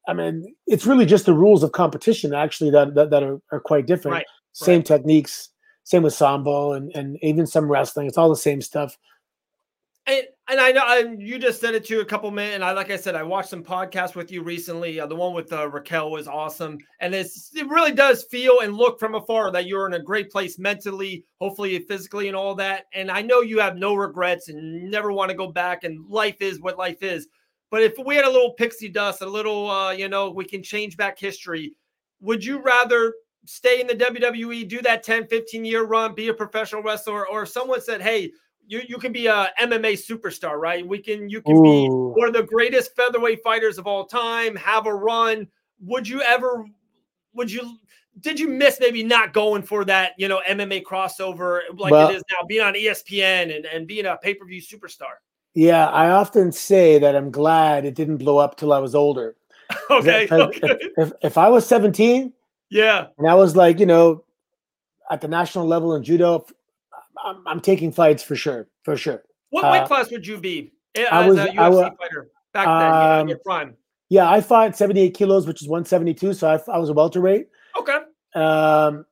I 0.08 0.12
mean, 0.12 0.54
it's 0.66 0.86
really 0.86 1.06
just 1.06 1.26
the 1.26 1.34
rules 1.34 1.62
of 1.62 1.72
competition 1.72 2.34
actually 2.34 2.70
that 2.70 2.94
that, 2.94 3.10
that 3.10 3.22
are, 3.22 3.40
are 3.52 3.60
quite 3.60 3.86
different. 3.86 4.16
Right. 4.16 4.26
Same 4.52 4.78
right. 4.78 4.86
techniques, 4.86 5.50
same 5.84 6.02
with 6.02 6.14
sambo 6.14 6.72
and 6.72 6.92
and 6.94 7.18
even 7.22 7.46
some 7.46 7.70
wrestling. 7.70 8.06
It's 8.06 8.18
all 8.18 8.30
the 8.30 8.36
same 8.36 8.60
stuff. 8.60 8.96
And, 10.08 10.22
and 10.48 10.60
I 10.60 10.70
know 10.70 10.82
I, 10.84 11.16
you 11.18 11.36
just 11.36 11.60
said 11.60 11.74
it 11.74 11.84
to 11.86 12.00
a 12.00 12.04
couple 12.04 12.30
minutes. 12.30 12.54
And 12.54 12.64
I, 12.64 12.70
like 12.70 12.92
I 12.92 12.96
said, 12.96 13.16
I 13.16 13.24
watched 13.24 13.48
some 13.50 13.64
podcasts 13.64 14.14
with 14.14 14.30
you 14.30 14.42
recently. 14.42 15.00
Uh, 15.00 15.06
the 15.06 15.16
one 15.16 15.34
with 15.34 15.52
uh, 15.52 15.68
Raquel 15.68 16.12
was 16.12 16.28
awesome, 16.28 16.78
and 17.00 17.12
it's, 17.12 17.50
it 17.56 17.68
really 17.68 17.90
does 17.90 18.24
feel 18.30 18.60
and 18.60 18.76
look 18.76 19.00
from 19.00 19.16
afar 19.16 19.50
that 19.50 19.66
you're 19.66 19.86
in 19.86 19.94
a 19.94 20.02
great 20.02 20.30
place 20.30 20.60
mentally, 20.60 21.24
hopefully 21.40 21.76
physically, 21.80 22.28
and 22.28 22.36
all 22.36 22.54
that. 22.54 22.84
And 22.94 23.10
I 23.10 23.22
know 23.22 23.40
you 23.40 23.58
have 23.58 23.76
no 23.76 23.94
regrets 23.94 24.48
and 24.48 24.88
never 24.90 25.10
want 25.10 25.30
to 25.30 25.36
go 25.36 25.50
back. 25.50 25.82
And 25.82 26.08
life 26.08 26.36
is 26.40 26.60
what 26.60 26.78
life 26.78 27.02
is. 27.02 27.26
But 27.72 27.82
if 27.82 27.94
we 28.04 28.14
had 28.14 28.24
a 28.24 28.30
little 28.30 28.52
pixie 28.52 28.88
dust, 28.88 29.22
a 29.22 29.26
little, 29.26 29.68
uh, 29.68 29.90
you 29.90 30.08
know, 30.08 30.30
we 30.30 30.44
can 30.44 30.62
change 30.62 30.96
back 30.96 31.18
history, 31.18 31.74
would 32.20 32.44
you 32.44 32.62
rather 32.62 33.12
stay 33.44 33.80
in 33.80 33.88
the 33.88 33.94
WWE, 33.94 34.68
do 34.68 34.80
that 34.82 35.02
10, 35.02 35.26
15 35.26 35.64
year 35.64 35.84
run, 35.84 36.14
be 36.14 36.28
a 36.28 36.34
professional 36.34 36.82
wrestler, 36.82 37.26
or 37.28 37.42
if 37.42 37.48
someone 37.48 37.80
said, 37.80 38.00
hey, 38.00 38.30
you, 38.66 38.82
you 38.88 38.98
can 38.98 39.12
be 39.12 39.26
a 39.26 39.50
MMA 39.60 39.92
superstar, 39.92 40.58
right? 40.58 40.86
We 40.86 40.98
can 40.98 41.28
you 41.28 41.40
can 41.40 41.56
Ooh. 41.56 41.62
be 41.62 41.86
one 42.20 42.28
of 42.28 42.34
the 42.34 42.42
greatest 42.42 42.94
featherweight 42.96 43.42
fighters 43.42 43.78
of 43.78 43.86
all 43.86 44.04
time, 44.04 44.56
have 44.56 44.86
a 44.86 44.94
run. 44.94 45.48
Would 45.80 46.08
you 46.08 46.22
ever 46.22 46.64
would 47.34 47.50
you 47.50 47.78
did 48.20 48.40
you 48.40 48.48
miss 48.48 48.80
maybe 48.80 49.02
not 49.02 49.32
going 49.32 49.62
for 49.62 49.84
that, 49.84 50.12
you 50.16 50.28
know, 50.28 50.40
MMA 50.48 50.82
crossover 50.82 51.60
like 51.76 51.92
well, 51.92 52.10
it 52.10 52.16
is 52.16 52.24
now, 52.30 52.46
being 52.46 52.62
on 52.62 52.74
ESPN 52.74 53.54
and, 53.54 53.66
and 53.66 53.86
being 53.86 54.06
a 54.06 54.16
pay-per-view 54.16 54.62
superstar? 54.62 55.16
Yeah, 55.54 55.88
I 55.88 56.10
often 56.10 56.52
say 56.52 56.98
that 56.98 57.14
I'm 57.14 57.30
glad 57.30 57.84
it 57.84 57.94
didn't 57.94 58.18
blow 58.18 58.38
up 58.38 58.56
till 58.56 58.72
I 58.72 58.78
was 58.78 58.94
older 58.94 59.36
Okay. 59.90 60.24
If, 60.24 60.32
okay. 60.32 60.78
if, 60.96 61.12
if 61.22 61.38
I 61.38 61.48
was 61.48 61.66
17 61.66 62.32
Yeah. 62.70 63.06
and 63.18 63.28
I 63.28 63.34
was 63.34 63.56
like, 63.56 63.78
you 63.80 63.86
know, 63.86 64.24
at 65.10 65.20
the 65.20 65.28
national 65.28 65.66
level 65.66 65.94
in 65.94 66.02
judo, 66.02 66.46
I'm, 67.24 67.42
I'm 67.46 67.60
taking 67.60 67.92
fights 67.92 68.22
for 68.22 68.36
sure, 68.36 68.68
for 68.84 68.96
sure. 68.96 69.22
What 69.50 69.64
weight 69.70 69.82
Uh, 69.82 69.86
class 69.86 70.10
would 70.10 70.26
you 70.26 70.38
be 70.38 70.72
as 70.96 71.06
I 71.10 71.26
was- 71.28 71.38
a 71.38 71.42
I 71.50 71.54
UFC 71.70 71.74
wa- 71.74 71.90
fighter 71.98 72.28
back 72.52 72.66
then? 72.66 73.20
Um, 73.22 73.28
your 73.28 73.38
prime. 73.44 73.76
Yeah, 74.08 74.30
I 74.30 74.40
fought 74.40 74.76
78 74.76 75.14
kilos, 75.14 75.46
which 75.46 75.62
is 75.62 75.68
172, 75.68 76.32
so 76.34 76.48
I, 76.48 76.60
I 76.72 76.78
was 76.78 76.88
a 76.90 76.92
welterweight. 76.92 77.48
Okay. 77.78 77.98
Um, 78.34 79.04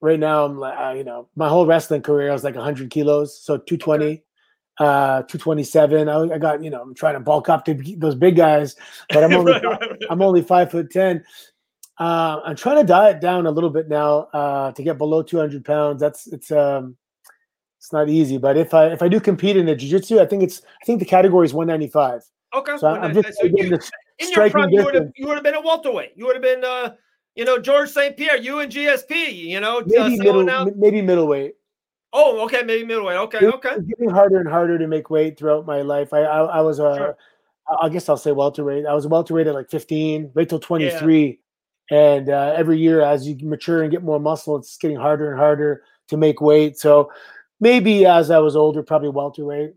right 0.00 0.18
now, 0.18 0.44
I'm 0.44 0.58
like, 0.58 0.76
uh, 0.78 0.94
you 0.96 1.04
know, 1.04 1.28
my 1.36 1.48
whole 1.48 1.64
wrestling 1.66 2.02
career, 2.02 2.30
I 2.30 2.32
was 2.32 2.42
like 2.42 2.56
100 2.56 2.90
kilos, 2.90 3.38
so 3.40 3.56
220, 3.56 4.22
uh, 4.80 5.22
227. 5.22 6.08
I, 6.08 6.34
I 6.34 6.38
got, 6.38 6.62
you 6.64 6.70
know, 6.70 6.80
I'm 6.82 6.94
trying 6.94 7.14
to 7.14 7.20
bulk 7.20 7.48
up 7.48 7.64
to 7.66 7.74
those 7.98 8.16
big 8.16 8.34
guys, 8.36 8.74
but 9.10 9.22
I'm 9.22 9.32
only 9.36 9.52
Right, 9.52 9.64
right, 9.64 9.80
right. 9.80 10.02
I'm 10.10 10.22
only 10.22 10.42
five 10.42 10.70
foot 10.72 10.90
ten. 10.90 11.24
Uh, 12.00 12.40
I'm 12.44 12.56
trying 12.56 12.78
to 12.78 12.84
diet 12.84 13.20
down 13.20 13.46
a 13.46 13.50
little 13.50 13.70
bit 13.70 13.88
now 13.88 14.28
uh, 14.32 14.72
to 14.72 14.82
get 14.82 14.98
below 14.98 15.22
200 15.22 15.64
pounds. 15.64 16.00
That's 16.00 16.26
it's 16.26 16.50
um, 16.50 16.96
it's 17.82 17.92
not 17.92 18.08
easy, 18.08 18.38
but 18.38 18.56
if 18.56 18.72
I 18.74 18.86
if 18.92 19.02
I 19.02 19.08
do 19.08 19.18
compete 19.18 19.56
in 19.56 19.66
the 19.66 19.74
jiu-jitsu, 19.74 20.20
I 20.20 20.26
think 20.26 20.44
it's 20.44 20.62
I 20.80 20.84
think 20.84 21.00
the 21.00 21.04
category 21.04 21.44
is 21.44 21.52
195. 21.52 22.22
Okay. 22.54 22.76
So 22.78 22.86
I'm 22.86 23.12
just 23.12 23.36
So 23.40 23.46
you- 23.46 23.76
in 24.20 24.30
your 24.30 24.50
prime, 24.50 24.70
you 24.70 24.84
would 24.84 24.94
have 24.94 25.08
you 25.16 25.26
would 25.26 25.34
have 25.34 25.42
been 25.42 25.56
a 25.56 25.60
welterweight. 25.60 26.12
You 26.14 26.26
would 26.26 26.36
have 26.36 26.42
been, 26.44 26.62
uh, 26.64 26.94
you 27.34 27.44
know, 27.44 27.58
George 27.58 27.90
St. 27.90 28.16
Pierre. 28.16 28.36
You 28.36 28.60
and 28.60 28.70
GSP. 28.70 29.32
You 29.34 29.58
know, 29.58 29.78
uh, 29.78 29.82
maybe 29.84 30.16
selling 30.16 30.18
middle 30.46 30.50
out- 30.50 30.76
maybe 30.76 31.02
middleweight. 31.02 31.56
Oh, 32.12 32.44
okay, 32.44 32.62
maybe 32.62 32.84
middleweight. 32.84 33.16
Okay, 33.16 33.46
okay. 33.46 33.70
It's 33.70 33.86
getting 33.86 34.10
harder 34.10 34.38
and 34.38 34.48
harder 34.48 34.78
to 34.78 34.86
make 34.86 35.10
weight 35.10 35.36
throughout 35.36 35.66
my 35.66 35.82
life. 35.82 36.12
I 36.12 36.20
I, 36.20 36.44
I 36.44 36.60
was 36.60 36.78
a 36.78 36.94
Sure. 36.96 37.16
I 37.80 37.88
guess 37.88 38.08
I'll 38.08 38.16
say 38.16 38.30
welterweight. 38.30 38.86
I 38.86 38.94
was 38.94 39.08
welterweight 39.08 39.48
at 39.48 39.54
like 39.54 39.70
15, 39.70 40.30
wait 40.34 40.48
till 40.48 40.60
23. 40.60 41.40
And 41.90 42.28
uh, 42.28 42.54
every 42.56 42.78
year, 42.78 43.00
as 43.02 43.26
you 43.26 43.36
mature 43.44 43.82
and 43.82 43.90
get 43.90 44.02
more 44.04 44.20
muscle, 44.20 44.54
it's 44.56 44.76
getting 44.76 44.96
harder 44.98 45.30
and 45.30 45.38
harder 45.38 45.82
to 46.08 46.16
make 46.16 46.40
weight. 46.40 46.78
So 46.78 47.10
maybe 47.62 48.04
as 48.04 48.30
I 48.30 48.38
was 48.40 48.56
older, 48.56 48.82
probably 48.82 49.08
welterweight. 49.08 49.72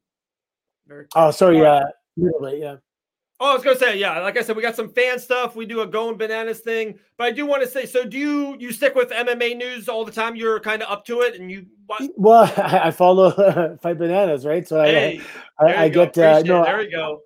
Very 0.87 1.05
Oh, 1.15 1.31
sorry, 1.31 1.59
yeah, 1.59 1.83
middleweight, 2.17 2.59
yeah. 2.59 2.75
Oh, 3.39 3.51
I 3.51 3.53
was 3.53 3.63
gonna 3.63 3.77
say, 3.77 3.97
yeah. 3.97 4.19
Like 4.19 4.37
I 4.37 4.41
said, 4.41 4.55
we 4.55 4.61
got 4.61 4.75
some 4.75 4.89
fan 4.89 5.19
stuff. 5.19 5.55
We 5.55 5.65
do 5.65 5.81
a 5.81 5.87
going 5.87 6.17
bananas 6.17 6.61
thing, 6.61 6.97
but 7.17 7.25
I 7.25 7.31
do 7.31 7.45
want 7.45 7.63
to 7.63 7.67
say, 7.67 7.85
so 7.85 8.05
do 8.05 8.17
you 8.17 8.55
you 8.59 8.71
stick 8.71 8.95
with 8.95 9.09
MMA 9.09 9.57
news 9.57 9.89
all 9.89 10.05
the 10.05 10.11
time? 10.11 10.35
You're 10.35 10.59
kind 10.59 10.81
of 10.81 10.89
up 10.89 11.05
to 11.05 11.21
it, 11.21 11.39
and 11.39 11.51
you. 11.51 11.65
What? 11.85 12.09
Well, 12.15 12.51
I, 12.57 12.79
I 12.85 12.91
follow 12.91 13.77
Fight 13.81 13.97
Bananas, 13.97 14.45
right? 14.45 14.67
So 14.67 14.81
Hey, 14.81 15.21
I, 15.59 15.65
I, 15.65 15.83
I 15.83 15.89
get 15.89 16.17
uh, 16.17 16.41
no. 16.45 16.63
There 16.63 16.77
we 16.77 16.89
go. 16.89 17.21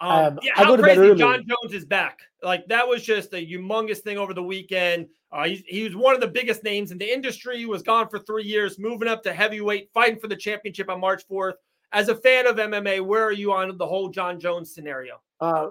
Um, 0.00 0.10
um, 0.10 0.38
yeah, 0.42 0.52
I 0.56 0.64
how 0.64 0.76
crazy! 0.76 1.14
Jon 1.14 1.44
Jones 1.46 1.74
is 1.74 1.84
back. 1.84 2.20
Like 2.42 2.66
that 2.68 2.88
was 2.88 3.02
just 3.02 3.34
a 3.34 3.46
humongous 3.46 3.98
thing 3.98 4.16
over 4.16 4.32
the 4.32 4.42
weekend. 4.42 5.08
Uh, 5.30 5.44
he, 5.44 5.64
he 5.68 5.84
was 5.84 5.94
one 5.94 6.14
of 6.14 6.20
the 6.20 6.28
biggest 6.28 6.64
names 6.64 6.90
in 6.90 6.98
the 6.98 7.12
industry. 7.12 7.58
He 7.58 7.66
was 7.66 7.82
gone 7.82 8.08
for 8.08 8.18
three 8.18 8.44
years, 8.44 8.78
moving 8.78 9.08
up 9.08 9.22
to 9.24 9.32
heavyweight, 9.32 9.90
fighting 9.92 10.18
for 10.18 10.28
the 10.28 10.36
championship 10.36 10.88
on 10.88 11.00
March 11.00 11.22
fourth. 11.28 11.56
As 11.92 12.08
a 12.08 12.14
fan 12.14 12.46
of 12.46 12.56
MMA, 12.56 13.04
where 13.04 13.24
are 13.24 13.32
you 13.32 13.52
on 13.52 13.76
the 13.76 13.86
whole 13.86 14.08
Jon 14.08 14.40
Jones 14.40 14.72
scenario? 14.72 15.20
uh, 15.40 15.70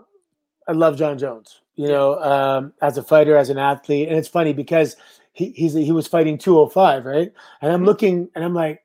I 0.67 0.73
love 0.73 0.95
Jon 0.97 1.17
Jones. 1.17 1.61
You 1.75 1.87
Yeah. 1.87 1.93
know, 1.93 2.19
um, 2.21 2.73
as 2.81 2.97
a 2.97 3.03
fighter, 3.03 3.35
as 3.35 3.49
an 3.49 3.57
athlete, 3.57 4.09
and 4.09 4.17
it's 4.17 4.27
funny 4.27 4.53
because 4.53 4.95
he 5.33 5.51
he's 5.51 5.73
he 5.73 5.91
was 5.91 6.07
fighting 6.07 6.37
205, 6.37 7.05
right? 7.05 7.31
And 7.61 7.71
I'm 7.71 7.81
Mhm. 7.81 7.85
looking, 7.85 8.29
and 8.35 8.45
I'm 8.45 8.53
like, 8.53 8.83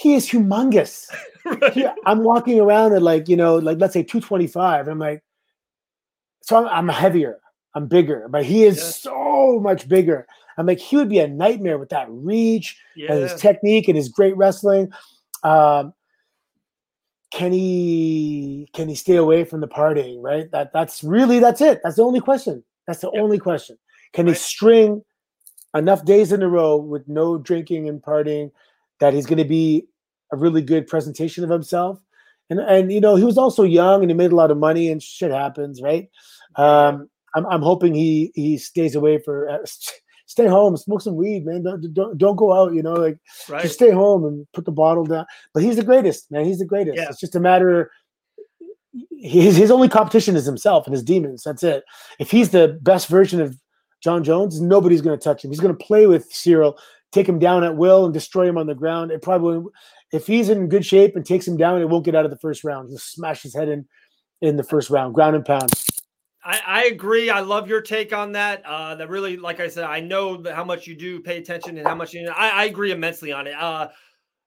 he 0.00 0.14
is 0.14 0.28
humongous. 0.28 1.06
Right. 1.46 1.72
He- 1.72 1.86
I'm 2.04 2.22
walking 2.22 2.60
around 2.60 2.92
at 2.92 3.00
like 3.02 3.26
you 3.28 3.34
know, 3.36 3.56
like 3.56 3.78
let's 3.80 3.94
say 3.94 4.02
225. 4.02 4.88
I'm 4.88 4.98
like, 4.98 5.22
so 6.42 6.56
I'm, 6.58 6.68
I'm 6.68 6.88
heavier, 6.94 7.38
I'm 7.74 7.86
bigger, 7.86 8.28
but 8.28 8.44
he 8.44 8.64
is 8.64 8.76
Yeah. 8.76 8.82
so 8.90 9.58
much 9.58 9.88
bigger. 9.88 10.26
I'm 10.58 10.66
like, 10.66 10.78
he 10.78 10.96
would 10.96 11.08
be 11.08 11.18
a 11.18 11.26
nightmare 11.26 11.78
with 11.78 11.88
that 11.88 12.06
reach 12.10 12.76
and 13.08 13.22
his 13.22 13.40
technique 13.40 13.88
and 13.88 13.96
his 13.96 14.10
great 14.10 14.36
wrestling. 14.36 14.92
Um, 15.44 15.94
can 17.32 17.52
he 17.52 18.68
can 18.74 18.88
he 18.88 18.94
stay 18.94 19.16
away 19.16 19.44
from 19.44 19.60
the 19.62 19.68
partying? 19.68 20.18
Right. 20.22 20.50
That 20.50 20.72
that's 20.74 21.02
really 21.02 21.38
that's 21.38 21.62
it. 21.62 21.80
That's 21.82 21.96
the 21.96 22.04
only 22.04 22.20
question. 22.20 22.62
That's 22.86 23.00
the 23.00 23.10
Yep. 23.14 23.22
only 23.22 23.38
question. 23.38 23.78
Can 24.12 24.26
he 24.26 24.34
string 24.34 25.02
enough 25.74 26.04
days 26.04 26.32
in 26.32 26.42
a 26.42 26.48
row 26.48 26.76
with 26.76 27.08
no 27.08 27.38
drinking 27.38 27.88
and 27.88 28.02
partying 28.02 28.50
that 28.98 29.14
he's 29.14 29.24
going 29.26 29.38
to 29.38 29.44
be 29.44 29.86
a 30.32 30.36
really 30.36 30.62
good 30.62 30.86
presentation 30.86 31.44
of 31.44 31.50
himself? 31.50 32.00
And 32.48 32.58
and 32.58 32.92
you 32.92 33.00
know 33.00 33.16
he 33.16 33.24
was 33.24 33.38
also 33.38 33.62
young 33.62 34.02
and 34.02 34.10
he 34.10 34.16
made 34.16 34.32
a 34.32 34.36
lot 34.36 34.50
of 34.50 34.58
money 34.58 34.90
and 34.90 35.02
shit 35.02 35.30
happens, 35.30 35.80
right? 35.80 36.08
Um, 36.56 37.08
I'm 37.34 37.46
I'm 37.46 37.62
hoping 37.62 37.94
he 37.94 38.32
he 38.34 38.58
stays 38.58 38.94
away 38.94 39.18
for. 39.18 39.48
Uh, 39.48 39.58
Stay 40.30 40.46
home, 40.46 40.76
smoke 40.76 41.02
some 41.02 41.16
weed, 41.16 41.44
man. 41.44 41.64
Don't, 41.64 41.92
don't 41.92 42.16
don't 42.16 42.36
go 42.36 42.52
out. 42.52 42.72
You 42.72 42.84
know, 42.84 42.92
like 42.92 43.18
right. 43.48 43.62
just 43.62 43.74
stay 43.74 43.90
home 43.90 44.24
and 44.24 44.46
put 44.52 44.64
the 44.64 44.70
bottle 44.70 45.04
down. 45.04 45.26
But 45.52 45.64
he's 45.64 45.74
the 45.74 45.82
greatest, 45.82 46.30
man. 46.30 46.44
He's 46.44 46.60
the 46.60 46.64
greatest. 46.64 46.98
Yeah. 46.98 47.08
It's 47.08 47.18
just 47.18 47.34
a 47.34 47.40
matter. 47.40 47.90
His 49.18 49.56
his 49.56 49.72
only 49.72 49.88
competition 49.88 50.36
is 50.36 50.46
himself 50.46 50.86
and 50.86 50.94
his 50.94 51.02
demons. 51.02 51.42
That's 51.42 51.64
it. 51.64 51.82
If 52.20 52.30
he's 52.30 52.50
the 52.50 52.78
best 52.80 53.08
version 53.08 53.40
of 53.40 53.58
Jon 54.04 54.22
Jones, 54.22 54.60
nobody's 54.60 55.00
going 55.00 55.18
to 55.18 55.22
touch 55.22 55.44
him. 55.44 55.50
He's 55.50 55.58
going 55.58 55.76
to 55.76 55.84
play 55.84 56.06
with 56.06 56.32
Ciryl, 56.32 56.78
take 57.12 57.28
him 57.28 57.38
down 57.38 57.64
at 57.64 57.76
will, 57.76 58.04
and 58.04 58.14
destroy 58.14 58.48
him 58.48 58.58
on 58.58 58.66
the 58.66 58.74
ground. 58.74 59.10
It 59.10 59.22
probably, 59.22 59.70
if 60.12 60.26
he's 60.26 60.48
in 60.48 60.68
good 60.68 60.84
shape 60.84 61.16
and 61.16 61.24
takes 61.24 61.46
him 61.46 61.56
down, 61.56 61.80
it 61.80 61.88
won't 61.88 62.04
get 62.04 62.14
out 62.14 62.24
of 62.24 62.30
the 62.30 62.38
first 62.38 62.64
round. 62.64 62.90
Just 62.90 63.12
smash 63.12 63.42
his 63.42 63.54
head 63.54 63.68
in 63.68 63.86
in 64.40 64.56
the 64.56 64.64
first 64.64 64.90
round, 64.90 65.14
ground 65.14 65.36
and 65.36 65.44
pound. 65.44 65.70
I, 66.42 66.60
I 66.66 66.84
agree. 66.84 67.28
I 67.28 67.40
love 67.40 67.68
your 67.68 67.82
take 67.82 68.12
on 68.12 68.32
that. 68.32 68.64
Uh, 68.64 68.94
that 68.94 69.10
really, 69.10 69.36
like 69.36 69.60
I 69.60 69.68
said, 69.68 69.84
I 69.84 70.00
know 70.00 70.42
how 70.52 70.64
much 70.64 70.86
you 70.86 70.96
do 70.96 71.20
pay 71.20 71.36
attention 71.36 71.76
and 71.76 71.86
how 71.86 71.94
much 71.94 72.14
you. 72.14 72.30
I, 72.34 72.48
I 72.48 72.64
agree 72.64 72.92
immensely 72.92 73.32
on 73.32 73.46
it. 73.46 73.54
Uh, 73.54 73.88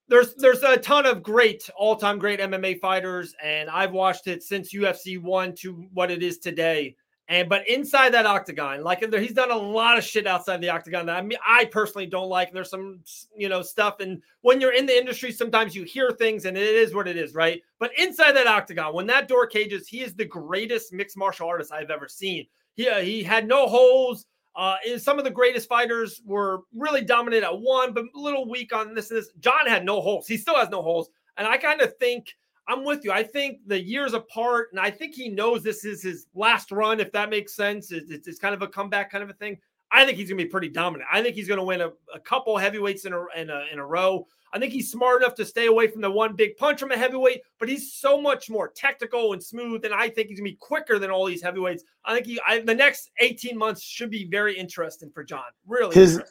there's 0.08 0.34
there's 0.36 0.64
a 0.64 0.78
ton 0.78 1.06
of 1.06 1.24
great 1.24 1.70
all 1.78 1.96
time 1.96 2.18
great 2.18 2.40
MMA 2.40 2.80
fighters, 2.80 3.36
and 3.44 3.70
I've 3.70 3.92
watched 3.92 4.28
it 4.28 4.44
since 4.44 4.74
UFC 4.74 5.22
one 5.22 5.54
to 5.58 5.86
what 5.94 6.12
it 6.12 6.24
is 6.24 6.40
today. 6.40 6.96
And 7.30 7.48
but 7.48 7.68
inside 7.70 8.14
that 8.14 8.26
octagon, 8.26 8.84
like 8.84 9.00
there- 9.10 9.22
he's 9.22 9.34
done 9.34 9.50
a 9.52 9.58
lot 9.58 9.98
of 9.98 10.04
shit 10.04 10.28
outside 10.28 10.60
the 10.60 10.70
octagon 10.70 11.06
that 11.06 11.16
I 11.18 11.22
mean 11.22 11.38
I 11.48 11.66
personally 11.66 12.06
don't 12.06 12.28
like. 12.28 12.52
There's 12.52 12.70
some 12.70 13.00
you 13.36 13.48
know 13.48 13.62
stuff, 13.62 14.02
and 14.02 14.22
when 14.42 14.60
you're 14.60 14.74
in 14.74 14.86
the 14.86 14.98
industry, 14.98 15.32
sometimes 15.32 15.74
you 15.74 15.84
hear 15.84 16.12
things, 16.12 16.46
and 16.46 16.58
it 16.58 16.64
is 16.64 16.94
what 16.94 17.08
it 17.08 17.16
is, 17.16 17.34
right? 17.34 17.62
But 17.80 17.92
inside 17.98 18.34
that 18.34 18.48
octagon, 18.48 18.94
when 18.94 19.08
that 19.08 19.30
door 19.30 19.48
cages, 19.48 19.88
he 19.88 20.02
is 20.02 20.14
the 20.14 20.26
greatest 20.26 20.92
mixed 20.92 21.16
martial 21.16 21.48
artist 21.48 21.72
I've 21.72 21.92
ever 21.92 22.10
seen. 22.10 22.46
He 22.76 22.90
uh, 22.90 23.00
he 23.00 23.24
had 23.24 23.48
no 23.48 23.68
holes. 23.68 24.26
Uh, 24.56 24.76
some 24.98 25.18
of 25.18 25.24
the 25.24 25.32
greatest 25.32 25.68
fighters 25.68 26.22
were 26.26 26.62
really 26.76 27.02
dominant 27.04 27.44
at 27.44 27.58
one, 27.58 27.94
but 27.94 28.04
a 28.16 28.20
little 28.20 28.48
weak 28.48 28.76
on 28.76 28.94
this 28.94 29.10
and 29.10 29.18
this. 29.20 29.30
Jon 29.40 29.66
had 29.66 29.86
no 29.86 30.02
holes. 30.02 30.28
He 30.28 30.38
still 30.38 30.58
has 30.58 30.70
no 30.70 30.82
holes, 30.82 31.10
and 31.38 31.48
I 31.48 31.58
kind 31.58 31.82
of 31.82 31.96
think 31.98 32.36
I'm 32.68 32.84
with 32.86 33.04
you. 33.04 33.12
I 33.12 33.24
think 33.24 33.60
the 33.68 33.82
years 33.82 34.14
apart, 34.14 34.70
and 34.72 34.80
I 34.80 34.90
think 34.90 35.14
he 35.16 35.30
knows 35.30 35.64
this 35.64 35.84
is 35.84 36.02
his 36.02 36.28
last 36.34 36.72
run, 36.72 37.00
if 37.00 37.12
that 37.12 37.30
makes 37.30 37.54
sense. 37.56 37.92
It's, 37.92 38.10
it's, 38.10 38.28
it's 38.28 38.40
kind 38.40 38.56
of 38.56 38.62
a 38.62 38.68
comeback 38.68 39.12
kind 39.12 39.24
of 39.24 39.30
a 39.30 39.34
thing. 39.34 39.58
I 39.92 40.06
think 40.06 40.18
he's 40.18 40.30
going 40.30 40.40
to 40.40 40.44
be 40.46 40.50
pretty 40.50 40.70
dominant. 40.70 41.08
I 41.12 41.22
think 41.22 41.36
he's 41.36 41.48
going 41.48 41.60
to 41.60 41.64
win 41.64 41.82
a, 41.82 41.90
a 42.14 42.20
couple 42.20 42.58
heavyweights 42.58 43.06
in 43.06 43.14
a, 43.14 43.26
in 43.36 43.50
a 43.50 43.66
in 43.72 43.80
a 43.80 43.86
row. 43.86 44.26
I 44.52 44.60
think 44.60 44.72
he's 44.72 44.92
smart 44.92 45.22
enough 45.22 45.36
to 45.36 45.46
stay 45.46 45.66
away 45.68 45.88
from 45.88 46.02
the 46.02 46.10
one 46.10 46.36
big 46.36 46.58
punch 46.58 46.80
from 46.80 46.92
a 46.92 46.98
heavyweight, 46.98 47.42
but 47.60 47.70
he's 47.70 47.94
so 47.94 48.20
much 48.22 48.50
more 48.50 48.70
technical 48.70 49.34
and 49.34 49.44
smooth. 49.44 49.84
And 49.86 49.94
I 49.94 50.10
think 50.10 50.30
he's 50.30 50.40
gonna 50.40 50.50
be 50.50 50.56
quicker 50.56 51.00
than 51.00 51.12
all 51.12 51.26
these 51.26 51.42
heavyweights. 51.42 51.84
I 52.06 52.14
think 52.16 52.26
he, 52.26 52.40
I, 52.48 52.62
the 52.62 52.74
next 52.74 53.12
18 53.20 53.58
months 53.58 53.82
should 53.82 54.10
be 54.10 54.26
very 54.26 54.58
interesting 54.58 55.12
for 55.12 55.24
Jon. 55.24 55.44
Really, 55.68 55.94
His- 55.94 56.22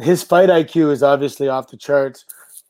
His 0.00 0.22
fight 0.22 0.48
IQ 0.48 0.90
is 0.92 1.02
obviously 1.02 1.48
off 1.48 1.68
the 1.68 1.76
charts. 1.76 2.24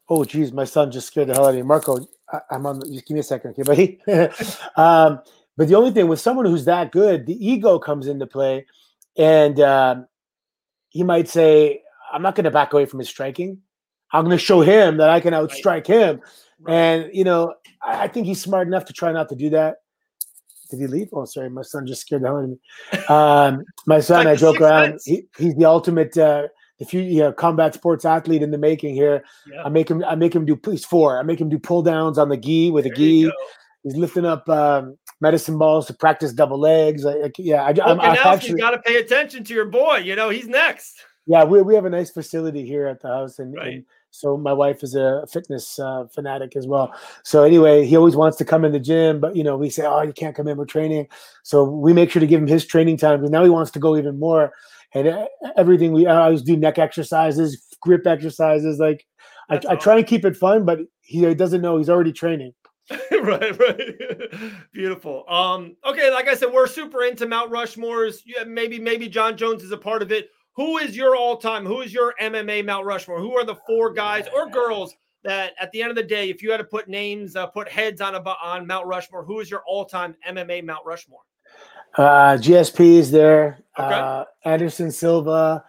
Oh, 0.09 0.25
geez, 0.25 0.53
my 0.53 0.65
son 0.65 0.91
just 0.91 1.07
scared 1.09 1.29
the 1.29 1.35
hell 1.35 1.47
out 1.47 1.51
of 1.51 1.55
me. 1.57 1.63
Marco, 1.63 2.09
I, 2.33 2.41
I'm 2.51 2.67
on. 2.67 2.81
Just 2.81 3.07
give 3.07 3.15
me 3.15 3.21
a 3.21 3.25
second, 3.25 3.53
okay, 3.53 3.63
buddy. 3.63 4.01
um, 4.77 5.21
but 5.57 5.69
the 5.69 5.75
only 5.75 5.91
thing 5.91 6.09
with 6.09 6.21
someone 6.21 6.47
who's 6.47 6.65
that 6.65 6.93
good, 6.93 7.27
the 7.27 7.47
ego 7.47 7.79
comes 7.79 8.07
into 8.07 8.27
play, 8.27 8.67
and 9.17 9.61
um, 9.61 10.07
he 10.89 11.03
might 11.03 11.29
say, 11.29 11.83
"I'm 12.13 12.23
not 12.23 12.35
going 12.35 12.45
to 12.45 12.51
back 12.51 12.73
away 12.73 12.87
from 12.87 12.99
his 12.99 13.09
striking. 13.09 13.59
I'm 14.13 14.25
going 14.25 14.37
to 14.37 14.45
show 14.45 14.61
him 14.61 14.97
that 14.99 15.11
I 15.11 15.21
can 15.21 15.35
outstrike 15.35 15.87
him." 15.87 16.21
Right. 16.61 16.75
And 16.75 17.11
you 17.15 17.25
know, 17.25 17.55
I, 17.83 18.05
I 18.05 18.09
think 18.09 18.27
he's 18.27 18.41
smart 18.41 18.67
enough 18.67 18.85
to 18.87 18.93
try 18.93 19.13
not 19.13 19.29
to 19.31 19.35
do 19.35 19.51
that. 19.51 19.77
Did 20.71 20.81
he 20.81 20.87
leave? 20.87 21.09
Oh, 21.13 21.25
sorry, 21.25 21.51
my 21.51 21.63
son 21.63 21.87
just 21.87 22.03
scared 22.03 22.23
the 22.23 22.29
hell 22.29 22.39
out 22.39 22.45
of 22.45 22.51
me. 22.51 22.59
Um, 23.09 23.65
my 23.87 24.01
son, 24.01 24.25
like 24.25 24.35
I 24.35 24.37
joke 24.37 24.61
around. 24.61 25.01
He, 25.05 25.25
he's 25.37 25.57
the 25.57 25.65
ultimate. 25.65 26.17
Uh, 26.17 26.47
if 26.81 26.93
you, 26.93 27.01
you 27.03 27.21
know, 27.21 27.33
combat 27.33 27.75
sports 27.75 28.05
athlete 28.05 28.43
in 28.43 28.51
the 28.51 28.59
making 28.59 28.95
here, 28.95 29.23
Yeah. 29.47 29.63
I 29.65 29.69
make 29.69 29.89
him. 29.91 30.03
I 30.05 30.15
make 30.17 30.35
him 30.35 30.45
do. 30.47 30.59
He's 30.65 30.85
four. 30.85 31.19
I 31.19 31.23
make 31.23 31.41
him 31.41 31.49
do 31.49 31.59
pull 31.59 31.83
downs 31.83 32.19
on 32.19 32.29
the 32.29 32.37
gi 32.37 32.71
with 32.73 32.87
a 32.87 32.89
There 32.89 32.99
you 32.99 33.29
gi. 33.29 33.35
He's 33.85 33.97
lifting 33.97 34.27
up 34.27 34.47
um, 34.49 34.99
medicine 35.21 35.57
balls 35.57 35.87
to 35.87 35.95
practice 35.95 36.33
double 36.33 36.59
legs. 36.59 37.07
I, 37.07 37.13
I, 37.13 37.31
yeah, 37.39 37.63
I, 37.63 37.69
I'm, 37.83 38.01
I've 38.01 38.19
actually. 38.19 38.61
got 38.61 38.73
to 38.73 38.79
pay 38.79 38.97
attention 38.97 39.45
to 39.45 39.55
your 39.55 39.67
boy. 39.67 39.97
You 39.99 40.17
know, 40.17 40.29
he's 40.29 40.47
next. 40.49 40.97
Yeah, 41.27 41.45
we, 41.45 41.63
we 41.63 41.75
have 41.77 41.85
a 41.85 41.91
nice 41.91 42.11
facility 42.11 42.67
here 42.67 42.87
at 42.87 43.01
the 43.01 43.09
house, 43.09 43.39
and, 43.39 43.55
Right. 43.55 43.75
and 43.75 43.85
So 44.11 44.37
my 44.37 44.53
wife 44.53 44.83
is 44.83 44.95
a 44.95 45.25
fitness 45.31 45.79
uh, 45.79 46.07
fanatic 46.13 46.57
as 46.57 46.67
well. 46.67 46.93
So 47.23 47.45
anyway, 47.45 47.87
he 47.87 47.97
always 47.97 48.17
wants 48.17 48.37
to 48.39 48.45
come 48.45 48.65
in 48.65 48.73
the 48.73 48.81
gym, 48.81 49.21
but 49.21 49.37
you 49.37 49.45
know, 49.45 49.57
we 49.57 49.71
say, 49.71 49.85
"Oh, 49.87 50.03
you 50.03 50.13
can't 50.13 50.35
come 50.35 50.49
in. 50.49 50.57
We're 50.57 50.65
training." 50.65 51.07
So 51.43 51.63
we 51.65 51.93
make 51.93 52.11
sure 52.11 52.21
to 52.21 52.27
give 52.27 52.41
him 52.41 52.49
his 52.49 52.67
training 52.67 52.97
time 52.97 53.21
because 53.21 53.31
now 53.31 53.45
he 53.45 53.51
wants 53.51 53.71
to 53.73 53.79
go 53.79 53.97
even 53.97 54.19
more. 54.19 54.53
And 54.95 55.09
uh, 55.09 55.27
everything 55.57 55.93
we 55.93 56.07
I 56.07 56.25
always 56.25 56.43
do 56.43 56.57
neck 56.57 56.79
exercises, 56.79 57.65
grip 57.81 58.07
exercises. 58.07 58.79
Like 58.79 59.07
I, 59.49 59.61
I, 59.69 59.77
try 59.77 59.99
and 59.99 60.07
keep 60.07 60.25
it 60.25 60.37
fun, 60.37 60.65
but 60.65 60.81
he 61.03 61.33
doesn't 61.35 61.63
know 61.63 61.79
he's 61.79 61.89
already 61.89 62.13
training. 62.13 62.53
right, 63.11 63.59
right. 63.59 64.53
Beautiful. 64.73 65.25
Um, 65.29 65.77
okay, 65.85 66.11
like 66.11 66.29
I 66.29 66.35
said, 66.35 66.53
we're 66.53 66.67
super 66.67 67.05
into 67.05 67.27
Mount 67.27 67.51
Rushmore's. 67.51 68.23
Yeah, 68.27 68.45
maybe, 68.45 68.79
maybe 68.79 69.09
Jon 69.09 69.37
Jones 69.37 69.63
is 69.63 69.71
a 69.71 69.77
part 69.77 70.03
of 70.03 70.11
it. 70.11 70.29
Who 70.57 70.79
is 70.79 70.97
your 70.97 71.15
all-time? 71.15 71.65
Who 71.65 71.83
is 71.83 71.93
your 71.93 72.15
MMA 72.21 72.65
Mount 72.65 72.85
Rushmore? 72.85 73.21
Who 73.21 73.37
are 73.37 73.45
the 73.45 73.55
four 73.67 73.93
guys 73.93 74.27
or 74.35 74.49
girls 74.51 74.95
that, 75.23 75.53
at 75.61 75.71
the 75.71 75.83
end 75.83 75.91
of 75.91 75.97
the 75.97 76.03
day, 76.03 76.31
if 76.31 76.43
you 76.43 76.51
had 76.51 76.59
to 76.59 76.65
put 76.65 76.89
names, 76.89 77.37
uh, 77.37 77.47
put 77.47 77.69
heads 77.69 78.01
on 78.01 78.17
a 78.17 78.21
on 78.21 78.67
Mount 78.67 78.87
Rushmore, 78.87 79.25
who 79.25 79.39
is 79.39 79.51
your 79.51 79.63
all-time 79.67 80.17
MMA 80.29 80.65
Mount 80.65 80.85
Rushmore? 80.85 81.21
Uh, 81.97 82.37
GSP 82.37 82.99
is 82.99 83.11
there. 83.11 83.59
Okay. 83.79 83.95
Uh, 83.95 84.25
Anderson 84.45 84.91
Silva, 84.91 85.65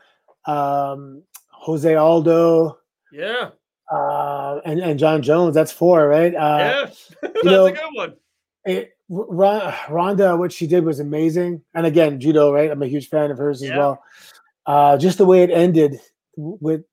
um, 0.46 1.24
Jose 1.50 1.94
Aldo. 1.96 2.78
Yeah. 3.12 3.50
Uh, 3.92 4.62
and, 4.66 4.80
and 4.80 5.00
Jon 5.00 5.22
Jones. 5.22 5.54
That's 5.54 5.72
four, 5.72 6.08
right? 6.08 6.34
Uh, 6.34 6.58
yeah, 6.58 6.92
that's 7.22 7.44
know, 7.44 7.66
a 7.66 7.72
good 7.72 7.82
one. 7.94 8.14
It, 8.66 8.94
Ronda, 9.10 10.38
what 10.38 10.54
she 10.54 10.68
did 10.68 10.86
was 10.86 11.00
amazing. 11.00 11.62
And 11.74 11.86
again, 11.86 12.20
judo, 12.20 12.54
right? 12.54 12.72
I'm 12.72 12.82
a 12.82 12.88
huge 12.88 13.10
fan 13.10 13.30
of 13.30 13.38
hers 13.38 13.62
yeah. 13.62 13.72
as 13.72 13.78
well. 13.78 14.04
Uh, 14.66 14.98
just 14.98 15.18
the 15.18 15.26
way 15.26 15.44
it 15.44 15.50
ended 15.50 16.00
with 16.38 16.84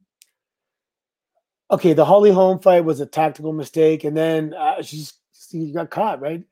okay, 1.71 1.93
the 1.93 2.05
Holly 2.05 2.31
Holm 2.31 2.59
fight 2.59 2.85
was 2.85 3.01
a 3.01 3.07
tactical 3.07 3.53
mistake, 3.53 4.05
and 4.05 4.17
then 4.17 4.55
uh, 4.55 4.83
she's 4.83 5.15
she 5.51 5.73
got 5.73 5.91
caught 5.91 6.21
right 6.21 6.43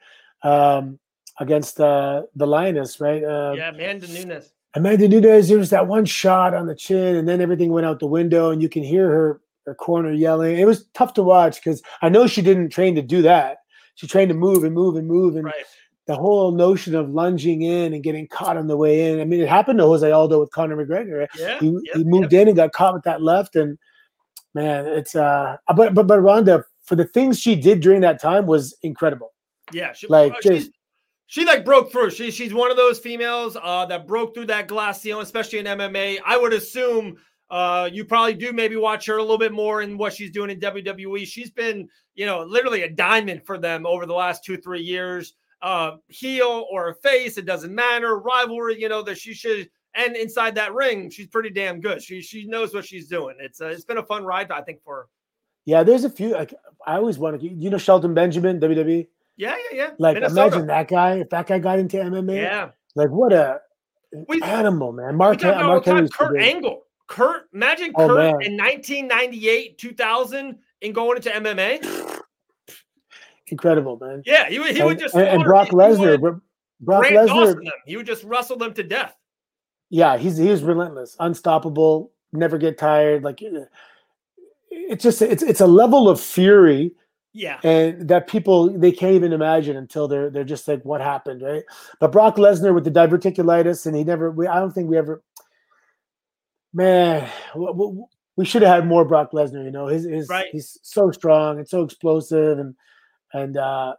um, 0.43 0.99
against 1.39 1.81
uh, 1.81 2.23
the 2.35 2.47
lioness, 2.47 3.01
right? 3.01 3.23
Uh, 3.23 3.55
yeah, 3.57 3.71
Amanda 3.71 4.09
Nunes. 4.09 4.53
Amanda 4.75 5.09
Nunes. 5.09 5.49
There 5.49 5.59
was 5.59 5.71
that 5.71 5.87
one 5.87 6.05
shot 6.05 6.55
on 6.55 6.67
the 6.67 6.75
chin, 6.75 7.17
and 7.17 7.29
then 7.29 7.41
everything 7.41 7.71
went 7.71 7.87
out 7.87 8.01
the 8.01 8.07
window, 8.07 8.51
and 8.51 8.63
you 8.63 8.69
can 8.69 8.83
hear 8.83 9.09
her 9.11 9.41
her 9.67 9.75
corner 9.75 10.13
yelling. 10.13 10.59
It 10.59 10.67
was 10.67 10.87
tough 10.95 11.15
to 11.15 11.23
watch 11.23 11.57
because 11.57 11.83
I 12.03 12.09
know 12.09 12.27
she 12.27 12.43
didn't 12.43 12.71
train 12.71 12.95
to 12.95 13.03
do 13.03 13.23
that. 13.23 13.59
She 13.97 14.07
trained 14.07 14.29
to 14.29 14.35
move 14.35 14.63
and 14.63 14.75
move 14.75 14.97
and 14.97 15.09
move, 15.09 15.37
and 15.37 15.47
right 15.47 15.65
the 16.07 16.15
whole 16.15 16.53
notion 16.53 16.95
of 16.95 17.11
lunging 17.11 17.63
in 17.63 17.93
and 17.93 18.03
getting 18.03 18.29
caught 18.29 18.57
on 18.57 18.69
the 18.69 18.77
way 18.77 19.11
in. 19.11 19.21
I 19.21 19.25
mean, 19.25 19.41
it 19.41 19.49
happened 19.49 19.79
to 19.81 19.85
Jose 19.85 20.11
Aldo 20.11 20.41
with 20.41 20.51
Conor 20.53 20.77
McGregor. 20.77 21.27
Yeah, 21.37 21.59
he, 21.59 21.67
yep, 21.67 21.97
he 21.97 22.05
moved 22.05 22.33
yep. 22.33 22.43
in 22.43 22.49
and 22.49 22.57
got 22.57 22.73
caught 22.73 22.95
with 22.95 23.03
that 23.05 23.23
left, 23.23 23.57
and 23.57 23.77
man, 24.55 24.87
it's 24.87 25.15
uh, 25.15 25.57
but 25.75 25.95
but 25.95 26.07
but 26.07 26.21
Ronda 26.21 26.65
for 26.85 26.95
the 26.95 27.05
things 27.05 27.41
she 27.41 27.57
did 27.57 27.81
during 27.81 28.01
that 28.03 28.21
time 28.21 28.47
was 28.47 28.77
incredible. 28.83 29.33
Yeah, 29.73 29.93
she, 29.93 30.07
like 30.07 30.33
uh, 30.33 30.41
just. 30.43 30.71
She 31.27 31.45
like 31.45 31.65
broke 31.65 31.91
through. 31.91 32.11
She, 32.11 32.31
she's 32.31 32.55
one 32.55 32.71
of 32.71 32.77
those 32.77 32.99
females 32.99 33.57
uh, 33.61 33.87
that 33.87 34.07
broke 34.07 34.35
through 34.35 34.47
that 34.47 34.69
glass 34.69 35.01
ceiling, 35.01 35.25
especially 35.25 35.59
in 35.59 35.67
MMA. 35.67 36.19
I 36.25 36.37
would 36.37 36.53
assume 36.53 37.17
uh, 37.51 37.89
you 37.93 38.05
probably 38.05 38.35
do 38.35 38.53
maybe 38.53 38.77
watch 38.77 39.07
her 39.07 39.17
a 39.17 39.23
little 39.23 39.39
bit 39.39 39.53
more 39.53 39.83
in 39.83 39.99
what 39.99 40.13
she's 40.13 40.31
doing 40.31 40.51
in 40.51 40.61
WWE. 40.61 41.27
She's 41.27 41.51
been, 41.51 41.89
you 42.15 42.27
know, 42.27 42.43
literally 42.43 42.83
a 42.83 42.91
diamond 42.91 43.45
for 43.45 43.59
them 43.59 43.87
over 43.87 44.07
the 44.07 44.15
last 44.15 44.45
two, 44.45 44.57
three 44.57 44.83
years 44.83 45.35
uh, 45.63 45.97
heel 46.09 46.67
or 46.71 46.91
a 46.91 46.95
face, 46.95 47.39
it 47.39 47.47
doesn't 47.47 47.75
matter. 47.75 48.19
Rivalry, 48.19 48.81
you 48.81 48.89
know, 48.89 49.03
that 49.03 49.19
she 49.19 49.35
should. 49.35 49.69
And 49.95 50.15
inside 50.17 50.55
that 50.57 50.75
ring, 50.75 51.11
she's 51.11 51.27
pretty 51.27 51.51
damn 51.51 51.81
good. 51.81 52.03
She 52.03 52.21
she 52.21 52.47
knows 52.47 52.75
what 52.75 52.85
she's 52.85 53.09
doing. 53.09 53.37
It's 53.41 53.61
uh, 53.61 53.69
it's 53.69 53.85
been 53.85 53.99
a 53.99 54.05
fun 54.05 54.25
ride, 54.25 54.51
I 54.51 54.61
think, 54.61 54.83
for 54.85 54.95
her. 54.95 55.07
Yeah, 55.65 55.83
there's 55.83 56.05
a 56.05 56.11
few. 56.11 56.33
Like 56.33 56.55
I 56.87 56.97
always 56.97 57.19
want 57.19 57.41
to. 57.41 57.49
You 57.49 57.71
know, 57.71 57.79
Shelton 57.79 58.13
Benjamin, 58.13 58.61
WWE. 58.61 59.09
Yeah, 59.37 59.57
yeah, 59.71 59.77
yeah. 59.77 59.91
Like 59.99 60.15
Minnesota. 60.15 60.41
imagine 60.41 60.67
that 60.69 60.89
guy. 60.89 61.15
If 61.19 61.31
that 61.31 61.47
guy 61.47 61.59
got 61.59 61.79
into 61.79 61.97
MMA, 61.97 62.37
yeah. 62.37 62.71
Like 62.95 63.11
what 63.11 63.33
a 63.33 63.61
we, 64.29 64.41
animal, 64.43 64.93
man. 64.93 65.17
Mark, 65.17 65.43
we 65.43 65.51
Mark 65.51 65.85
Kurt 65.85 66.41
Angle. 66.41 66.83
Kurt, 67.07 67.49
imagine 67.53 67.93
oh, 67.95 68.09
Kurt 68.09 68.17
man. 68.17 68.43
in 68.43 68.57
1998, 68.57 69.79
2000, 69.79 70.59
and 70.83 70.95
going 70.95 71.17
into 71.17 71.31
MMA 71.31 72.17
incredible, 73.49 73.99
man. 74.01 74.23
Yeah, 74.25 74.49
he, 74.49 74.63
he 74.73 74.83
would 74.83 74.99
just 74.99 75.15
and, 75.15 75.27
and 75.27 75.45
Brock 75.45 75.69
Lesnar, 75.69 76.41
Brock 76.81 77.07
Lesnar, 77.07 77.61
he 77.87 77.97
would 77.97 78.07
just 78.07 78.25
wrestle 78.25 78.57
them 78.57 78.75
to 78.75 78.83
death. 78.83 79.15
Yeah, 79.91 80.17
he's 80.17 80.37
he's 80.37 80.63
relentless, 80.63 81.17
unstoppable, 81.21 82.13
never 82.33 82.59
get 82.59 82.79
tired. 82.79 83.23
Like 83.23 83.41
it's 84.71 85.03
just 85.03 85.23
it's 85.23 85.43
it's 85.43 85.61
a 85.61 85.67
level 85.67 86.09
of 86.09 86.21
fury. 86.21 86.93
Yeah, 87.39 87.61
and 87.63 88.09
that 88.09 88.29
people 88.29 88.71
they 88.71 88.91
can't 88.91 89.13
even 89.13 89.35
imagine 89.35 89.77
until 89.77 90.09
they're 90.09 90.31
they're 90.31 90.43
just 90.43 90.67
like, 90.67 90.83
what 90.87 91.03
happened, 91.03 91.43
right? 91.43 91.65
But 92.01 92.11
Brock 92.11 92.37
Lesnar 92.37 92.75
with 92.75 92.85
the 92.85 92.91
diverticulitis, 92.91 93.85
and 93.85 93.95
he 93.95 94.05
never. 94.05 94.31
We, 94.31 94.47
I 94.47 94.59
don't 94.59 94.73
think 94.73 94.89
we 94.89 94.97
ever. 94.97 95.23
Man, 96.73 97.29
we 98.37 98.47
should 98.47 98.63
have 98.63 98.75
had 98.75 98.87
more 98.87 99.05
Brock 99.05 99.33
Lesnar. 99.33 99.63
You 99.63 99.71
know, 99.71 99.87
his, 99.87 100.07
his 100.07 100.31
right. 100.31 100.47
he's 100.51 100.79
so 100.81 101.11
strong 101.11 101.59
and 101.59 101.69
so 101.69 101.83
explosive, 101.83 102.59
and 102.59 102.75
and 103.35 103.59
uh, 103.59 103.97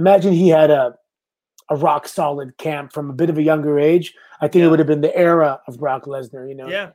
imagine 0.00 0.32
he 0.32 0.48
had 0.48 0.72
a 0.72 0.96
a 1.68 1.76
rock 1.76 2.08
solid 2.08 2.58
camp 2.58 2.92
from 2.92 3.08
a 3.08 3.12
bit 3.12 3.30
of 3.30 3.38
a 3.38 3.42
younger 3.42 3.78
age. 3.78 4.14
I 4.40 4.48
think 4.48 4.62
yeah. 4.62 4.66
it 4.66 4.70
would 4.70 4.80
have 4.80 4.88
been 4.88 5.00
the 5.00 5.16
era 5.16 5.60
of 5.68 5.78
Brock 5.78 6.06
Lesnar. 6.06 6.48
You 6.48 6.56
know. 6.56 6.68
Yeah. 6.68 6.90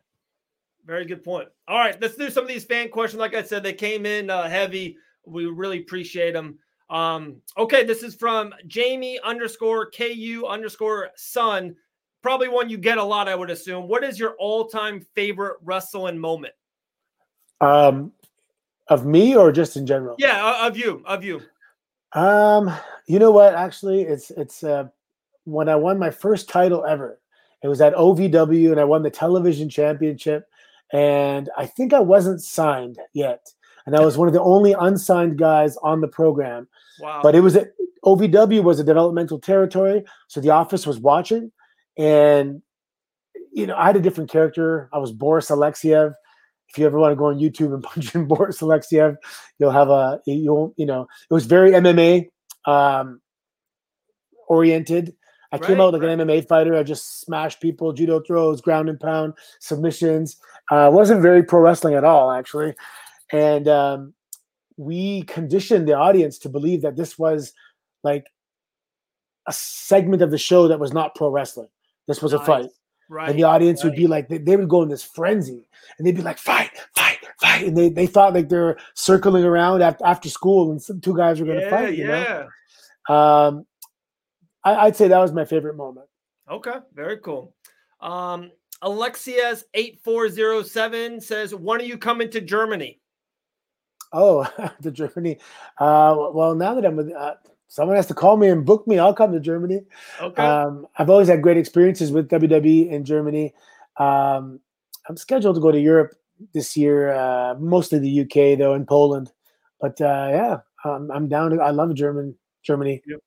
Very 0.85 1.05
good 1.05 1.23
point. 1.23 1.47
All 1.69 1.79
right, 1.79 1.99
let's 2.01 2.17
do 2.17 2.29
some 2.29 2.43
of 2.43 2.49
these 2.49 2.65
fan 2.65 2.89
questions. 2.89 3.19
Like 3.19 3.33
I 3.33 3.43
said, 3.43 3.63
they 3.63 3.73
came 3.73 4.05
in 4.05 4.29
uh, 4.29 4.49
heavy. 4.49 4.97
We 5.25 5.45
really 5.45 5.79
appreciate 5.79 6.33
them. 6.33 6.59
Um, 6.89 7.37
okay, 7.57 7.83
this 7.83 8.03
is 8.03 8.15
from 8.15 8.53
Jamie 8.67 9.19
underscore 9.23 9.89
KU 9.89 10.45
underscore 10.47 11.09
son. 11.15 11.75
Probably 12.21 12.47
one 12.47 12.69
you 12.69 12.77
get 12.77 12.97
a 12.97 13.03
lot, 13.03 13.27
I 13.27 13.35
would 13.35 13.49
assume. 13.49 13.87
What 13.87 14.03
is 14.03 14.19
your 14.19 14.35
all 14.39 14.67
time 14.67 15.05
favorite 15.15 15.57
wrestling 15.63 16.17
moment? 16.17 16.53
Um, 17.61 18.11
of 18.87 19.05
me 19.05 19.35
or 19.35 19.51
just 19.51 19.77
in 19.77 19.85
general? 19.85 20.15
Yeah, 20.19 20.67
of 20.67 20.77
you, 20.77 21.03
of 21.05 21.23
you. 21.23 21.41
Um, 22.13 22.71
you 23.07 23.19
know 23.19 23.31
what? 23.31 23.55
Actually, 23.55 24.01
it's 24.01 24.31
it's 24.31 24.63
uh, 24.63 24.87
when 25.43 25.69
I 25.69 25.75
won 25.75 25.99
my 25.99 26.11
first 26.11 26.49
title 26.49 26.85
ever. 26.85 27.19
It 27.63 27.67
was 27.67 27.81
at 27.81 27.95
OVW, 27.95 28.71
and 28.71 28.79
I 28.79 28.83
won 28.83 29.01
the 29.01 29.09
television 29.09 29.69
championship. 29.69 30.47
And 30.93 31.49
I 31.57 31.65
think 31.65 31.93
I 31.93 31.99
wasn't 31.99 32.41
signed 32.41 32.99
yet, 33.13 33.51
and 33.85 33.95
I 33.95 34.01
was 34.01 34.17
one 34.17 34.27
of 34.27 34.33
the 34.33 34.41
only 34.41 34.73
unsigned 34.73 35.37
guys 35.37 35.77
on 35.77 36.01
the 36.01 36.07
program. 36.07 36.67
Wow! 36.99 37.21
But 37.23 37.35
it 37.35 37.41
was 37.41 37.55
a, 37.55 37.67
OVW 38.03 38.63
was 38.63 38.79
a 38.79 38.83
developmental 38.83 39.39
territory, 39.39 40.03
so 40.27 40.41
the 40.41 40.51
office 40.51 40.85
was 40.85 40.99
watching, 40.99 41.51
and 41.97 42.61
you 43.51 43.67
know 43.67 43.75
I 43.75 43.87
had 43.87 43.95
a 43.95 44.01
different 44.01 44.29
character. 44.29 44.89
I 44.93 44.97
was 44.97 45.11
Boris 45.11 45.49
Alexiev 45.49 46.13
if 46.69 46.79
you 46.79 46.85
ever 46.85 46.99
want 46.99 47.11
to 47.11 47.15
go 47.15 47.25
on 47.25 47.39
YouTube 47.39 47.73
and 47.73 47.83
punch 47.83 48.13
in 48.15 48.27
Boris 48.27 48.61
Alexiev, 48.61 49.15
you'll 49.59 49.71
have 49.71 49.89
a 49.89 50.19
you'll 50.25 50.73
you 50.77 50.85
know 50.85 51.03
it 51.29 51.33
was 51.33 51.45
very 51.45 51.71
MMA 51.71 52.29
um, 52.65 53.21
oriented. 54.47 55.15
I 55.51 55.57
right, 55.57 55.67
came 55.67 55.79
out 55.79 55.93
like 55.93 56.01
right. 56.01 56.19
an 56.19 56.27
MMA 56.27 56.47
fighter. 56.47 56.75
I 56.75 56.83
just 56.83 57.21
smashed 57.21 57.61
people, 57.61 57.93
judo 57.93 58.19
throws, 58.19 58.61
ground 58.61 58.89
and 58.89 58.99
pound, 58.99 59.33
submissions. 59.59 60.37
Uh, 60.69 60.89
wasn't 60.91 61.21
very 61.21 61.43
pro 61.43 61.61
wrestling 61.61 61.93
at 61.93 62.03
all, 62.03 62.31
actually. 62.31 62.73
And 63.31 63.67
um, 63.67 64.13
we 64.77 65.23
conditioned 65.23 65.87
the 65.87 65.93
audience 65.93 66.37
to 66.39 66.49
believe 66.49 66.81
that 66.81 66.95
this 66.95 67.17
was 67.17 67.53
like 68.03 68.27
a 69.47 69.53
segment 69.53 70.21
of 70.21 70.29
the 70.31 70.37
show 70.37 70.67
that 70.67 70.79
was 70.79 70.93
not 70.93 71.15
pro 71.15 71.29
wrestling. 71.29 71.69
This 72.07 72.21
was 72.21 72.33
nice. 72.33 72.41
a 72.41 72.45
fight. 72.45 72.69
Right. 73.07 73.29
And 73.29 73.37
the 73.37 73.43
audience 73.43 73.83
right. 73.83 73.91
would 73.91 73.97
be 73.97 74.07
like, 74.07 74.29
they, 74.29 74.39
they, 74.39 74.57
would 74.57 74.69
go 74.69 74.81
in 74.81 74.89
this 74.89 75.03
frenzy 75.03 75.69
and 75.97 76.05
they'd 76.05 76.15
be 76.15 76.23
like, 76.23 76.39
fight, 76.39 76.71
fight, 76.95 77.19
fight. 77.39 77.67
And 77.67 77.77
they, 77.77 77.89
they 77.89 78.07
thought 78.07 78.33
like 78.33 78.49
they're 78.49 78.77
circling 78.95 79.43
around 79.43 79.83
after, 79.83 80.03
after 80.05 80.29
school 80.29 80.71
and 80.71 80.81
some 80.81 81.01
two 81.01 81.15
guys 81.15 81.39
were 81.39 81.45
going 81.45 81.59
to 81.59 81.65
yeah, 81.65 81.69
fight. 81.69 81.95
yeah. 81.95 82.47
Know? 83.07 83.15
Um, 83.15 83.67
I, 84.63 84.85
would 84.85 84.95
say 84.95 85.07
that 85.07 85.19
was 85.19 85.31
my 85.31 85.45
favorite 85.45 85.77
moment. 85.77 86.07
Okay. 86.49 86.79
Very 86.95 87.19
cool. 87.19 87.53
Um, 88.01 88.49
Alexias8407 88.83 91.21
says, 91.21 91.53
when 91.53 91.79
are 91.79 91.85
you 91.85 91.99
coming 91.99 92.31
to 92.31 92.41
Germany? 92.41 92.99
Oh, 94.15 94.47
to 94.81 94.91
Germany. 94.91 95.39
Uh, 95.77 96.15
well, 96.31 96.55
now 96.55 96.73
that 96.73 96.85
I'm 96.85 96.95
with, 96.95 97.11
uh, 97.11 97.35
someone 97.67 97.97
has 97.97 98.07
to 98.07 98.13
call 98.13 98.37
me 98.37 98.47
and 98.47 98.65
book 98.65 98.87
me. 98.87 98.97
I'll 98.97 99.13
come 99.13 99.33
to 99.33 99.39
Germany. 99.41 99.81
Okay. 100.21 100.41
Um, 100.41 100.87
I've 100.97 101.09
always 101.09 101.27
had 101.27 101.41
great 101.41 101.57
experiences 101.57 102.11
with 102.11 102.29
WWE 102.29 102.89
in 102.89 103.03
Germany. 103.03 103.53
Um, 103.97 104.61
I'm 105.09 105.17
scheduled 105.17 105.55
to 105.55 105.61
go 105.61 105.71
to 105.71 105.79
Europe 105.79 106.15
this 106.53 106.77
year, 106.77 107.13
uh, 107.13 107.55
mostly 107.59 107.99
the 107.99 108.21
UK 108.21 108.57
though, 108.57 108.73
and 108.73 108.87
Poland. 108.87 109.31
But 109.81 109.99
uh, 109.99 110.29
yeah, 110.31 110.57
um, 110.85 111.11
I'm 111.11 111.27
down. 111.27 111.51
To, 111.51 111.61
I 111.61 111.71
love 111.71 111.93
German 111.93 112.35
Germany. 112.63 113.01
Yep. 113.05 113.19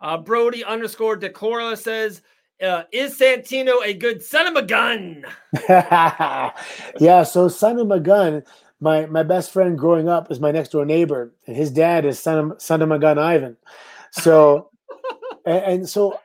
Uh, 0.00 0.16
Brody 0.18 0.64
underscore 0.64 1.16
Decora 1.16 1.76
says, 1.76 2.22
uh, 2.62 2.82
"Is 2.92 3.18
Santino 3.18 3.84
a 3.84 3.94
good 3.94 4.22
son 4.22 4.46
of 4.46 4.56
a 4.56 4.62
gun?" 4.62 5.24
yeah, 5.68 7.22
so 7.22 7.48
son 7.48 7.78
of 7.78 7.90
a 7.90 8.00
gun 8.00 8.42
my 8.80 9.06
my 9.06 9.22
best 9.22 9.52
friend 9.52 9.78
growing 9.78 10.08
up 10.08 10.30
is 10.30 10.40
my 10.40 10.50
next 10.50 10.70
door 10.70 10.84
neighbor, 10.84 11.32
and 11.46 11.56
his 11.56 11.70
dad 11.70 12.04
is 12.04 12.18
son 12.18 12.52
of, 12.52 12.62
son 12.62 12.82
of 12.82 12.88
my 12.88 12.98
gun 12.98 13.18
Ivan. 13.18 13.56
So, 14.12 14.70
and, 15.46 15.64
and 15.64 15.88
so, 15.88 16.18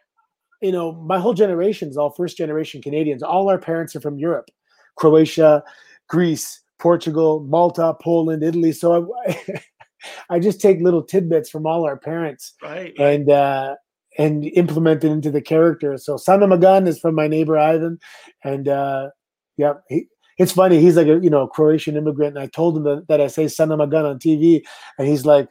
you 0.61 0.71
know, 0.71 0.93
my 0.93 1.19
whole 1.19 1.33
generation 1.33 1.89
is 1.89 1.97
all 1.97 2.11
first 2.11 2.37
generation 2.37 2.81
Canadians. 2.81 3.21
All 3.21 3.49
our 3.49 3.59
parents 3.59 3.95
are 3.95 4.01
from 4.01 4.17
Europe, 4.17 4.49
Croatia, 4.95 5.63
Greece, 6.07 6.61
Portugal, 6.79 7.41
Malta, 7.41 7.93
Poland, 8.01 8.43
Italy. 8.43 8.71
So 8.71 9.13
I, 9.27 9.61
I 10.29 10.39
just 10.39 10.61
take 10.61 10.79
little 10.79 11.03
tidbits 11.03 11.49
from 11.49 11.65
all 11.65 11.83
our 11.85 11.97
parents, 11.97 12.53
right, 12.63 12.93
and 12.97 13.29
uh, 13.29 13.75
and 14.17 14.45
implement 14.45 15.03
it 15.03 15.11
into 15.11 15.29
the 15.29 15.41
character. 15.41 15.97
So 15.97 16.15
Son 16.15 16.41
of 16.41 16.49
Magan 16.49 16.87
is 16.87 16.99
from 16.99 17.15
my 17.15 17.27
neighbor 17.27 17.57
Ivan, 17.57 17.99
and 18.45 18.69
uh, 18.69 19.09
yeah, 19.57 19.73
he, 19.89 20.07
it's 20.37 20.51
funny. 20.51 20.79
He's 20.81 20.97
like 20.97 21.07
a 21.07 21.19
you 21.19 21.29
know 21.29 21.47
Croatian 21.47 21.95
immigrant, 21.95 22.35
and 22.35 22.43
I 22.43 22.47
told 22.47 22.77
him 22.77 22.83
that, 22.83 23.07
that 23.07 23.21
I 23.21 23.27
say 23.27 23.47
"son 23.47 23.71
of 23.71 23.79
a 23.79 23.87
gun" 23.87 24.05
on 24.05 24.19
TV, 24.19 24.63
and 24.97 25.07
he's 25.07 25.25
like, 25.25 25.49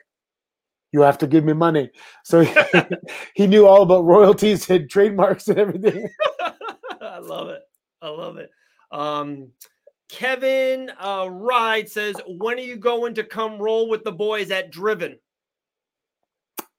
"You 0.92 1.00
have 1.00 1.18
to 1.18 1.26
give 1.26 1.44
me 1.44 1.52
money." 1.52 1.90
So 2.24 2.40
he, 2.42 2.54
he 3.34 3.46
knew 3.46 3.66
all 3.66 3.82
about 3.82 4.04
royalties 4.04 4.68
and 4.68 4.88
trademarks 4.88 5.48
and 5.48 5.58
everything. 5.58 6.08
I 7.00 7.18
love 7.18 7.48
it. 7.48 7.62
I 8.02 8.08
love 8.08 8.36
it. 8.36 8.50
Um, 8.90 9.48
Kevin 10.10 10.90
uh, 11.00 11.28
Ride 11.30 11.88
says, 11.88 12.16
"When 12.26 12.58
are 12.58 12.62
you 12.62 12.76
going 12.76 13.14
to 13.14 13.24
come 13.24 13.58
roll 13.58 13.88
with 13.88 14.04
the 14.04 14.12
boys 14.12 14.50
at 14.50 14.70
Driven?" 14.70 15.18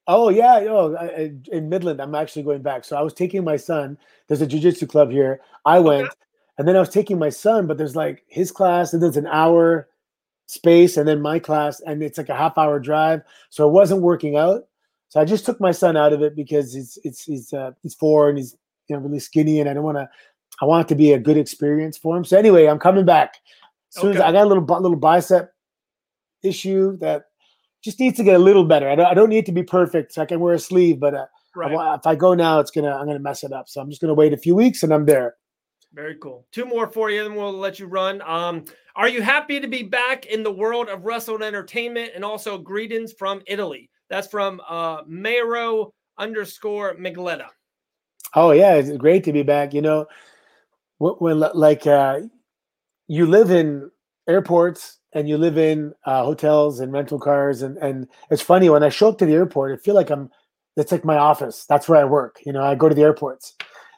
Oh 0.08 0.28
yeah, 0.28 0.58
oh, 0.68 0.94
in 1.50 1.68
Midland, 1.68 2.00
I'm 2.00 2.14
actually 2.14 2.44
going 2.44 2.62
back. 2.62 2.84
So 2.84 2.96
I 2.96 3.02
was 3.02 3.12
taking 3.12 3.42
my 3.42 3.56
son. 3.56 3.98
There's 4.28 4.42
a 4.42 4.46
jujitsu 4.46 4.88
club 4.88 5.10
here. 5.10 5.40
I 5.64 5.80
went. 5.80 6.04
Okay 6.04 6.16
and 6.58 6.66
then 6.66 6.76
I 6.76 6.80
was 6.80 6.88
taking 6.88 7.18
my 7.18 7.28
son, 7.28 7.66
but 7.66 7.78
there's 7.78 7.96
like 7.96 8.24
his 8.28 8.50
class, 8.50 8.92
and 8.92 9.02
there's 9.02 9.16
an 9.16 9.26
hour 9.26 9.88
space, 10.46 10.96
and 10.96 11.06
then 11.06 11.20
my 11.20 11.38
class, 11.38 11.80
and 11.80 12.02
it's 12.02 12.18
like 12.18 12.28
a 12.28 12.36
half 12.36 12.56
hour 12.56 12.78
drive. 12.80 13.22
So 13.50 13.68
it 13.68 13.72
wasn't 13.72 14.02
working 14.02 14.36
out. 14.36 14.66
So 15.08 15.20
I 15.20 15.24
just 15.24 15.44
took 15.44 15.60
my 15.60 15.72
son 15.72 15.96
out 15.96 16.12
of 16.12 16.22
it 16.22 16.34
because 16.34 16.74
he's 16.74 16.98
it's 17.04 17.22
he's 17.24 17.52
uh, 17.52 17.72
he's 17.82 17.94
four 17.94 18.28
and 18.28 18.38
he's 18.38 18.56
you 18.88 18.96
know 18.96 19.02
really 19.02 19.20
skinny, 19.20 19.60
and 19.60 19.68
I 19.68 19.74
don't 19.74 19.84
want 19.84 19.98
to. 19.98 20.08
I 20.62 20.64
want 20.64 20.86
it 20.86 20.88
to 20.88 20.94
be 20.94 21.12
a 21.12 21.18
good 21.18 21.36
experience 21.36 21.98
for 21.98 22.16
him. 22.16 22.24
So 22.24 22.38
anyway, 22.38 22.66
I'm 22.66 22.78
coming 22.78 23.04
back. 23.04 23.36
As 23.94 24.00
soon 24.00 24.10
okay. 24.10 24.18
as 24.18 24.24
I 24.24 24.32
got 24.32 24.46
a 24.46 24.48
little 24.48 24.64
little 24.64 24.96
bicep 24.96 25.52
issue 26.42 26.96
that 26.98 27.26
just 27.82 28.00
needs 28.00 28.16
to 28.16 28.24
get 28.24 28.36
a 28.36 28.42
little 28.42 28.64
better. 28.64 28.88
I 28.88 28.94
don't, 28.94 29.06
I 29.06 29.14
don't 29.14 29.28
need 29.28 29.46
to 29.46 29.52
be 29.52 29.62
perfect. 29.62 30.14
So 30.14 30.22
I 30.22 30.26
can 30.26 30.40
wear 30.40 30.54
a 30.54 30.58
sleeve, 30.58 30.98
but 30.98 31.14
uh, 31.14 31.26
right. 31.54 31.74
I, 31.74 31.94
if 31.96 32.06
I 32.06 32.14
go 32.14 32.34
now, 32.34 32.58
it's 32.58 32.70
gonna 32.70 32.94
I'm 32.94 33.06
gonna 33.06 33.18
mess 33.18 33.44
it 33.44 33.52
up. 33.52 33.68
So 33.68 33.80
I'm 33.80 33.90
just 33.90 34.00
gonna 34.00 34.14
wait 34.14 34.32
a 34.32 34.38
few 34.38 34.54
weeks 34.54 34.82
and 34.82 34.92
I'm 34.92 35.06
there. 35.06 35.34
Very 35.96 36.16
cool. 36.16 36.46
Two 36.52 36.66
more 36.66 36.86
for 36.86 37.08
you, 37.10 37.24
and 37.24 37.34
we'll 37.34 37.54
let 37.54 37.78
you 37.78 37.86
run. 37.86 38.20
Um, 38.20 38.66
are 38.96 39.08
you 39.08 39.22
happy 39.22 39.60
to 39.60 39.66
be 39.66 39.82
back 39.82 40.26
in 40.26 40.42
the 40.42 40.52
world 40.52 40.90
of 40.90 41.06
wrestling 41.06 41.40
entertainment? 41.40 42.10
And 42.14 42.22
also 42.22 42.58
greetings 42.58 43.14
from 43.14 43.40
Italy. 43.46 43.88
That's 44.10 44.28
from 44.28 44.60
uh, 44.68 45.04
Mayro 45.04 45.92
underscore 46.18 46.96
Migletta. 46.96 47.46
Oh 48.34 48.50
yeah, 48.50 48.74
it's 48.74 48.94
great 48.98 49.24
to 49.24 49.32
be 49.32 49.42
back. 49.42 49.72
You 49.72 49.80
know, 49.80 50.06
when 50.98 51.40
like 51.54 51.86
uh, 51.86 52.20
you 53.08 53.24
live 53.24 53.50
in 53.50 53.90
airports 54.28 54.98
and 55.14 55.26
you 55.26 55.38
live 55.38 55.56
in 55.56 55.94
uh, 56.04 56.24
hotels 56.24 56.80
and 56.80 56.92
rental 56.92 57.18
cars, 57.18 57.62
and 57.62 57.78
and 57.78 58.06
it's 58.30 58.42
funny 58.42 58.68
when 58.68 58.82
I 58.82 58.90
show 58.90 59.08
up 59.08 59.16
to 59.18 59.26
the 59.26 59.32
airport, 59.32 59.72
I 59.72 59.82
feel 59.82 59.94
like 59.94 60.10
I'm. 60.10 60.30
It's 60.76 60.92
like 60.92 61.06
my 61.06 61.16
office. 61.16 61.64
That's 61.66 61.88
where 61.88 61.98
I 61.98 62.04
work. 62.04 62.40
You 62.44 62.52
know, 62.52 62.62
I 62.62 62.74
go 62.74 62.86
to 62.86 62.94
the 62.94 63.00
airports 63.00 63.55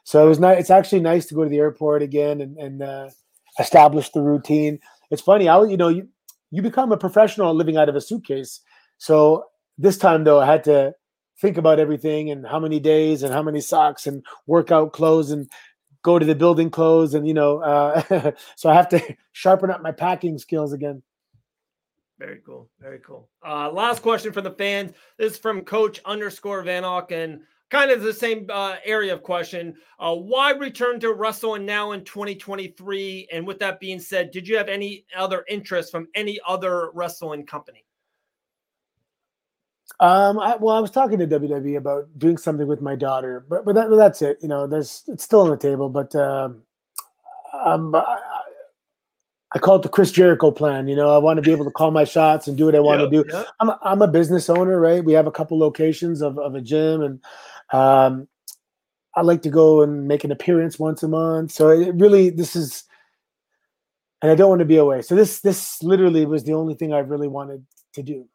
so 0.09 0.25
it 0.25 0.29
was 0.31 0.41
nice. 0.41 0.59
It's 0.59 0.71
actually 0.71 1.01
nice 1.01 1.27
to 1.27 1.35
go 1.35 1.45
to 1.45 1.51
the 1.51 1.59
airport 1.59 2.01
again 2.01 2.41
and, 2.41 2.57
and 2.57 2.83
uh, 2.83 3.11
establish 3.59 4.09
the 4.09 4.23
routine. 4.23 4.79
It's 5.11 5.21
funny. 5.21 5.51
I 5.51 5.63
you 5.65 5.77
know 5.77 5.89
you 5.89 6.09
you 6.51 6.63
become 6.63 6.93
a 6.93 6.97
professional 6.97 7.53
living 7.53 7.77
out 7.77 7.91
of 7.91 7.95
a 7.95 8.01
suitcase. 8.01 8.63
So 8.97 9.45
this 9.77 9.99
time 9.99 10.25
though, 10.25 10.41
I 10.41 10.47
had 10.47 10.65
to 10.65 10.95
think 11.43 11.59
about 11.59 11.79
everything 11.79 12.31
and 12.31 12.47
how 12.47 12.59
many 12.59 12.81
days 12.81 13.23
and 13.23 13.35
how 13.35 13.43
many 13.43 13.61
socks 13.61 14.07
and 14.07 14.25
workout 14.47 14.95
clothes 14.95 15.31
and 15.31 15.47
go 16.01 16.19
to 16.19 16.25
the 16.25 16.35
building 16.35 16.71
clothes 16.71 17.13
and 17.13 17.29
you 17.29 17.35
know 17.35 17.59
uh, 17.59 18.33
so 18.57 18.71
I 18.71 18.75
have 18.75 18.89
to 18.89 19.15
sharpen 19.33 19.71
up 19.71 19.83
my 19.83 19.93
packing 19.93 20.39
skills 20.39 20.73
again. 20.73 21.03
Very 22.19 22.41
cool. 22.47 22.71
Very 22.81 23.01
cool. 23.01 23.29
Uh, 23.47 23.71
last 23.71 24.01
question 24.01 24.33
from 24.33 24.45
the 24.45 24.53
fans. 24.53 24.93
This 25.19 25.35
is 25.35 25.39
from 25.39 25.67
Coach 25.67 26.01
underscore 26.07 26.63
Van 26.63 26.83
Auken 26.83 27.41
kind 27.71 27.91
of 27.91 28.03
the 28.03 28.13
same 28.13 28.47
uh, 28.51 28.77
area 28.85 29.13
of 29.13 29.23
question. 29.23 29.75
Uh, 29.99 30.15
why 30.15 30.53
return 30.53 31.01
to 31.01 31.13
wrestling 31.13 31.67
now 31.67 31.93
in 31.93 32.05
2023? 32.05 33.29
And 33.33 33.47
with 33.47 33.59
that 33.59 33.81
being 33.81 34.01
said, 34.01 34.31
did 34.31 34.47
you 34.49 34.57
have 34.57 34.69
any 34.69 35.05
other 35.17 35.45
interest 35.49 35.91
from 35.91 36.09
any 36.15 36.41
other 36.47 36.91
wrestling 36.93 37.47
company? 37.47 37.85
Um, 40.01 40.39
I, 40.39 40.57
well, 40.57 40.77
I 40.77 40.81
was 40.81 40.93
talking 40.93 41.19
to 41.19 41.27
WWE 41.27 41.77
about 41.77 42.07
doing 42.19 42.37
something 42.37 42.69
with 42.69 42.81
my 42.81 42.95
daughter, 42.95 43.45
but 43.49 43.65
but 43.65 43.75
that, 43.75 43.91
that's 43.91 44.23
it. 44.23 44.39
You 44.41 44.47
know, 44.47 44.67
there's 44.67 45.03
it's 45.09 45.25
still 45.25 45.41
on 45.41 45.51
the 45.51 45.57
table, 45.57 45.89
but 45.89 46.15
um, 46.15 46.63
um, 47.53 47.95
I, 47.97 48.19
I 49.55 49.59
call 49.59 49.77
it 49.77 49.83
the 49.83 49.89
Chris 49.89 50.13
Jericho 50.13 50.53
plan. 50.53 50.87
You 50.87 50.95
know, 50.95 51.13
I 51.13 51.19
want 51.19 51.39
to 51.39 51.43
be 51.43 51.51
able 51.51 51.65
to 51.65 51.73
call 51.73 51.91
my 51.91 52.05
shots 52.05 52.47
and 52.47 52.57
do 52.57 52.67
what 52.67 52.77
I 52.77 52.81
want 52.81 53.01
to 53.01 53.11
do. 53.11 53.25
I'm 53.59 53.71
a, 53.71 53.79
I'm 53.83 54.03
a 54.03 54.07
business 54.07 54.49
owner, 54.49 54.79
right? 54.79 55.03
We 55.03 55.15
have 55.15 55.27
a 55.27 55.33
couple 55.33 55.59
locations 55.59 56.23
of, 56.23 56.39
of 56.39 56.55
a 56.55 56.61
gym, 56.61 57.03
and 57.03 57.21
um, 57.73 58.29
I 59.15 59.23
like 59.23 59.43
to 59.43 59.51
go 59.51 59.83
and 59.83 60.07
make 60.07 60.25
an 60.25 60.33
appearance 60.33 60.79
once 60.79 61.03
a 61.03 61.09
month. 61.09 61.53
So 61.53 61.71
it 61.71 61.95
really, 61.95 62.31
this 62.31 62.55
is, 62.55 62.85
and 64.23 64.31
I 64.31 64.35
don't 64.35 64.49
want 64.49 64.61
to 64.61 64.65
be 64.65 64.77
away. 64.77 65.03
So 65.03 65.15
this, 65.15 65.41
this 65.41 65.83
literally 65.83 66.25
was 66.27 66.45
the 66.45 66.55
only 66.55 66.75
thing 66.75 66.93
I 66.93 66.99
really 66.99 67.29
wanted 67.29 67.65
to 67.95 68.03
do. 68.03 68.29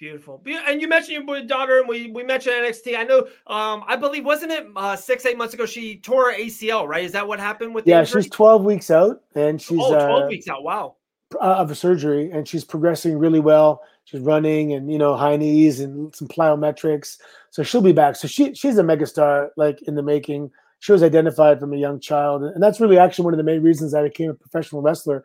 Beautiful. 0.00 0.42
And 0.66 0.80
you 0.80 0.88
mentioned 0.88 1.28
your 1.28 1.42
daughter, 1.42 1.80
and 1.80 1.86
we, 1.86 2.10
we 2.10 2.24
mentioned 2.24 2.54
NXT. 2.54 2.96
I 2.96 3.04
know, 3.04 3.18
um, 3.46 3.84
I 3.86 3.96
believe, 3.96 4.24
wasn't 4.24 4.50
it 4.52 4.66
uh, 4.74 4.96
six, 4.96 5.26
eight 5.26 5.36
months 5.36 5.52
ago, 5.52 5.66
she 5.66 5.98
tore 5.98 6.30
her 6.30 6.38
ACL, 6.38 6.88
right? 6.88 7.04
Is 7.04 7.12
that 7.12 7.28
what 7.28 7.38
happened 7.38 7.74
with 7.74 7.86
Yeah, 7.86 8.04
she's 8.04 8.30
12 8.30 8.64
weeks 8.64 8.90
out, 8.90 9.20
and 9.34 9.60
she's 9.60 9.78
oh, 9.78 9.92
12 9.92 10.22
uh, 10.22 10.26
weeks 10.26 10.48
out. 10.48 10.64
Wow. 10.64 10.96
Of 11.38 11.70
a 11.70 11.74
surgery, 11.74 12.30
and 12.30 12.48
she's 12.48 12.64
progressing 12.64 13.18
really 13.18 13.40
well. 13.40 13.82
She's 14.04 14.20
running 14.20 14.72
and, 14.72 14.90
you 14.90 14.96
know, 14.96 15.16
high 15.16 15.36
knees 15.36 15.80
and 15.80 16.14
some 16.16 16.28
plyometrics. 16.28 17.18
So 17.50 17.62
she'll 17.62 17.80
be 17.80 17.92
back. 17.92 18.16
So 18.16 18.28
she 18.28 18.54
she's 18.54 18.78
a 18.78 18.82
megastar, 18.82 19.48
like 19.56 19.82
in 19.82 19.94
the 19.94 20.02
making. 20.02 20.50
She 20.78 20.92
was 20.92 21.02
identified 21.02 21.60
from 21.60 21.74
a 21.74 21.76
young 21.76 22.00
child, 22.00 22.42
and 22.42 22.62
that's 22.62 22.80
really 22.80 22.98
actually 22.98 23.26
one 23.26 23.34
of 23.34 23.38
the 23.38 23.44
main 23.44 23.62
reasons 23.62 23.92
I 23.92 24.02
became 24.02 24.30
a 24.30 24.34
professional 24.34 24.80
wrestler. 24.80 25.24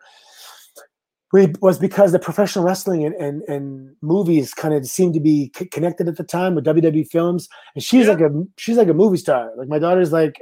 We, 1.32 1.52
was 1.60 1.78
because 1.78 2.12
the 2.12 2.20
professional 2.20 2.64
wrestling 2.64 3.04
and, 3.04 3.14
and, 3.16 3.42
and 3.48 3.96
movies 4.00 4.54
kind 4.54 4.72
of 4.72 4.86
seemed 4.86 5.14
to 5.14 5.20
be 5.20 5.50
c- 5.56 5.66
connected 5.66 6.08
at 6.08 6.16
the 6.16 6.24
time 6.24 6.54
with 6.54 6.64
WWE 6.64 7.08
films, 7.08 7.48
and 7.74 7.82
she's 7.82 8.06
yeah. 8.06 8.12
like 8.12 8.20
a 8.20 8.44
she's 8.58 8.76
like 8.76 8.88
a 8.88 8.94
movie 8.94 9.16
star. 9.16 9.50
Like 9.56 9.68
my 9.68 9.78
daughter's 9.78 10.12
like, 10.12 10.40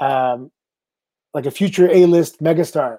um, 0.00 0.50
like 1.34 1.46
a 1.46 1.50
future 1.50 1.88
A 1.90 2.06
list 2.06 2.42
megastar. 2.42 2.98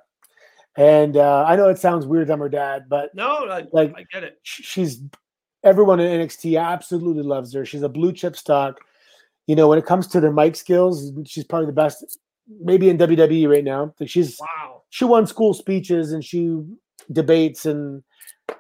And 0.78 1.18
uh, 1.18 1.44
I 1.46 1.56
know 1.58 1.70
it 1.70 1.80
sounds 1.80 2.06
weird, 2.06 2.30
I'm 2.30 2.40
her 2.40 2.50
dad, 2.50 2.86
but 2.90 3.14
no, 3.14 3.48
I, 3.50 3.66
like 3.74 3.94
I 3.96 4.06
get 4.12 4.24
it. 4.24 4.40
She's 4.44 5.02
everyone 5.64 6.00
in 6.00 6.22
NXT 6.22 6.62
absolutely 6.62 7.24
loves 7.24 7.54
her. 7.54 7.66
She's 7.66 7.84
a 7.84 7.90
blue 7.90 8.14
chip 8.14 8.36
stock. 8.36 8.80
You 9.48 9.56
know, 9.56 9.68
when 9.68 9.78
it 9.80 9.86
comes 9.86 10.08
to 10.08 10.20
their 10.20 10.32
mic 10.32 10.56
skills, 10.56 11.12
she's 11.26 11.44
probably 11.44 11.68
the 11.68 11.74
best, 11.74 12.20
maybe 12.62 12.90
in 12.90 12.98
WWE 12.98 13.50
right 13.50 13.64
now. 13.64 13.94
Like 14.00 14.10
she's 14.10 14.40
wow. 14.40 14.84
She 14.90 15.06
won 15.06 15.26
school 15.26 15.54
speeches 15.54 16.12
and 16.12 16.24
she 16.24 16.60
debates 17.12 17.66
and 17.66 18.04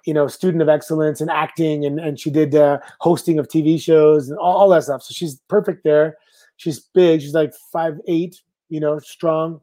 you 0.06 0.14
know 0.14 0.28
student 0.28 0.62
of 0.62 0.70
excellence 0.70 1.22
and 1.22 1.30
acting 1.30 1.86
and 1.86 1.99
and 1.99 2.20
she 2.20 2.30
did 2.30 2.56
uh, 2.56 2.80
hosting 2.99 3.38
of 3.39 3.47
TV 3.47 3.80
shows 3.80 4.30
and 4.30 4.38
all, 4.39 4.58
all 4.58 4.70
that 4.70 4.84
stuff. 4.84 5.04
So 5.04 5.14
she's 5.14 5.39
perfect 5.47 5.84
there. 5.84 6.18
She's 6.58 6.80
big. 6.80 7.22
She's 7.22 7.34
like 7.34 7.54
five 7.72 7.99
eight. 8.08 8.41
You 8.70 8.80
know, 8.80 8.99
strong. 8.99 9.62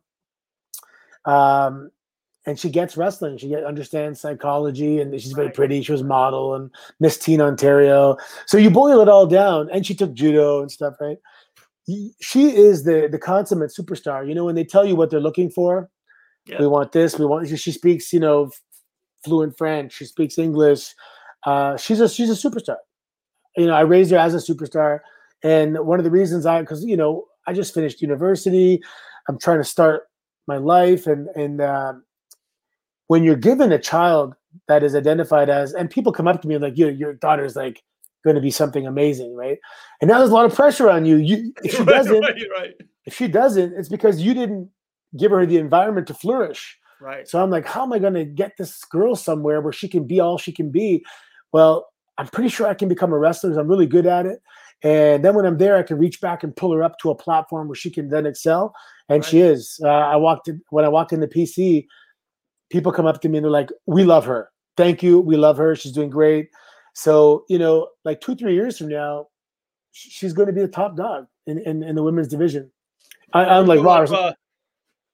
Um, 1.24 1.90
and 2.48 2.58
she 2.58 2.70
gets 2.70 2.96
wrestling. 2.96 3.36
She 3.36 3.48
get, 3.48 3.62
understands 3.62 4.22
psychology, 4.22 5.02
and 5.02 5.12
she's 5.20 5.32
very 5.32 5.50
pretty. 5.50 5.82
She 5.82 5.92
was 5.92 6.02
model 6.02 6.54
and 6.54 6.70
Miss 6.98 7.18
Teen 7.18 7.42
Ontario. 7.42 8.16
So 8.46 8.56
you 8.56 8.70
boil 8.70 9.02
it 9.02 9.08
all 9.08 9.26
down, 9.26 9.68
and 9.70 9.84
she 9.84 9.94
took 9.94 10.14
judo 10.14 10.62
and 10.62 10.72
stuff, 10.72 10.94
right? 10.98 11.18
She 12.22 12.56
is 12.56 12.84
the 12.84 13.06
the 13.12 13.18
consummate 13.18 13.70
superstar. 13.78 14.26
You 14.26 14.34
know, 14.34 14.46
when 14.46 14.54
they 14.54 14.64
tell 14.64 14.86
you 14.86 14.96
what 14.96 15.10
they're 15.10 15.20
looking 15.20 15.50
for, 15.50 15.90
yeah. 16.46 16.56
we 16.58 16.66
want 16.66 16.92
this, 16.92 17.18
we 17.18 17.26
want. 17.26 17.46
She 17.54 17.70
speaks, 17.70 18.14
you 18.14 18.20
know, 18.20 18.50
fluent 19.26 19.58
French. 19.58 19.92
She 19.92 20.06
speaks 20.06 20.38
English. 20.38 20.94
Uh, 21.44 21.76
she's 21.76 22.00
a 22.00 22.08
she's 22.08 22.30
a 22.30 22.48
superstar. 22.48 22.76
You 23.58 23.66
know, 23.66 23.74
I 23.74 23.82
raised 23.82 24.10
her 24.10 24.16
as 24.16 24.34
a 24.34 24.38
superstar, 24.38 25.00
and 25.44 25.78
one 25.80 26.00
of 26.00 26.04
the 26.04 26.10
reasons 26.10 26.46
I, 26.46 26.62
because 26.62 26.82
you 26.82 26.96
know, 26.96 27.26
I 27.46 27.52
just 27.52 27.74
finished 27.74 28.00
university. 28.00 28.80
I'm 29.28 29.38
trying 29.38 29.58
to 29.58 29.64
start 29.64 30.04
my 30.46 30.56
life, 30.56 31.06
and 31.06 31.28
and 31.36 31.60
uh, 31.60 31.92
when 33.08 33.24
you're 33.24 33.36
given 33.36 33.72
a 33.72 33.78
child 33.78 34.34
that 34.68 34.82
is 34.82 34.94
identified 34.94 35.50
as, 35.50 35.72
and 35.74 35.90
people 35.90 36.12
come 36.12 36.28
up 36.28 36.40
to 36.42 36.48
me 36.48 36.54
and 36.54 36.62
like, 36.62 36.78
your 36.78 36.90
your 36.90 37.12
daughter's 37.12 37.56
like 37.56 37.82
going 38.24 38.36
to 38.36 38.42
be 38.42 38.50
something 38.50 38.86
amazing, 38.86 39.34
right? 39.34 39.58
And 40.00 40.08
now 40.08 40.18
there's 40.18 40.30
a 40.30 40.34
lot 40.34 40.46
of 40.46 40.54
pressure 40.54 40.88
on 40.88 41.04
you. 41.04 41.16
You 41.16 41.52
if 41.64 41.76
she 41.76 41.84
doesn't, 41.84 42.20
right, 42.20 42.42
right. 42.56 42.74
if 43.04 43.14
she 43.14 43.28
doesn't, 43.28 43.74
it's 43.74 43.88
because 43.88 44.20
you 44.20 44.34
didn't 44.34 44.70
give 45.16 45.30
her 45.32 45.44
the 45.46 45.56
environment 45.56 46.06
to 46.08 46.14
flourish. 46.14 46.78
Right. 47.00 47.28
So 47.28 47.42
I'm 47.42 47.50
like, 47.50 47.66
how 47.66 47.84
am 47.84 47.92
I 47.92 47.98
going 47.98 48.14
to 48.14 48.24
get 48.24 48.56
this 48.58 48.84
girl 48.84 49.14
somewhere 49.14 49.60
where 49.60 49.72
she 49.72 49.88
can 49.88 50.06
be 50.06 50.20
all 50.20 50.36
she 50.36 50.52
can 50.52 50.70
be? 50.70 51.04
Well, 51.52 51.88
I'm 52.18 52.26
pretty 52.26 52.48
sure 52.48 52.66
I 52.66 52.74
can 52.74 52.88
become 52.88 53.12
a 53.12 53.18
wrestler. 53.18 53.50
Because 53.50 53.60
I'm 53.60 53.68
really 53.68 53.86
good 53.86 54.06
at 54.06 54.26
it. 54.26 54.42
And 54.82 55.24
then 55.24 55.34
when 55.34 55.46
I'm 55.46 55.58
there, 55.58 55.76
I 55.76 55.82
can 55.82 55.98
reach 55.98 56.20
back 56.20 56.42
and 56.42 56.54
pull 56.54 56.72
her 56.72 56.82
up 56.82 56.98
to 57.00 57.10
a 57.10 57.14
platform 57.14 57.68
where 57.68 57.74
she 57.74 57.90
can 57.90 58.10
then 58.10 58.26
excel. 58.26 58.74
And 59.08 59.22
right. 59.22 59.28
she 59.28 59.40
is. 59.40 59.80
Uh, 59.82 59.88
I 59.88 60.16
walked 60.16 60.48
in, 60.48 60.60
when 60.70 60.84
I 60.84 60.88
walked 60.88 61.12
in 61.12 61.20
the 61.20 61.28
PC, 61.28 61.86
people 62.70 62.92
come 62.92 63.06
up 63.06 63.20
to 63.22 63.28
me 63.28 63.38
and 63.38 63.44
they're 63.44 63.50
like, 63.50 63.70
"We 63.86 64.04
love 64.04 64.24
her. 64.26 64.50
Thank 64.76 65.02
you. 65.02 65.20
We 65.20 65.36
love 65.36 65.56
her. 65.56 65.74
She's 65.76 65.92
doing 65.92 66.10
great." 66.10 66.48
So 66.94 67.44
you 67.48 67.58
know, 67.58 67.88
like 68.04 68.20
two, 68.20 68.34
three 68.34 68.54
years 68.54 68.78
from 68.78 68.88
now, 68.88 69.28
she's 69.92 70.32
going 70.32 70.46
to 70.46 70.52
be 70.52 70.60
the 70.60 70.68
top 70.68 70.96
dog 70.96 71.26
in, 71.46 71.58
in, 71.58 71.82
in 71.82 71.94
the 71.96 72.02
women's 72.02 72.28
division. 72.28 72.70
I, 73.32 73.58
am 73.58 73.66
like, 73.66 73.82
wow. 73.82 74.34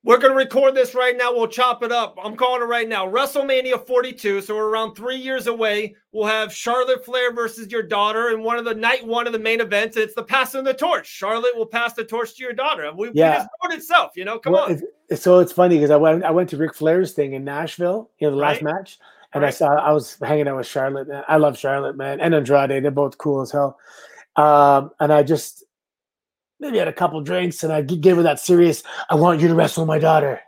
We're 0.05 0.19
going 0.19 0.33
to 0.33 0.37
record 0.37 0.75
this 0.75 0.95
right 0.95 1.17
now. 1.17 1.33
We'll 1.33 1.49
chop 1.49 1.83
it 1.83 1.91
up. 1.91 2.19
I'm 2.23 2.37
calling 2.37 2.61
it 2.61 2.67
right 2.67 2.87
now. 2.87 3.07
WrestleMania 3.07 3.87
42. 3.87 4.43
So 4.43 4.55
we're 4.55 4.69
around 4.69 4.95
three 4.95 5.17
years 5.17 5.47
away. 5.47 5.97
We'll 6.13 6.27
have 6.27 6.53
Charlotte 6.53 7.03
Flair 7.07 7.33
versus 7.33 7.73
your 7.73 7.83
daughter 7.83 8.29
in 8.29 8.43
one 8.43 8.59
of 8.59 8.67
the 8.67 8.75
night 8.75 9.07
one 9.07 9.27
of 9.27 9.33
the 9.33 9.39
main 9.39 9.63
events. 9.63 9.97
It's 9.97 10.15
the 10.15 10.23
passing 10.23 10.59
of 10.59 10.67
the 10.67 10.75
torch. 10.75 11.07
Charlotte 11.07 11.57
will 11.57 11.65
pass 11.65 11.95
the 11.95 12.05
torch 12.05 12.35
to 12.37 12.43
your 12.43 12.53
daughter. 12.53 12.85
And 12.85 12.99
we, 12.99 13.13
yeah. 13.15 13.47
we 13.67 13.75
itself, 13.75 14.13
you 14.15 14.27
know, 14.27 14.39
come 14.39 14.53
well, 14.53 14.65
on. 14.65 14.83
It's, 15.09 15.23
so 15.23 15.39
it's 15.39 15.53
funny 15.53 15.77
because 15.77 15.91
I 15.91 15.97
went, 15.97 16.23
I 16.23 16.31
went 16.31 16.51
to 16.51 16.59
Ric 16.59 16.75
Flair's 16.75 17.13
thing 17.13 17.33
in 17.33 17.43
Nashville, 17.43 18.11
you 18.19 18.27
know, 18.27 18.33
the 18.33 18.43
last 18.43 18.61
match. 18.61 18.99
And 19.33 19.43
right. 19.43 19.49
I 19.49 19.53
saw, 19.53 19.75
I 19.75 19.93
was 19.93 20.19
hanging 20.23 20.49
out 20.49 20.59
with 20.59 20.67
Charlotte. 20.67 21.09
I 21.27 21.39
love 21.39 21.59
Charlotte, 21.59 21.97
man. 21.97 22.21
And 22.21 22.35
Andrade. 22.35 22.85
They're 22.85 22.91
both 22.91 23.17
cool 23.17 23.41
as 23.41 23.51
hell. 23.51 23.79
Um, 24.37 24.91
and 25.01 25.11
I 25.11 25.23
just, 25.23 25.64
maybe 26.65 26.79
had 26.79 26.89
a 26.89 26.93
couple 26.93 27.21
drinks 27.21 27.63
and 27.63 27.73
I 27.73 27.83
gave 27.83 28.17
her 28.17 28.23
that 28.23 28.41
serious, 28.41 28.83
I 29.11 29.15
want 29.15 29.41
you 29.41 29.49
to 29.49 29.55
wrestle 29.55 29.87
my 29.87 29.99
daughter. 29.99 30.41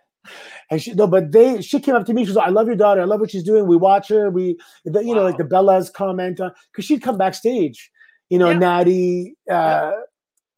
And 0.70 0.82
she 0.82 0.92
no, 0.94 1.06
but 1.06 1.30
they 1.30 1.62
she 1.62 1.78
came 1.78 1.94
up 1.94 2.06
to 2.06 2.14
me. 2.14 2.24
She 2.24 2.30
was 2.30 2.36
like, 2.36 2.48
I 2.48 2.50
love 2.50 2.66
your 2.66 2.74
daughter. 2.74 3.00
I 3.00 3.04
love 3.04 3.20
what 3.20 3.30
she's 3.30 3.44
doing. 3.44 3.68
We 3.68 3.76
watch 3.76 4.08
her. 4.08 4.30
We 4.30 4.58
the, 4.84 5.00
you 5.00 5.10
wow. 5.10 5.14
know, 5.14 5.22
like 5.22 5.36
the 5.36 5.44
Bellas 5.44 5.92
comment 5.92 6.40
on 6.40 6.50
because 6.72 6.84
she'd 6.84 7.02
come 7.02 7.16
backstage. 7.16 7.90
You 8.30 8.38
know, 8.38 8.50
yeah. 8.50 8.58
Natty, 8.58 9.36
uh, 9.48 9.52
yeah. 9.54 9.92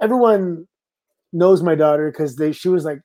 everyone 0.00 0.66
knows 1.34 1.62
my 1.62 1.74
daughter 1.74 2.10
because 2.10 2.36
they 2.36 2.52
she 2.52 2.70
was 2.70 2.86
like 2.86 3.02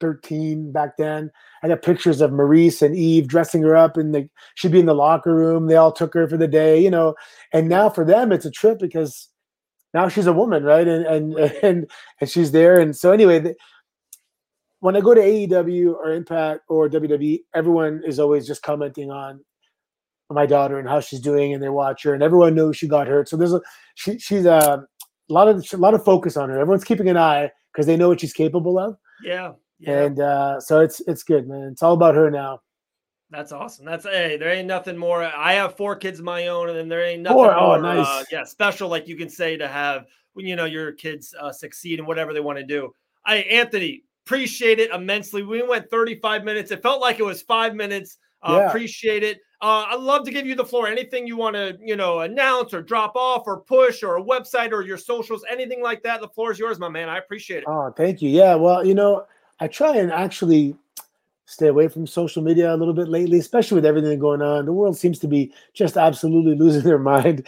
13 0.00 0.72
back 0.72 0.96
then. 0.96 1.30
I 1.62 1.68
got 1.68 1.82
pictures 1.82 2.20
of 2.20 2.32
Maryse 2.32 2.82
and 2.82 2.96
Eve 2.96 3.28
dressing 3.28 3.62
her 3.62 3.76
up 3.76 3.96
and 3.96 4.14
the, 4.14 4.28
she'd 4.56 4.72
be 4.72 4.80
in 4.80 4.86
the 4.86 4.94
locker 4.94 5.34
room. 5.34 5.66
They 5.66 5.76
all 5.76 5.92
took 5.92 6.14
her 6.14 6.26
for 6.26 6.36
the 6.36 6.48
day, 6.48 6.82
you 6.82 6.90
know. 6.90 7.14
And 7.52 7.68
now 7.68 7.90
for 7.90 8.04
them, 8.04 8.32
it's 8.32 8.46
a 8.46 8.50
trip 8.50 8.78
because 8.80 9.28
now 9.94 10.08
she's 10.08 10.26
a 10.26 10.32
woman, 10.32 10.64
right? 10.64 10.86
And 10.86 11.06
and 11.06 11.34
and 11.62 11.90
and 12.20 12.30
she's 12.30 12.52
there. 12.52 12.78
And 12.80 12.94
so 12.96 13.12
anyway, 13.12 13.38
the, 13.40 13.54
when 14.80 14.96
I 14.96 15.00
go 15.00 15.14
to 15.14 15.20
AEW 15.20 15.94
or 15.94 16.12
Impact 16.12 16.62
or 16.68 16.88
WWE, 16.88 17.40
everyone 17.54 18.02
is 18.04 18.18
always 18.18 18.46
just 18.46 18.62
commenting 18.62 19.10
on 19.10 19.40
my 20.30 20.46
daughter 20.46 20.78
and 20.78 20.88
how 20.88 21.00
she's 21.00 21.20
doing, 21.20 21.52
and 21.52 21.62
they 21.62 21.68
watch 21.68 22.02
her, 22.04 22.14
and 22.14 22.22
everyone 22.22 22.54
knows 22.54 22.76
she 22.76 22.88
got 22.88 23.06
hurt. 23.06 23.28
So 23.28 23.36
there's 23.36 23.52
a 23.52 23.60
she, 23.94 24.18
she's 24.18 24.46
a, 24.46 24.54
uh, 24.54 24.80
a 25.28 25.32
lot 25.32 25.48
of 25.48 25.64
a 25.72 25.76
lot 25.76 25.94
of 25.94 26.04
focus 26.04 26.36
on 26.36 26.48
her. 26.48 26.58
Everyone's 26.58 26.84
keeping 26.84 27.08
an 27.08 27.16
eye 27.16 27.50
because 27.72 27.86
they 27.86 27.96
know 27.96 28.08
what 28.08 28.20
she's 28.20 28.32
capable 28.32 28.78
of. 28.78 28.96
Yeah. 29.22 29.52
yeah. 29.78 30.02
And 30.04 30.20
uh, 30.20 30.60
so 30.60 30.80
it's 30.80 31.00
it's 31.06 31.22
good, 31.22 31.48
man. 31.48 31.68
It's 31.72 31.82
all 31.82 31.94
about 31.94 32.14
her 32.14 32.30
now. 32.30 32.60
That's 33.30 33.52
awesome. 33.52 33.84
That's 33.84 34.04
hey, 34.04 34.36
there 34.36 34.50
ain't 34.50 34.66
nothing 34.66 34.96
more. 34.96 35.22
I 35.22 35.52
have 35.52 35.76
four 35.76 35.94
kids 35.94 36.18
of 36.18 36.24
my 36.24 36.48
own, 36.48 36.68
and 36.68 36.76
then 36.76 36.88
there 36.88 37.04
ain't 37.04 37.22
nothing 37.22 37.36
four. 37.36 37.54
Oh, 37.54 37.66
more, 37.66 37.78
oh, 37.78 37.80
nice. 37.80 38.06
Uh, 38.06 38.24
yeah, 38.32 38.44
special 38.44 38.88
like 38.88 39.06
you 39.06 39.16
can 39.16 39.28
say 39.28 39.56
to 39.56 39.68
have 39.68 40.06
when 40.32 40.46
you 40.46 40.56
know 40.56 40.64
your 40.64 40.92
kids 40.92 41.34
uh, 41.38 41.52
succeed 41.52 42.00
in 42.00 42.06
whatever 42.06 42.32
they 42.32 42.40
want 42.40 42.58
to 42.58 42.64
do. 42.64 42.92
I 43.24 43.36
Anthony 43.36 44.02
appreciate 44.26 44.78
it 44.78 44.90
immensely. 44.90 45.42
We 45.42 45.62
went 45.62 45.90
35 45.90 46.44
minutes. 46.44 46.70
It 46.70 46.82
felt 46.82 47.00
like 47.00 47.18
it 47.18 47.24
was 47.24 47.42
five 47.42 47.74
minutes. 47.74 48.18
Uh, 48.42 48.58
yeah. 48.58 48.68
Appreciate 48.68 49.22
it. 49.22 49.38
Uh, 49.62 49.84
I'd 49.88 50.00
love 50.00 50.24
to 50.24 50.30
give 50.30 50.46
you 50.46 50.54
the 50.54 50.64
floor. 50.64 50.86
Anything 50.86 51.26
you 51.26 51.36
want 51.36 51.54
to, 51.54 51.76
you 51.82 51.96
know, 51.96 52.20
announce 52.20 52.72
or 52.72 52.80
drop 52.80 53.14
off 53.14 53.42
or 53.46 53.60
push 53.60 54.02
or 54.02 54.16
a 54.16 54.22
website 54.22 54.72
or 54.72 54.82
your 54.82 54.96
socials, 54.96 55.44
anything 55.50 55.82
like 55.82 56.02
that. 56.04 56.20
The 56.20 56.28
floor 56.28 56.50
is 56.50 56.58
yours, 56.58 56.78
my 56.78 56.88
man. 56.88 57.08
I 57.08 57.18
appreciate 57.18 57.58
it. 57.58 57.64
Oh, 57.66 57.92
thank 57.94 58.22
you. 58.22 58.30
Yeah. 58.30 58.54
Well, 58.54 58.84
you 58.84 58.94
know, 58.94 59.26
I 59.58 59.68
try 59.68 59.96
and 59.96 60.10
actually 60.10 60.74
stay 61.50 61.66
away 61.66 61.88
from 61.88 62.06
social 62.06 62.42
media 62.42 62.72
a 62.72 62.76
little 62.76 62.94
bit 62.94 63.08
lately, 63.08 63.38
especially 63.38 63.74
with 63.74 63.84
everything 63.84 64.16
going 64.20 64.40
on. 64.40 64.66
The 64.66 64.72
world 64.72 64.96
seems 64.96 65.18
to 65.18 65.26
be 65.26 65.52
just 65.74 65.96
absolutely 65.96 66.54
losing 66.58 66.82
their 66.82 66.98
mind. 66.98 67.44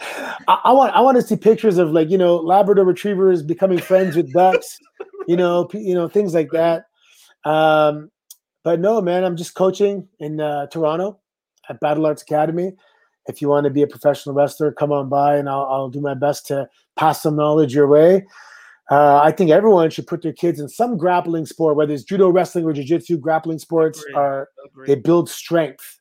I, 0.47 0.59
I 0.65 0.71
want 0.73 0.93
I 0.93 0.99
want 0.99 1.15
to 1.15 1.23
see 1.23 1.37
pictures 1.37 1.77
of 1.77 1.91
like 1.91 2.09
you 2.09 2.17
know 2.17 2.35
Labrador 2.35 2.83
retrievers 2.83 3.41
becoming 3.41 3.79
friends 3.79 4.17
with 4.17 4.33
ducks, 4.33 4.77
you 5.27 5.37
know, 5.37 5.69
you 5.73 5.95
know 5.95 6.09
things 6.09 6.33
like 6.33 6.51
that. 6.51 6.85
Um, 7.45 8.11
but 8.63 8.81
no, 8.81 9.01
man, 9.01 9.23
I'm 9.23 9.37
just 9.37 9.55
coaching 9.55 10.07
in 10.19 10.41
uh, 10.41 10.67
Toronto 10.67 11.19
at 11.69 11.79
Battle 11.79 12.05
Arts 12.05 12.21
Academy. 12.21 12.73
If 13.27 13.41
you 13.41 13.47
want 13.47 13.63
to 13.63 13.69
be 13.69 13.83
a 13.83 13.87
professional 13.87 14.35
wrestler, 14.35 14.73
come 14.73 14.91
on 14.91 15.07
by, 15.07 15.37
and 15.37 15.47
I'll, 15.47 15.65
I'll 15.65 15.89
do 15.89 16.01
my 16.01 16.13
best 16.13 16.45
to 16.47 16.67
pass 16.97 17.21
some 17.21 17.37
knowledge 17.37 17.73
your 17.73 17.87
way. 17.87 18.25
Uh, 18.93 19.19
I 19.23 19.31
think 19.31 19.49
everyone 19.49 19.89
should 19.89 20.05
put 20.05 20.21
their 20.21 20.33
kids 20.33 20.59
in 20.59 20.69
some 20.69 20.97
grappling 20.97 21.47
sport, 21.47 21.75
whether 21.75 21.91
it's 21.91 22.03
judo, 22.03 22.29
wrestling, 22.29 22.63
or 22.63 22.73
jiu-jitsu. 22.73 23.17
Grappling 23.17 23.57
sports 23.57 23.99
Agreed. 24.01 24.15
are 24.15 24.49
Agreed. 24.67 24.87
they 24.87 24.95
build 24.95 25.31
strength 25.31 25.99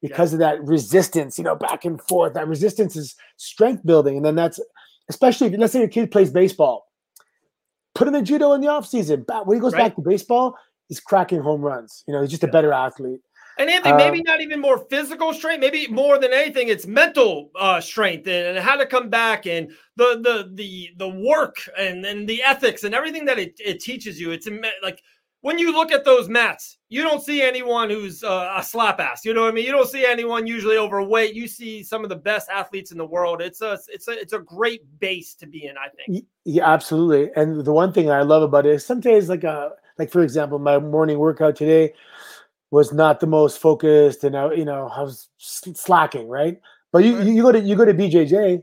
because 0.00 0.32
yeah. 0.32 0.34
of 0.34 0.40
that 0.40 0.64
resistance, 0.64 1.38
you 1.38 1.44
know, 1.44 1.54
back 1.54 1.84
and 1.84 2.02
forth. 2.02 2.34
That 2.34 2.48
resistance 2.48 2.96
is 2.96 3.14
strength 3.36 3.86
building, 3.86 4.16
and 4.16 4.26
then 4.26 4.34
that's 4.34 4.58
especially 5.08 5.46
if 5.46 5.60
let's 5.60 5.72
say 5.72 5.78
your 5.78 5.88
kid 5.88 6.10
plays 6.10 6.32
baseball, 6.32 6.88
put 7.94 8.08
him 8.08 8.16
in 8.16 8.24
judo 8.24 8.54
in 8.54 8.60
the 8.60 8.66
off 8.66 8.88
season. 8.88 9.24
When 9.44 9.56
he 9.56 9.60
goes 9.60 9.72
right. 9.72 9.84
back 9.84 9.94
to 9.94 10.02
baseball, 10.02 10.56
he's 10.88 10.98
cracking 10.98 11.42
home 11.42 11.60
runs. 11.60 12.02
You 12.08 12.14
know, 12.14 12.22
he's 12.22 12.30
just 12.30 12.42
yeah. 12.42 12.48
a 12.48 12.52
better 12.52 12.72
athlete. 12.72 13.20
And 13.58 13.68
Anthony, 13.68 13.96
maybe 13.96 14.18
um, 14.18 14.24
not 14.26 14.40
even 14.40 14.60
more 14.60 14.78
physical 14.90 15.34
strength, 15.34 15.60
maybe 15.60 15.86
more 15.88 16.18
than 16.18 16.32
anything, 16.32 16.68
it's 16.68 16.86
mental 16.86 17.50
uh, 17.58 17.80
strength 17.80 18.26
and, 18.26 18.56
and, 18.56 18.58
how 18.58 18.76
to 18.76 18.86
come 18.86 19.10
back 19.10 19.46
and 19.46 19.70
the 19.96 20.20
the 20.22 20.50
the 20.54 20.90
the 20.96 21.08
work 21.08 21.56
and, 21.78 22.04
and 22.06 22.28
the 22.28 22.42
ethics 22.42 22.84
and 22.84 22.94
everything 22.94 23.24
that 23.26 23.38
it, 23.38 23.54
it 23.58 23.80
teaches 23.80 24.18
you. 24.20 24.30
It's 24.30 24.48
like 24.82 25.02
when 25.42 25.58
you 25.58 25.72
look 25.72 25.92
at 25.92 26.04
those 26.04 26.28
mats, 26.28 26.78
you 26.88 27.02
don't 27.02 27.22
see 27.22 27.42
anyone 27.42 27.90
who's 27.90 28.22
uh, 28.22 28.54
a 28.56 28.62
slap 28.62 29.00
ass. 29.00 29.24
You 29.24 29.34
know 29.34 29.42
what 29.42 29.48
I 29.48 29.52
mean? 29.52 29.66
You 29.66 29.72
don't 29.72 29.88
see 29.88 30.06
anyone 30.06 30.46
usually 30.46 30.78
overweight. 30.78 31.34
You 31.34 31.48
see 31.48 31.82
some 31.82 32.04
of 32.04 32.08
the 32.08 32.16
best 32.16 32.48
athletes 32.48 32.92
in 32.92 32.98
the 32.98 33.06
world. 33.06 33.42
It's 33.42 33.60
a 33.60 33.78
it's 33.88 34.08
a 34.08 34.12
it's 34.12 34.32
a 34.32 34.38
great 34.38 34.82
base 34.98 35.34
to 35.34 35.46
be 35.46 35.66
in. 35.66 35.76
I 35.76 35.88
think. 35.88 36.24
Yeah, 36.44 36.68
absolutely. 36.68 37.30
And 37.36 37.64
the 37.64 37.72
one 37.72 37.92
thing 37.92 38.10
I 38.10 38.22
love 38.22 38.42
about 38.42 38.66
it 38.66 38.74
is 38.74 38.86
some 38.86 39.00
days, 39.00 39.28
like 39.28 39.44
a 39.44 39.50
uh, 39.50 39.70
like 39.98 40.10
for 40.10 40.22
example, 40.22 40.58
my 40.58 40.78
morning 40.78 41.18
workout 41.18 41.56
today 41.56 41.92
was 42.72 42.90
not 42.90 43.20
the 43.20 43.26
most 43.26 43.58
focused 43.58 44.24
and 44.24 44.34
I, 44.34 44.52
you 44.54 44.64
know 44.64 44.88
I 44.88 45.02
was 45.02 45.28
slacking, 45.38 46.26
right? 46.26 46.58
But 46.90 47.04
you, 47.04 47.18
right. 47.18 47.26
you 47.26 47.42
go 47.42 47.52
to 47.52 47.60
you 47.60 47.76
go 47.76 47.84
to 47.84 47.94
BJJ, 47.94 48.62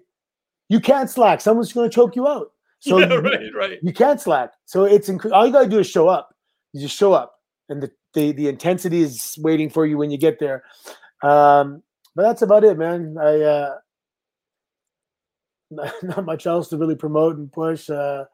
you 0.68 0.80
can't 0.82 1.10
slack. 1.10 1.40
Someone's 1.40 1.72
going 1.72 1.90
to 1.90 1.96
choke 1.96 2.16
you 2.16 2.28
out. 2.28 2.52
So 2.80 2.98
yeah, 2.98 3.06
right, 3.16 3.54
right. 3.56 3.80
You 3.82 3.94
can't 3.94 4.20
slack. 4.20 4.52
So 4.66 4.84
it's 4.84 5.10
inc- 5.10 5.32
all 5.32 5.46
you 5.46 5.54
got 5.54 5.64
to 5.64 5.70
do 5.70 5.80
is 5.80 5.90
show 5.90 6.10
up. 6.10 6.36
You 6.74 6.82
just 6.82 6.98
show 6.98 7.14
up, 7.14 7.36
and 7.70 7.84
the, 7.84 7.92
the 8.14 8.32
the 8.34 8.48
intensity 8.48 9.02
is 9.02 9.38
waiting 9.40 9.70
for 9.70 9.86
you 9.86 9.98
when 9.98 10.12
you 10.12 10.18
get 10.18 10.40
there. 10.40 10.64
Um, 11.22 11.84
but 12.16 12.24
that's 12.24 12.42
about 12.42 12.64
it, 12.64 12.78
man. 12.78 13.16
I 13.20 13.42
uh, 13.42 13.76
not 16.04 16.26
much 16.26 16.48
else 16.48 16.68
to 16.70 16.78
really 16.78 16.96
promote 16.96 17.38
and 17.38 17.52
push. 17.52 17.90
Uh, 17.90 18.26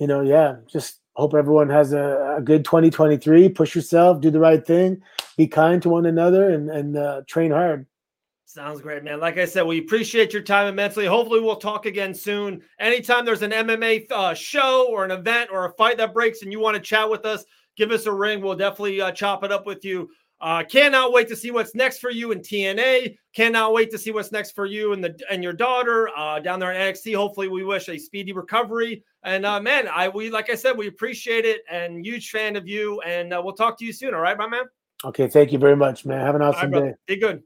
you 0.00 0.08
know, 0.08 0.20
yeah, 0.20 0.56
just 0.66 1.00
hope 1.16 1.34
everyone 1.34 1.68
has 1.70 1.92
a, 1.92 2.36
a, 2.38 2.42
good 2.42 2.64
2023. 2.64 3.48
Push 3.48 3.74
yourself, 3.74 4.20
do 4.20 4.30
the 4.30 4.38
right 4.38 4.64
thing, 4.64 5.02
be 5.36 5.46
kind 5.46 5.82
to 5.82 5.88
one 5.88 6.06
another, 6.06 6.50
and, 6.50 6.70
and 6.70 6.96
uh, 6.96 7.22
train 7.26 7.50
hard. 7.50 7.86
Sounds 8.44 8.80
great, 8.80 9.02
man. 9.02 9.18
Like 9.18 9.38
I 9.38 9.44
said, 9.44 9.62
we 9.62 9.78
appreciate 9.78 10.32
your 10.32 10.42
time 10.42 10.68
immensely. 10.68 11.04
Hopefully, 11.04 11.40
we'll 11.40 11.56
talk 11.56 11.84
again 11.84 12.14
soon. 12.14 12.62
Anytime 12.78 13.24
there's 13.24 13.42
an 13.42 13.50
MMA 13.50 14.10
uh, 14.10 14.34
show 14.34 14.86
or 14.88 15.04
an 15.04 15.10
event 15.10 15.50
or 15.52 15.66
a 15.66 15.72
fight 15.72 15.96
that 15.98 16.14
breaks 16.14 16.42
and 16.42 16.52
you 16.52 16.60
want 16.60 16.76
to 16.76 16.80
chat 16.80 17.10
with 17.10 17.24
us, 17.26 17.44
give 17.76 17.90
us 17.90 18.06
a 18.06 18.12
ring. 18.12 18.40
We'll 18.40 18.54
definitely 18.54 19.00
uh, 19.00 19.10
chop 19.10 19.42
it 19.42 19.50
up 19.50 19.66
with 19.66 19.84
you. 19.84 20.10
Uh, 20.40 20.62
cannot 20.64 21.12
wait 21.12 21.28
to 21.28 21.36
see 21.36 21.50
what's 21.50 21.74
next 21.74 21.98
for 21.98 22.10
you 22.10 22.32
in 22.32 22.40
TNA. 22.40 23.16
Cannot 23.34 23.72
wait 23.72 23.90
to 23.90 23.98
see 23.98 24.10
what's 24.10 24.32
next 24.32 24.52
for 24.52 24.66
you 24.66 24.92
and 24.92 25.02
the 25.02 25.18
and 25.30 25.42
your 25.42 25.52
daughter 25.52 26.10
uh, 26.16 26.38
down 26.40 26.60
there 26.60 26.72
in 26.72 26.80
NXT. 26.80 27.14
Hopefully, 27.16 27.48
we 27.48 27.64
wish 27.64 27.88
a 27.88 27.98
speedy 27.98 28.32
recovery. 28.32 29.02
And 29.22 29.46
uh, 29.46 29.60
man, 29.60 29.88
I 29.88 30.08
we 30.08 30.30
like 30.30 30.50
I 30.50 30.54
said, 30.54 30.76
we 30.76 30.88
appreciate 30.88 31.44
it 31.44 31.62
and 31.70 32.04
huge 32.04 32.30
fan 32.30 32.56
of 32.56 32.68
you. 32.68 33.00
And 33.00 33.32
uh, 33.32 33.40
we'll 33.42 33.54
talk 33.54 33.78
to 33.78 33.84
you 33.84 33.92
soon. 33.92 34.14
All 34.14 34.20
right, 34.20 34.36
my 34.36 34.48
man. 34.48 34.64
Okay, 35.04 35.26
thank 35.28 35.52
you 35.52 35.58
very 35.58 35.76
much, 35.76 36.04
man. 36.04 36.20
Have 36.20 36.34
an 36.34 36.42
awesome 36.42 36.70
right, 36.70 36.84
day. 36.84 36.94
Be 37.06 37.16
good. 37.16 37.42